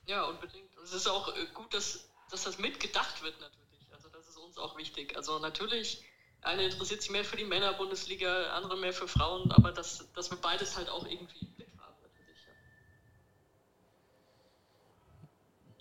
[0.06, 0.76] Ja, unbedingt.
[0.76, 2.00] Und es ist auch äh, gut, dass,
[2.30, 3.88] dass das mitgedacht wird natürlich.
[3.94, 5.16] Also das ist uns auch wichtig.
[5.16, 6.02] Also natürlich,
[6.44, 10.38] eine interessiert sich mehr für die Männerbundesliga, andere mehr für Frauen, aber dass, dass wir
[10.38, 11.48] beides halt auch irgendwie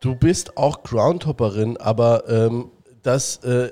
[0.03, 2.71] Du bist auch Groundhopperin, aber ähm,
[3.03, 3.71] das äh,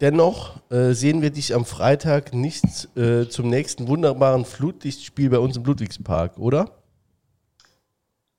[0.00, 2.64] dennoch äh, sehen wir dich am Freitag nicht
[2.96, 6.82] äh, zum nächsten wunderbaren Flutlichtspiel bei uns im Ludwigspark, oder?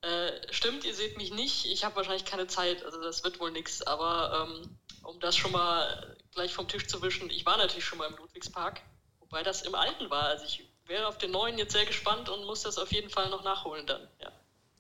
[0.02, 1.66] Äh, stimmt, ihr seht mich nicht.
[1.72, 3.84] Ich habe wahrscheinlich keine Zeit, also das wird wohl nichts.
[3.84, 7.98] Aber ähm, um das schon mal gleich vom Tisch zu wischen, ich war natürlich schon
[7.98, 8.82] mal im Ludwigspark,
[9.20, 10.24] wobei das im Alten war.
[10.24, 13.30] Also ich wäre auf den neuen jetzt sehr gespannt und muss das auf jeden Fall
[13.30, 14.02] noch nachholen dann.
[14.22, 14.32] Ja.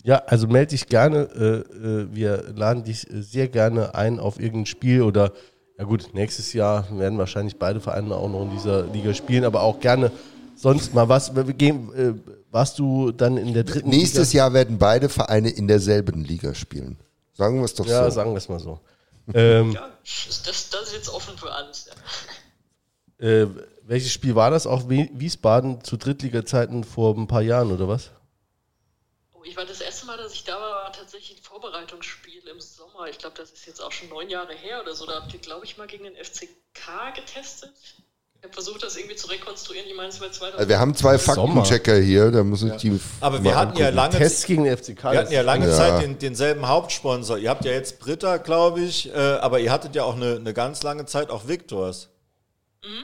[0.03, 1.29] Ja, also melde dich gerne.
[1.35, 5.33] Äh, äh, wir laden dich sehr gerne ein auf irgendein Spiel oder,
[5.77, 9.61] ja gut, nächstes Jahr werden wahrscheinlich beide Vereine auch noch in dieser Liga spielen, aber
[9.61, 10.11] auch gerne
[10.55, 11.35] sonst mal was.
[11.35, 12.13] Wir gehen, äh,
[12.51, 14.45] warst du dann in der dritten Nächstes Liga?
[14.45, 16.97] Jahr werden beide Vereine in derselben Liga spielen.
[17.33, 18.03] Sagen wir es doch ja, so.
[18.05, 18.79] Ja, sagen wir es mal so.
[19.33, 21.89] Ähm, ja, das, das, ist jetzt offen für alles.
[23.19, 23.25] Ja.
[23.25, 23.47] Äh,
[23.83, 24.67] welches Spiel war das?
[24.67, 28.11] Auch Wiesbaden zu Drittliga-Zeiten vor ein paar Jahren oder was?
[29.49, 33.07] ich war das erste Mal, dass ich da war, war tatsächlich ein Vorbereitungsspiel im Sommer.
[33.07, 35.05] Ich glaube, das ist jetzt auch schon neun Jahre her oder so.
[35.05, 37.73] Da habt ihr, glaube ich, mal gegen den FCK getestet.
[38.39, 39.85] Ich habe versucht, das irgendwie zu rekonstruieren.
[39.89, 40.59] Ich meine, es war 2000.
[40.59, 42.77] Also wir haben zwei Faktenchecker hier, da muss ich ja.
[42.77, 42.99] die.
[43.19, 45.03] Aber wir hatten ja lange Tests gegen den FCK.
[45.03, 45.75] Wir hatten ja lange ja.
[45.75, 47.37] Zeit den, denselben Hauptsponsor.
[47.37, 50.53] Ihr habt ja jetzt Britta, glaube ich, äh, aber ihr hattet ja auch eine, eine
[50.53, 52.07] ganz lange Zeit auch Victors.
[52.81, 53.03] Mhm.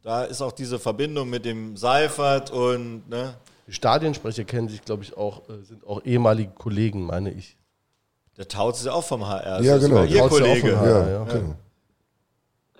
[0.00, 3.34] Da ist auch diese Verbindung mit dem Seifert und ne,
[3.66, 7.58] die Stadionsprecher kennen sich, glaube ich, auch, äh, sind auch ehemalige Kollegen, meine ich.
[8.38, 9.60] Der Tautz ist ja auch vom HR.
[9.62, 10.04] Ja, genau.
[10.04, 10.72] Ihr Kollege.
[10.72, 11.54] Ja, ja,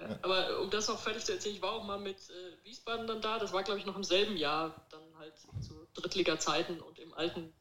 [0.08, 0.18] ja.
[0.22, 3.20] Aber um das noch fertig zu erzählen, ich war auch mal mit äh, Wiesbaden dann
[3.20, 3.38] da.
[3.38, 7.52] Das war, glaube ich, noch im selben Jahr, dann halt zu Drittliga-Zeiten und im alten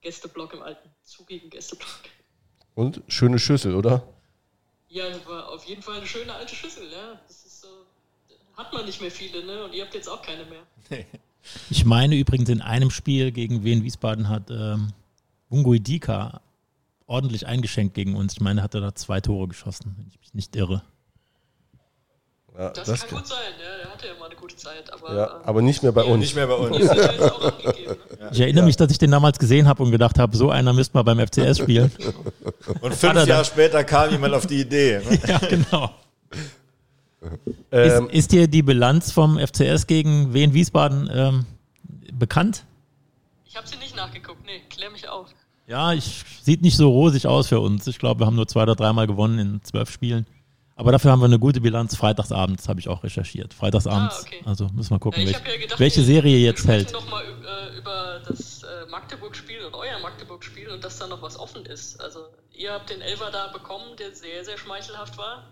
[0.00, 1.90] Gästeblock, im alten zugigen Gästeblock.
[2.74, 4.06] Und schöne Schüssel, oder?
[4.88, 7.20] Ja, war auf jeden Fall eine schöne alte Schüssel, ja.
[7.26, 7.68] Das ist so,
[8.56, 9.64] hat man nicht mehr viele, ne?
[9.64, 10.62] Und ihr habt jetzt auch keine mehr.
[10.90, 11.06] Nee.
[11.70, 14.92] Ich meine übrigens, in einem Spiel gegen Wien Wiesbaden hat ähm,
[15.48, 16.40] Bungo Idika
[17.08, 18.34] ordentlich eingeschenkt gegen uns.
[18.34, 20.84] Ich meine, er hat da zwei Tore geschossen, wenn ich mich nicht irre.
[22.58, 24.92] Ja, das, das, kann gut sein, ja, er hatte ja mal eine gute Zeit.
[24.92, 26.20] Aber, ja, ähm, aber nicht mehr bei uns.
[26.20, 26.78] Nicht mehr bei uns.
[28.22, 28.30] Ne?
[28.30, 30.96] Ich erinnere mich, dass ich den damals gesehen habe und gedacht habe, so einer müsste
[30.96, 31.90] mal beim FCS spielen.
[32.80, 35.00] Und fünf Jahre später kam jemand auf die Idee.
[35.10, 35.18] Ne?
[35.26, 35.90] Ja, genau.
[37.72, 41.46] Ähm, ist, ist, dir die Bilanz vom FCS gegen Wien Wiesbaden ähm,
[42.12, 42.64] bekannt?
[43.44, 45.26] Ich habe sie nicht nachgeguckt, nee, klär mich auf.
[45.66, 47.88] Ja, ich, sieht nicht so rosig aus für uns.
[47.88, 50.26] Ich glaube, wir haben nur zwei oder dreimal gewonnen in zwölf Spielen.
[50.74, 53.52] Aber dafür haben wir eine gute Bilanz freitagsabends, habe ich auch recherchiert.
[53.52, 54.16] Freitagsabends.
[54.16, 54.42] Ah, okay.
[54.44, 56.92] Also müssen wir gucken, ja, welche, gedacht, welche Serie wir, jetzt hält.
[56.92, 61.38] noch mal äh, über das äh, Magdeburg-Spiel und euer Magdeburg-Spiel und dass da noch was
[61.38, 62.00] offen ist.
[62.00, 62.20] Also
[62.52, 65.44] ihr habt den Elfer da bekommen, der sehr, sehr schmeichelhaft war.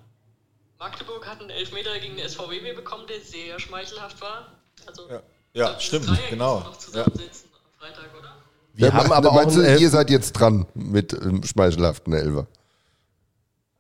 [0.78, 4.47] Magdeburg hat einen Elfmeter gegen den SVW bekommen, der sehr schmeichelhaft war.
[4.86, 5.22] Also, ja,
[5.52, 6.60] ja glaub, stimmt, genau.
[6.60, 7.59] Noch zusammensetzen ja.
[7.59, 8.34] am Freitag, oder?
[8.72, 12.47] Wir ja, haben aber meinst auch du, ihr seid jetzt dran mit ähm, schmeichelhaften Elfer.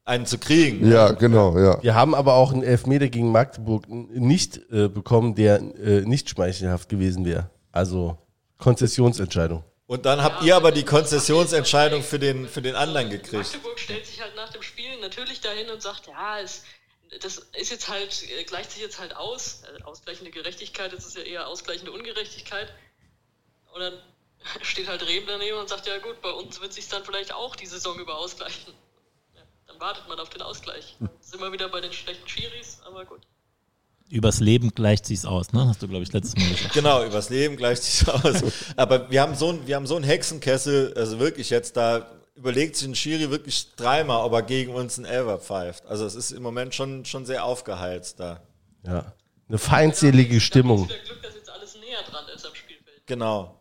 [0.04, 0.90] Einen zu kriegen.
[0.90, 1.82] Ja, genau, ja.
[1.82, 6.88] Wir haben aber auch einen Elfmeter gegen Magdeburg nicht äh, bekommen, der äh, nicht schmeichelhaft
[6.88, 7.50] gewesen wäre.
[7.70, 8.18] Also
[8.58, 9.62] Konzessionsentscheidung.
[9.86, 13.52] Und dann habt ja, ihr aber die Konzessionsentscheidung für den, für den anderen gekriegt.
[13.52, 16.62] Magdeburg stellt sich halt nach dem Spiel natürlich dahin und sagt, ja, es
[17.18, 19.62] das ist jetzt halt, äh, gleicht sich jetzt halt aus.
[19.64, 22.72] Äh, ausgleichende Gerechtigkeit, das ist ja eher ausgleichende Ungerechtigkeit.
[23.74, 23.94] Und dann
[24.62, 27.56] steht halt Rehm daneben und sagt, ja gut, bei uns wird sich dann vielleicht auch
[27.56, 28.72] die Saison über ausgleichen.
[29.80, 30.96] Ja, wartet man auf den Ausgleich.
[31.20, 33.20] Sind wir wieder bei den schlechten Schiris, aber gut.
[34.08, 35.66] Übers Leben gleicht sich's aus, ne?
[35.68, 36.74] Hast du, glaube ich, letztes Mal gesagt.
[36.74, 38.42] Genau, übers Leben gleicht sich's aus.
[38.76, 42.74] Aber wir haben so ein, wir haben so einen Hexenkessel, also wirklich jetzt da überlegt
[42.76, 45.86] sich ein Schiri wirklich dreimal, ob er gegen uns einen Elfer pfeift.
[45.86, 48.40] Also es ist im Moment schon, schon sehr aufgeheizt da.
[48.84, 49.12] Ja.
[49.48, 50.88] Eine feindselige Stimmung.
[50.90, 53.06] Ich Glück, dass jetzt alles näher dran ist am Spielfeld.
[53.06, 53.59] Genau, ja.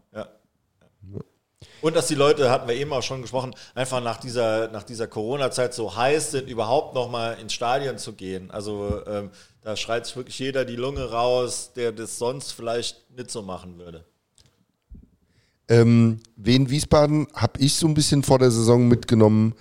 [1.81, 5.07] Und dass die Leute, hatten wir eben auch schon gesprochen, einfach nach dieser, nach dieser
[5.07, 8.49] Corona-Zeit so heiß sind, überhaupt nochmal ins Stadion zu gehen.
[8.51, 9.29] Also ähm,
[9.61, 13.77] da schreit sich wirklich jeder die Lunge raus, der das sonst vielleicht nicht so machen
[13.77, 14.05] würde.
[15.67, 19.53] Ähm, Wien Wiesbaden habe ich so ein bisschen vor der Saison mitgenommen,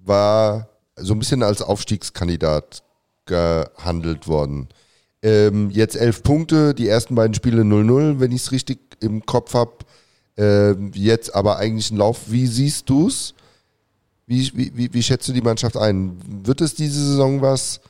[0.00, 2.82] war so ein bisschen als Aufstiegskandidat
[3.26, 4.68] gehandelt worden.
[5.22, 9.54] Ähm, jetzt elf Punkte, die ersten beiden Spiele 0-0, wenn ich es richtig im Kopf
[9.54, 9.72] habe.
[10.36, 12.30] Ähm, jetzt aber eigentlich ein Lauf.
[12.30, 13.34] Wie siehst du es?
[14.26, 16.18] Wie, wie, wie, schätzt du die Mannschaft ein?
[16.46, 17.80] Wird es diese Saison was?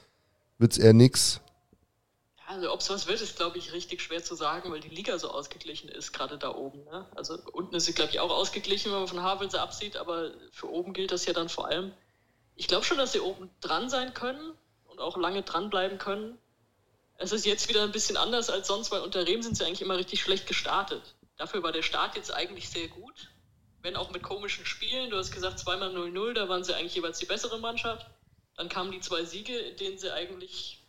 [0.59, 1.41] Wird es eher nix?
[2.47, 5.19] Also ob es was wird, ist, glaube ich, richtig schwer zu sagen, weil die Liga
[5.19, 6.85] so ausgeglichen ist, gerade da oben.
[6.85, 7.07] Ne?
[7.15, 10.71] Also unten ist sie, glaube ich, auch ausgeglichen, wenn man von Havelse absieht, aber für
[10.71, 11.93] oben gilt das ja dann vor allem.
[12.57, 14.53] Ich glaube schon, dass sie oben dran sein können
[14.87, 16.39] und auch lange dranbleiben können.
[17.17, 19.83] Es ist jetzt wieder ein bisschen anders als sonst, weil unter Rehm sind sie eigentlich
[19.83, 21.15] immer richtig schlecht gestartet.
[21.37, 23.31] Dafür war der Start jetzt eigentlich sehr gut,
[23.83, 25.11] wenn auch mit komischen Spielen.
[25.11, 28.07] Du hast gesagt, zweimal 0-0, da waren sie eigentlich jeweils die bessere Mannschaft.
[28.57, 30.85] Dann kamen die zwei Siege, in denen sie eigentlich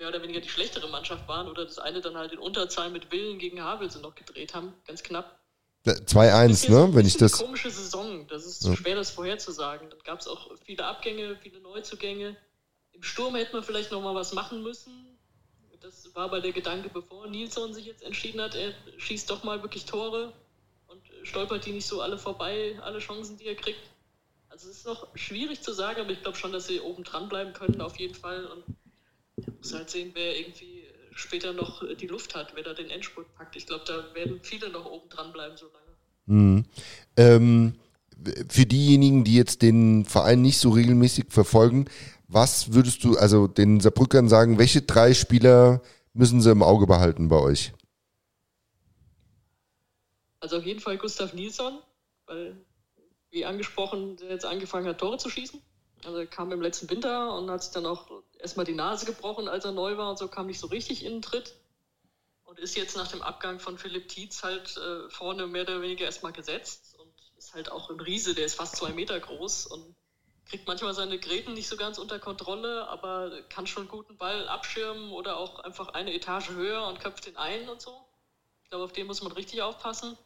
[0.00, 3.12] mehr oder weniger die schlechtere Mannschaft waren oder das eine dann halt in Unterzahl mit
[3.12, 5.38] Willen gegen Havelse noch gedreht haben, ganz knapp.
[5.86, 6.94] 2-1, ne?
[6.94, 7.34] Wenn ich das.
[7.34, 8.76] Eine komische Saison, das ist ja.
[8.76, 9.88] schwer, das vorherzusagen.
[9.88, 12.36] Dann gab es auch viele Abgänge, viele Neuzugänge.
[12.92, 15.09] Im Sturm hätte man vielleicht noch mal was machen müssen.
[15.90, 19.60] Das war aber der Gedanke, bevor Nilsson sich jetzt entschieden hat, er schießt doch mal
[19.62, 20.32] wirklich Tore
[20.86, 23.80] und stolpert die nicht so alle vorbei, alle Chancen, die er kriegt.
[24.48, 27.52] Also es ist noch schwierig zu sagen, aber ich glaube schon, dass sie oben dranbleiben
[27.54, 28.46] können, auf jeden Fall.
[28.46, 28.64] Und
[29.36, 33.34] da muss halt sehen, wer irgendwie später noch die Luft hat, wer da den Endspurt
[33.34, 33.56] packt.
[33.56, 35.96] Ich glaube, da werden viele noch oben dranbleiben so lange.
[36.26, 36.64] Mhm.
[37.16, 37.74] Ähm,
[38.48, 41.88] für diejenigen, die jetzt den Verein nicht so regelmäßig verfolgen,
[42.32, 45.82] was würdest du also den Saarbrückern sagen, welche drei Spieler
[46.12, 47.72] müssen sie im Auge behalten bei euch?
[50.38, 51.80] Also auf jeden Fall Gustav Nilsson,
[52.26, 52.56] weil,
[53.30, 55.60] wie angesprochen, der jetzt angefangen hat, Tore zu schießen.
[56.04, 58.08] Also er kam im letzten Winter und hat sich dann auch
[58.38, 61.12] erstmal die Nase gebrochen, als er neu war und so kam nicht so richtig in
[61.14, 61.56] den Tritt.
[62.44, 66.06] Und ist jetzt nach dem Abgang von Philipp Tietz halt äh, vorne mehr oder weniger
[66.06, 69.94] erstmal gesetzt und ist halt auch ein Riese, der ist fast zwei Meter groß und
[70.50, 75.12] kriegt manchmal seine Gräten nicht so ganz unter Kontrolle, aber kann schon guten Ball abschirmen
[75.12, 78.04] oder auch einfach eine Etage höher und köpft ihn ein und so.
[78.64, 80.18] Ich glaube, auf den muss man richtig aufpassen.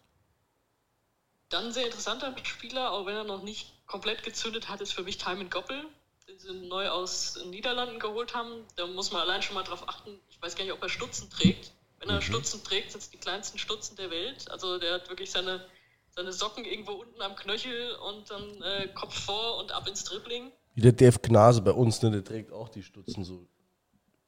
[1.50, 5.18] Dann sehr interessanter Spieler, auch wenn er noch nicht komplett gezündet hat, ist für mich
[5.18, 5.84] Timon Goppel,
[6.26, 8.66] den sie neu aus den Niederlanden geholt haben.
[8.76, 10.18] Da muss man allein schon mal drauf achten.
[10.30, 11.72] Ich weiß gar nicht, ob er Stutzen trägt.
[11.98, 12.22] Wenn er mhm.
[12.22, 14.50] Stutzen trägt, sind es die kleinsten Stutzen der Welt.
[14.50, 15.68] Also der hat wirklich seine,
[16.14, 20.52] seine Socken irgendwo unten am Knöchel und dann äh, Kopf vor und ab ins Dribbling.
[20.74, 22.10] Wie der Dave Gnase bei uns, ne?
[22.10, 23.46] der trägt auch die Stutzen so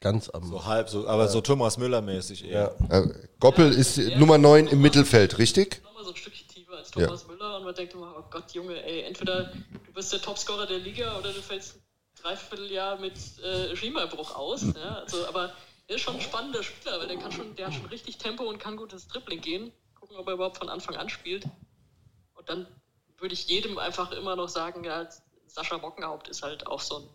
[0.01, 0.49] ganz am.
[0.49, 1.29] So halb, so, aber ja.
[1.29, 2.77] so Thomas Müller-mäßig eher.
[2.91, 3.01] Ja.
[3.01, 5.83] Äh, Goppel ja, ist Nummer 9 im Mittelfeld, richtig?
[5.85, 7.29] Nochmal so ein Stückchen tiefer als Thomas ja.
[7.29, 10.79] Müller und man denkt immer, oh Gott, Junge, ey, entweder du bist der Topscorer der
[10.79, 11.83] Liga oder du fällst ein
[12.23, 14.63] Dreivierteljahr mit äh, Schiemalbruch aus.
[14.75, 15.03] Ja?
[15.03, 15.53] Also, aber
[15.89, 18.45] er ist schon ein spannender Spieler, weil der kann schon, der hat schon richtig Tempo
[18.45, 19.73] und kann gut ins Dribbling gehen.
[19.95, 21.45] Gucken, ob er überhaupt von Anfang an spielt.
[22.47, 22.67] Dann
[23.19, 25.09] würde ich jedem einfach immer noch sagen, ja,
[25.47, 27.09] Sascha Bockenhaupt ist halt auch so ein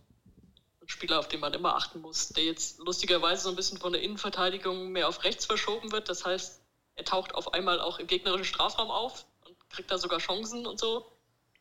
[0.87, 4.01] Spieler, auf den man immer achten muss, der jetzt lustigerweise so ein bisschen von der
[4.01, 6.09] Innenverteidigung mehr auf rechts verschoben wird.
[6.09, 6.61] Das heißt,
[6.95, 10.79] er taucht auf einmal auch im gegnerischen Strafraum auf und kriegt da sogar Chancen und
[10.79, 11.11] so.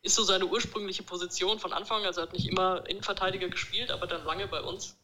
[0.01, 2.05] Ist so seine ursprüngliche Position von Anfang.
[2.05, 4.97] Also hat nicht immer Innenverteidiger gespielt, aber dann lange bei uns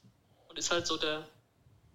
[0.50, 1.28] und ist halt so der,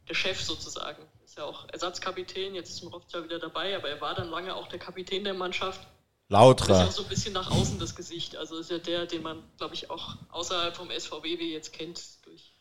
[0.08, 1.06] der Chef sozusagen.
[1.24, 4.68] Ist ja auch Ersatzkapitän, jetzt ist Mrovca wieder dabei, aber er war dann lange auch
[4.68, 5.86] der Kapitän der Mannschaft.
[6.32, 6.82] Lautra.
[6.82, 8.36] Ist ja so ein bisschen nach außen das Gesicht.
[8.36, 12.54] Also ist ja der, den man, glaube ich, auch außerhalb vom SVW jetzt kennt, durch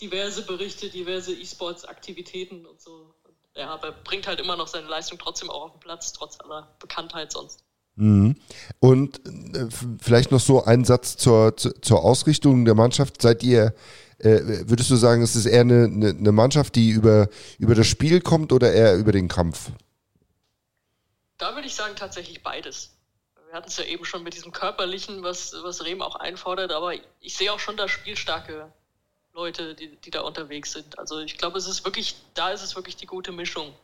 [0.00, 3.14] diverse Berichte, diverse E-Sports-Aktivitäten und so.
[3.56, 6.68] Ja, aber bringt halt immer noch seine Leistung trotzdem auch auf den Platz, trotz aller
[6.78, 7.64] Bekanntheit sonst.
[7.96, 8.36] Mhm.
[8.78, 9.66] Und äh,
[10.00, 13.22] vielleicht noch so ein Satz zur, zur Ausrichtung der Mannschaft.
[13.22, 13.74] Seid ihr,
[14.18, 17.28] äh, würdest du sagen, ist es eher eine, eine Mannschaft, die über,
[17.58, 19.70] über das Spiel kommt oder eher über den Kampf?
[21.38, 22.97] Da würde ich sagen, tatsächlich beides.
[23.48, 26.92] Wir hatten es ja eben schon mit diesem Körperlichen, was, was Rehm auch einfordert, aber
[27.20, 28.70] ich sehe auch schon da spielstarke
[29.32, 30.98] Leute, die, die da unterwegs sind.
[30.98, 33.74] Also ich glaube, es ist wirklich, da ist es wirklich die gute Mischung.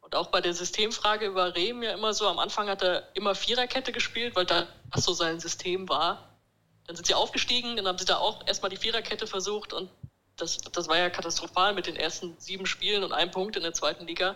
[0.00, 3.36] Und auch bei der Systemfrage war Rehm ja immer so, am Anfang hat er immer
[3.36, 4.66] Viererkette gespielt, weil das
[4.96, 6.36] so sein System war.
[6.86, 9.90] Dann sind sie aufgestiegen, dann haben sie da auch erstmal die Viererkette versucht und
[10.36, 13.74] das, das war ja katastrophal mit den ersten sieben Spielen und einem Punkt in der
[13.74, 14.34] zweiten Liga.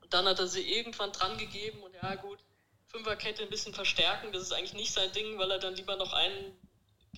[0.00, 2.38] Und dann hat er sie irgendwann dran gegeben und ja gut,
[2.90, 4.32] Fünferkette ein bisschen verstärken.
[4.32, 6.56] Das ist eigentlich nicht sein Ding, weil er dann lieber noch einen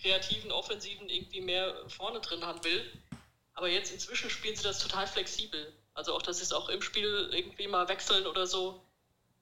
[0.01, 3.03] kreativen Offensiven irgendwie mehr vorne drin haben will.
[3.55, 5.73] Aber jetzt inzwischen spielen sie das total flexibel.
[5.95, 8.83] Also auch, dass sie es auch im Spiel irgendwie mal wechseln oder so.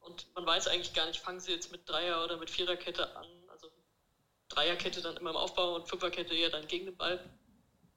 [0.00, 3.26] Und man weiß eigentlich gar nicht, fangen sie jetzt mit Dreier- oder mit Viererkette an.
[3.48, 3.70] Also
[4.48, 7.24] Dreierkette dann immer im Aufbau und Fünferkette eher dann gegen den Ball.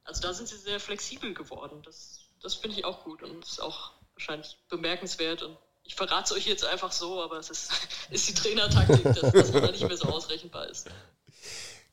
[0.03, 1.81] Also da sind sie sehr flexibel geworden.
[1.83, 5.41] Das, das finde ich auch gut und ist auch wahrscheinlich bemerkenswert.
[5.43, 7.71] Und ich verrate es euch jetzt einfach so, aber es ist,
[8.11, 10.87] ist die Trainertaktik, dass, dass man da nicht mehr so ausrechenbar ist.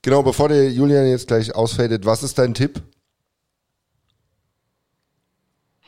[0.03, 2.81] Genau, bevor der Julian jetzt gleich ausfadet, was ist dein Tipp?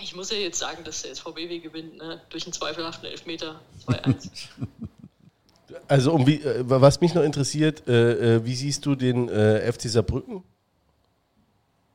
[0.01, 2.21] Ich muss ja jetzt sagen, dass der SVBW gewinnt, ne?
[2.29, 4.29] durch einen zweifelhaften Elfmeter 2-1.
[5.89, 9.73] Also um wie, äh, was mich noch interessiert, äh, äh, wie siehst du den äh,
[9.73, 10.43] FC Saarbrücken?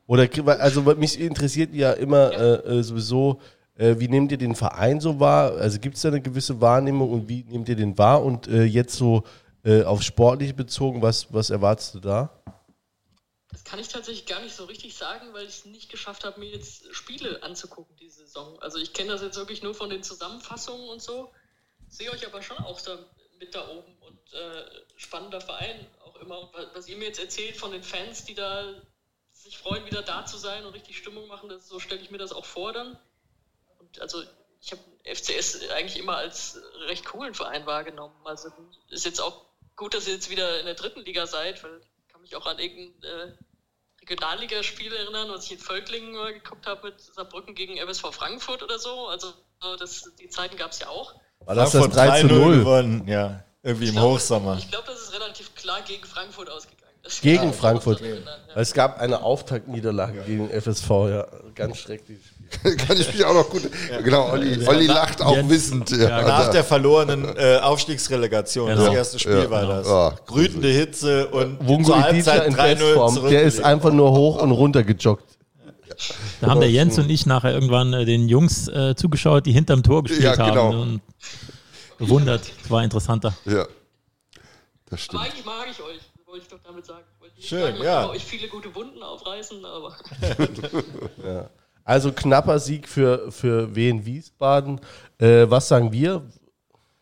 [0.08, 0.28] Oder
[0.60, 2.38] also mich interessiert ja immer Ja.
[2.38, 5.52] äh, äh, sowieso, äh, wie nehmt ihr den Verein so wahr?
[5.52, 8.24] Also gibt es da eine gewisse Wahrnehmung und wie nehmt ihr den wahr?
[8.24, 9.22] Und äh, jetzt so
[9.64, 12.42] äh, auf sportlich bezogen, was, was erwartest du da?
[13.50, 16.38] Das kann ich tatsächlich gar nicht so richtig sagen, weil ich es nicht geschafft habe,
[16.40, 18.58] mir jetzt Spiele anzugucken diese Saison.
[18.60, 21.30] Also ich kenne das jetzt wirklich nur von den Zusammenfassungen und so.
[21.88, 22.98] Sehe euch aber schon auch da
[23.38, 24.64] mit da oben und äh,
[24.96, 26.50] spannender Verein auch immer.
[26.74, 28.74] Was ihr mir jetzt erzählt von den Fans, die da
[29.30, 32.18] sich freuen, wieder da zu sein und richtig Stimmung machen, das, so stelle ich mir
[32.18, 32.98] das auch vor dann.
[33.88, 34.22] Und also
[34.60, 38.14] ich habe FCS eigentlich immer als recht coolen Verein wahrgenommen.
[38.24, 38.48] Also
[38.90, 39.44] ist jetzt auch
[39.76, 42.46] gut, dass ihr jetzt wieder in der dritten Liga seid, weil ich kann mich auch
[42.46, 43.32] an irgendein äh,
[44.02, 48.78] Regionalligaspiel erinnern, was ich in Völklingen mal geguckt habe mit Saarbrücken gegen FSV Frankfurt oder
[48.78, 49.06] so.
[49.06, 51.14] Also so das, die Zeiten gab es ja auch.
[51.44, 52.58] War das das Frankfurt 3 zu 3-0 0?
[52.58, 53.44] gewonnen, ja.
[53.62, 54.56] Irgendwie im Ich glaub- Hochsommer.
[54.58, 56.78] Ich glaube, das ist relativ klar gegen Frankfurt ausgegangen.
[57.02, 58.00] Das Gegen Frankfurt.
[58.00, 58.56] erinnern, ja.
[58.56, 61.26] Es gab eine Auftaktniederlage gegen FSV, ja.
[61.54, 62.20] Ganz schrecklich.
[62.86, 63.68] Kann ich mich auch noch gut.
[64.02, 65.90] Genau, Olli, Olli lacht auch Jetzt- wissend.
[65.90, 66.52] Ja, Nach da.
[66.52, 68.86] der verlorenen äh, Aufstiegsrelegation, Genau.
[68.86, 69.72] das erste Spiel Ja, war genau.
[69.74, 69.86] das.
[69.86, 70.14] Ja.
[70.26, 73.28] Grütende Hitze und Wungo zur Halbzeit in 3-0 Bestform.
[73.30, 75.24] Der ist einfach nur hoch und runter gejoggt.
[76.40, 79.82] Da haben der Jens und ich nachher irgendwann äh, den Jungs äh, zugeschaut, die hinterm
[79.82, 80.72] Tor gespielt Ja, genau.
[80.72, 81.00] haben und
[81.98, 82.50] bewundert.
[82.68, 83.34] War interessanter.
[83.44, 83.66] ja.
[84.90, 85.22] Das Aber stimmt.
[85.24, 87.02] eigentlich mag ich euch, wollte ich doch damit sagen.
[87.40, 88.00] Schön, sagen, ich ja.
[88.02, 89.94] kann euch viele gute Wunden aufreißen, aber
[91.88, 94.78] Also knapper Sieg für, für Wien Wiesbaden.
[95.16, 96.22] Äh, was sagen wir?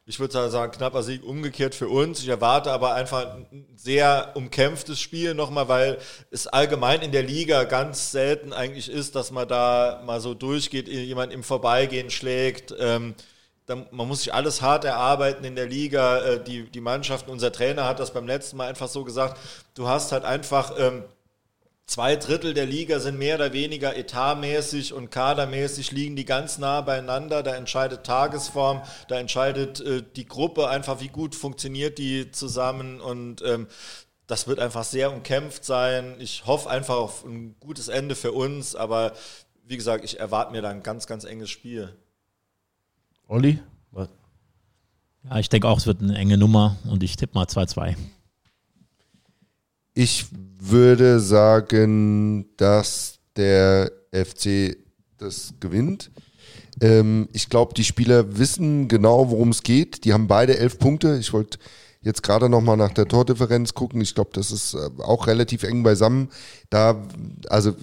[0.05, 2.21] Ich würde sagen, knapper Sieg umgekehrt für uns.
[2.21, 5.99] Ich erwarte aber einfach ein sehr umkämpftes Spiel nochmal, weil
[6.31, 10.87] es allgemein in der Liga ganz selten eigentlich ist, dass man da mal so durchgeht,
[10.87, 12.73] jemand im Vorbeigehen schlägt.
[12.79, 13.17] Ähm,
[13.67, 16.19] dann, man muss sich alles hart erarbeiten in der Liga.
[16.19, 19.37] Äh, die, die Mannschaften, unser Trainer hat das beim letzten Mal einfach so gesagt,
[19.75, 20.75] du hast halt einfach...
[20.79, 21.03] Ähm,
[21.87, 26.81] Zwei Drittel der Liga sind mehr oder weniger etatmäßig und kadermäßig liegen die ganz nah
[26.81, 27.45] beieinander.
[27.45, 33.41] Da entscheidet Tagesform, da entscheidet äh, die Gruppe einfach, wie gut funktioniert die zusammen und
[33.43, 33.69] ähm,
[34.27, 36.17] das wird einfach sehr umkämpft sein.
[36.19, 39.13] Ich hoffe einfach auf ein gutes Ende für uns, aber
[39.65, 41.95] wie gesagt, ich erwarte mir da ein ganz, ganz enges Spiel.
[43.29, 43.61] Olli?
[43.93, 44.09] Was?
[45.23, 47.97] Ja, ich denke auch, es wird eine enge Nummer und ich tippe mal 2-2.
[49.99, 50.27] Ich
[50.61, 54.77] würde sagen, dass der FC
[55.17, 56.11] das gewinnt.
[56.83, 60.05] Ähm, ich glaube, die Spieler wissen genau, worum es geht.
[60.05, 61.17] Die haben beide elf Punkte.
[61.19, 61.57] Ich wollte
[62.03, 64.03] jetzt gerade noch mal nach der Tordifferenz gucken.
[64.03, 66.29] Ich glaube, das ist äh, auch relativ eng beisammen.
[66.69, 67.03] Da,
[67.49, 67.75] also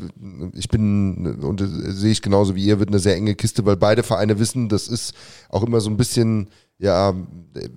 [0.54, 3.78] ich bin und äh, sehe ich genauso wie ihr, wird eine sehr enge Kiste, weil
[3.78, 5.16] beide Vereine wissen, das ist
[5.50, 7.10] auch immer so ein bisschen, ja,
[7.56, 7.70] äh,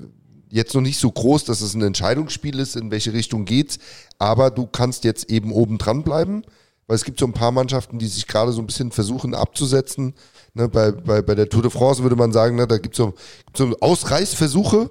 [0.51, 3.79] jetzt noch nicht so groß, dass es ein Entscheidungsspiel ist, in welche Richtung geht's.
[4.19, 6.43] Aber du kannst jetzt eben oben dran bleiben,
[6.87, 10.15] weil es gibt so ein paar Mannschaften, die sich gerade so ein bisschen versuchen abzusetzen.
[10.55, 13.15] Ne, bei, bei, bei der Tour de France würde man sagen, ne, da gibt's so,
[13.47, 14.91] gibt's so Ausreißversuche.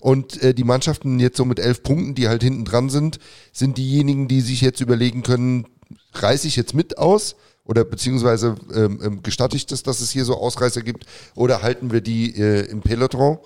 [0.00, 3.18] Und äh, die Mannschaften jetzt so mit elf Punkten, die halt hinten dran sind,
[3.52, 5.66] sind diejenigen, die sich jetzt überlegen können,
[6.12, 10.24] reiße ich jetzt mit aus oder beziehungsweise ähm, ähm, gestatte ich das, dass es hier
[10.24, 13.38] so Ausreißer gibt oder halten wir die äh, im Peloton?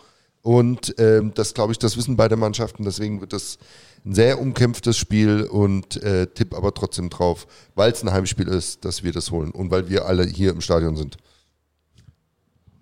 [0.43, 2.85] Und ähm, das glaube ich, das wissen beide Mannschaften.
[2.85, 3.59] Deswegen wird das
[4.05, 8.85] ein sehr umkämpftes Spiel und äh, tipp aber trotzdem drauf, weil es ein Heimspiel ist,
[8.85, 11.16] dass wir das holen und weil wir alle hier im Stadion sind.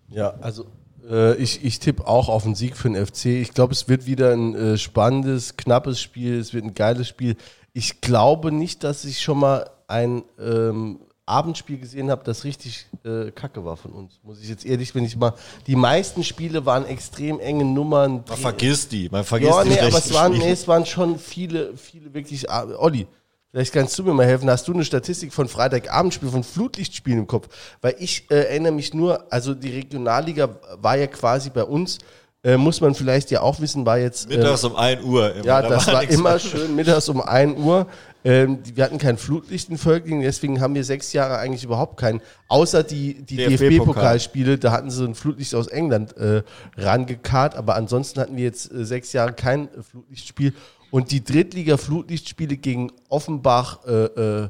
[0.09, 0.67] Ja, also
[1.09, 3.27] äh, ich, ich tippe auch auf einen Sieg für den FC.
[3.27, 6.39] Ich glaube, es wird wieder ein äh, spannendes, knappes Spiel.
[6.39, 7.37] Es wird ein geiles Spiel.
[7.73, 13.33] Ich glaube nicht, dass ich schon mal ein ähm, Abendspiel gesehen habe, das richtig äh,
[13.33, 14.21] kacke war von uns.
[14.23, 15.35] Muss ich jetzt ehrlich, wenn ich mal.
[15.67, 18.23] Die meisten Spiele waren extrem enge Nummern.
[18.29, 21.19] Man vergisst die, man vergisst Ja, die nee, aber es waren, nee, es waren schon
[21.19, 22.49] viele, viele wirklich.
[22.49, 23.09] ah, Olli,
[23.51, 24.49] vielleicht kannst du mir mal helfen.
[24.49, 27.49] Hast du eine Statistik von Freitagabendspielen, von Flutlichtspielen im Kopf?
[27.81, 30.49] Weil ich äh, erinnere mich nur, also die Regionalliga
[30.81, 31.99] war ja quasi bei uns
[32.47, 34.31] äh, muss man vielleicht ja auch wissen, war jetzt.
[34.31, 35.35] äh, Mittags um 1 Uhr.
[35.35, 35.45] Immer.
[35.45, 37.89] ja, Da das war nichts immer schön mittags um 1 Uhr.
[38.27, 42.21] Ähm, wir hatten kein Flutlicht in Völklingen, deswegen haben wir sechs Jahre eigentlich überhaupt keinen.
[42.49, 43.69] Außer die, die DFB-Pokal.
[43.69, 46.43] DFB-Pokalspiele, da hatten sie ein Flutlicht aus England äh,
[46.77, 50.55] rangekarrt, aber ansonsten hatten wir jetzt äh, sechs Jahre kein äh, Flutlichtspiel.
[50.91, 54.49] Und die Drittliga-Flutlichtspiele gegen Offenbach, äh, äh,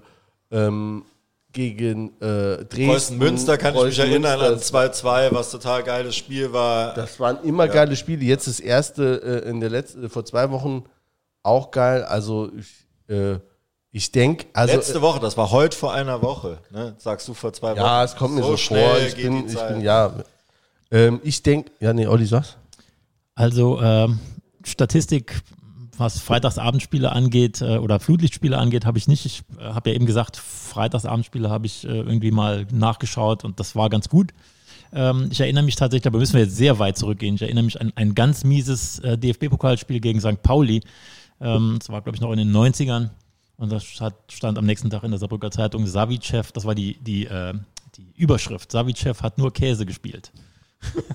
[0.52, 1.04] ähm,
[1.52, 2.86] gegen äh, Dresden.
[2.86, 6.94] Preußen Münster kann ich mich Preußen erinnern an Münster, 2-2, was total geiles Spiel war.
[6.94, 8.24] das waren immer geile Spiele.
[8.24, 10.84] Jetzt das erste äh, in der letzten, vor zwei Wochen
[11.42, 12.04] auch geil.
[12.04, 13.38] Also ich, äh,
[13.96, 16.94] ich denke, also Letzte Woche, das war heute vor einer Woche, ne?
[16.98, 17.78] sagst du vor zwei Wochen.
[17.78, 18.58] ja, es kommt mir so, vor.
[18.58, 20.12] schnell Ich geht bin, die ich bin ja.
[20.90, 22.58] Ähm, ich denke, ja, nee, Olli, sag's.
[23.34, 24.18] Also ähm,
[24.64, 25.40] Statistik,
[25.96, 29.24] was Freitagsabendspiele angeht äh, oder Flutlichtspiele angeht, habe ich nicht.
[29.24, 33.76] Ich äh, habe ja eben gesagt, Freitagsabendspiele habe ich äh, irgendwie mal nachgeschaut und das
[33.76, 34.34] war ganz gut.
[34.92, 37.36] Ähm, ich erinnere mich tatsächlich, aber müssen wir jetzt sehr weit zurückgehen.
[37.36, 40.42] Ich erinnere mich an ein ganz mieses äh, DFB-Pokalspiel gegen St.
[40.42, 40.82] Pauli.
[41.40, 43.08] Ähm, das war, glaube ich, noch in den 90ern.
[43.58, 46.98] Und das hat, stand am nächsten Tag in der Saarbrücker Zeitung Savicev, das war die,
[47.02, 47.54] die, äh,
[47.96, 48.70] die Überschrift.
[48.70, 50.30] Savicev hat nur Käse gespielt.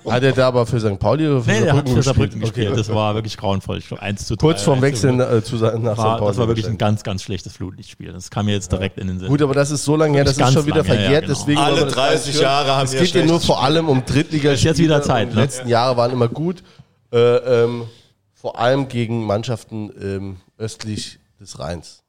[0.04, 0.98] Hat er da aber für St.
[0.98, 2.66] Pauli oder für Nee, der hat für Saarbrücken gespielt?
[2.70, 2.78] gespielt.
[2.88, 3.78] Das war wirklich grauenvoll.
[3.78, 4.40] Ich glaube, 1 zu 3.
[4.44, 5.38] Kurz vorm 1 zu Wechsel 0.
[5.38, 5.98] äh, zu, nach St.
[6.02, 6.26] war, Pauli.
[6.30, 8.12] Das war wirklich ein ganz, ganz schlechtes Flutlichtspiel.
[8.12, 9.28] Das kam mir jetzt direkt in den Sinn.
[9.28, 11.24] Gut, aber das ist so lange her, das ist schon wieder lang, ja, ja, verjährt.
[11.26, 11.38] genau.
[11.38, 12.42] Deswegen Alle wollen wir das 30 gar nicht hören.
[12.42, 14.50] Jahre haben Es wir geht ja nur vor allem um Drittliga.
[14.50, 15.42] Ist jetzt wieder Zeit, Die ne?
[15.42, 16.64] letzten Jahre waren immer gut.
[17.12, 17.84] Äh, ähm,
[18.34, 22.01] vor allem gegen Mannschaften ähm, östlich des Rheins.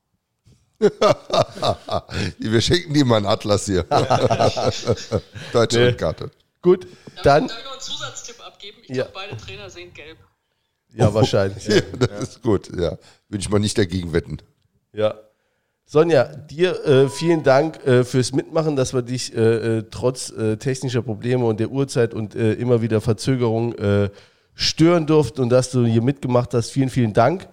[2.39, 3.83] Wir schenken dir mal einen Atlas hier.
[5.53, 5.85] Deutsche Nee.
[5.87, 6.31] Rundkarte.
[6.61, 6.85] Gut,
[7.15, 8.77] Darf, dann, darf ich noch einen Zusatztipp abgeben?
[8.83, 9.03] Ich Ja.
[9.05, 10.17] glaube, beide Trainer sehen gelb.
[10.93, 11.65] ja, wahrscheinlich.
[11.67, 11.81] Ja.
[11.99, 12.97] Das ist gut, ja.
[13.29, 14.37] Würde ich mal nicht dagegen wetten.
[14.93, 15.15] ja.
[15.85, 20.55] Sonja, dir äh, vielen Dank äh, fürs Mitmachen, dass wir dich äh, äh, trotz äh,
[20.57, 24.09] technischer Probleme und der Uhrzeit und äh, immer wieder Verzögerung äh,
[24.55, 26.69] stören durften und dass du hier mitgemacht hast.
[26.71, 27.47] Vielen, vielen Dank.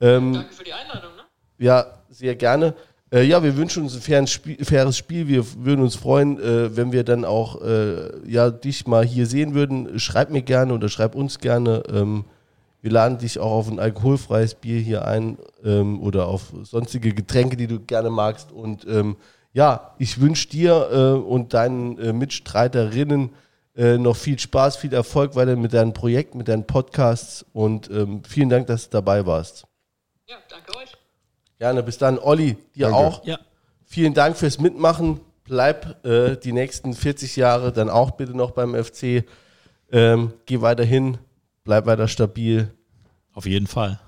[0.00, 1.22] Ähm, Danke für die Einladung, ne?
[1.58, 2.74] Ja, sehr gerne.
[3.12, 5.28] Äh, ja, wir wünschen uns ein faires Spiel, faires Spiel.
[5.28, 9.54] Wir würden uns freuen, äh, wenn wir dann auch äh, ja, dich mal hier sehen
[9.54, 9.98] würden.
[9.98, 11.82] Schreib mir gerne oder schreib uns gerne.
[11.92, 12.24] Ähm,
[12.80, 17.56] wir laden dich auch auf ein alkoholfreies Bier hier ein ähm, oder auf sonstige Getränke,
[17.56, 18.52] die du gerne magst.
[18.52, 19.16] Und ähm,
[19.52, 23.30] ja, ich wünsche dir äh, und deinen äh, Mitstreiterinnen
[23.76, 28.22] äh, noch viel Spaß, viel Erfolg weiter mit deinen Projekten, mit deinen Podcasts und ähm,
[28.24, 29.66] vielen Dank, dass du dabei warst.
[30.28, 30.93] Ja, danke euch.
[31.64, 32.18] Gerne, bis dann.
[32.18, 32.96] Olli, dir Danke.
[32.98, 33.24] auch.
[33.24, 33.38] Ja,
[33.86, 35.20] Vielen Dank fürs Mitmachen.
[35.44, 39.24] Bleib äh, die nächsten 40 Jahre dann auch bitte noch beim FC.
[39.90, 41.16] Ähm, geh weiterhin,
[41.64, 42.70] bleib weiter stabil
[43.32, 43.98] auf jeden Fall.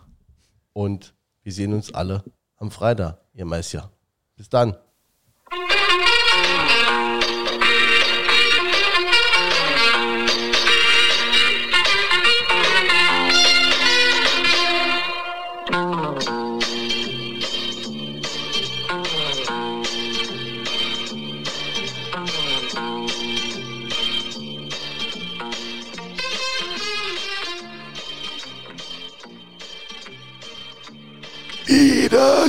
[0.74, 1.14] und
[1.44, 2.22] wir sehen uns alle
[2.58, 3.90] am Freitag, ihr Meister.
[4.36, 4.76] Bis dann.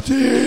[0.10, 0.47] Ida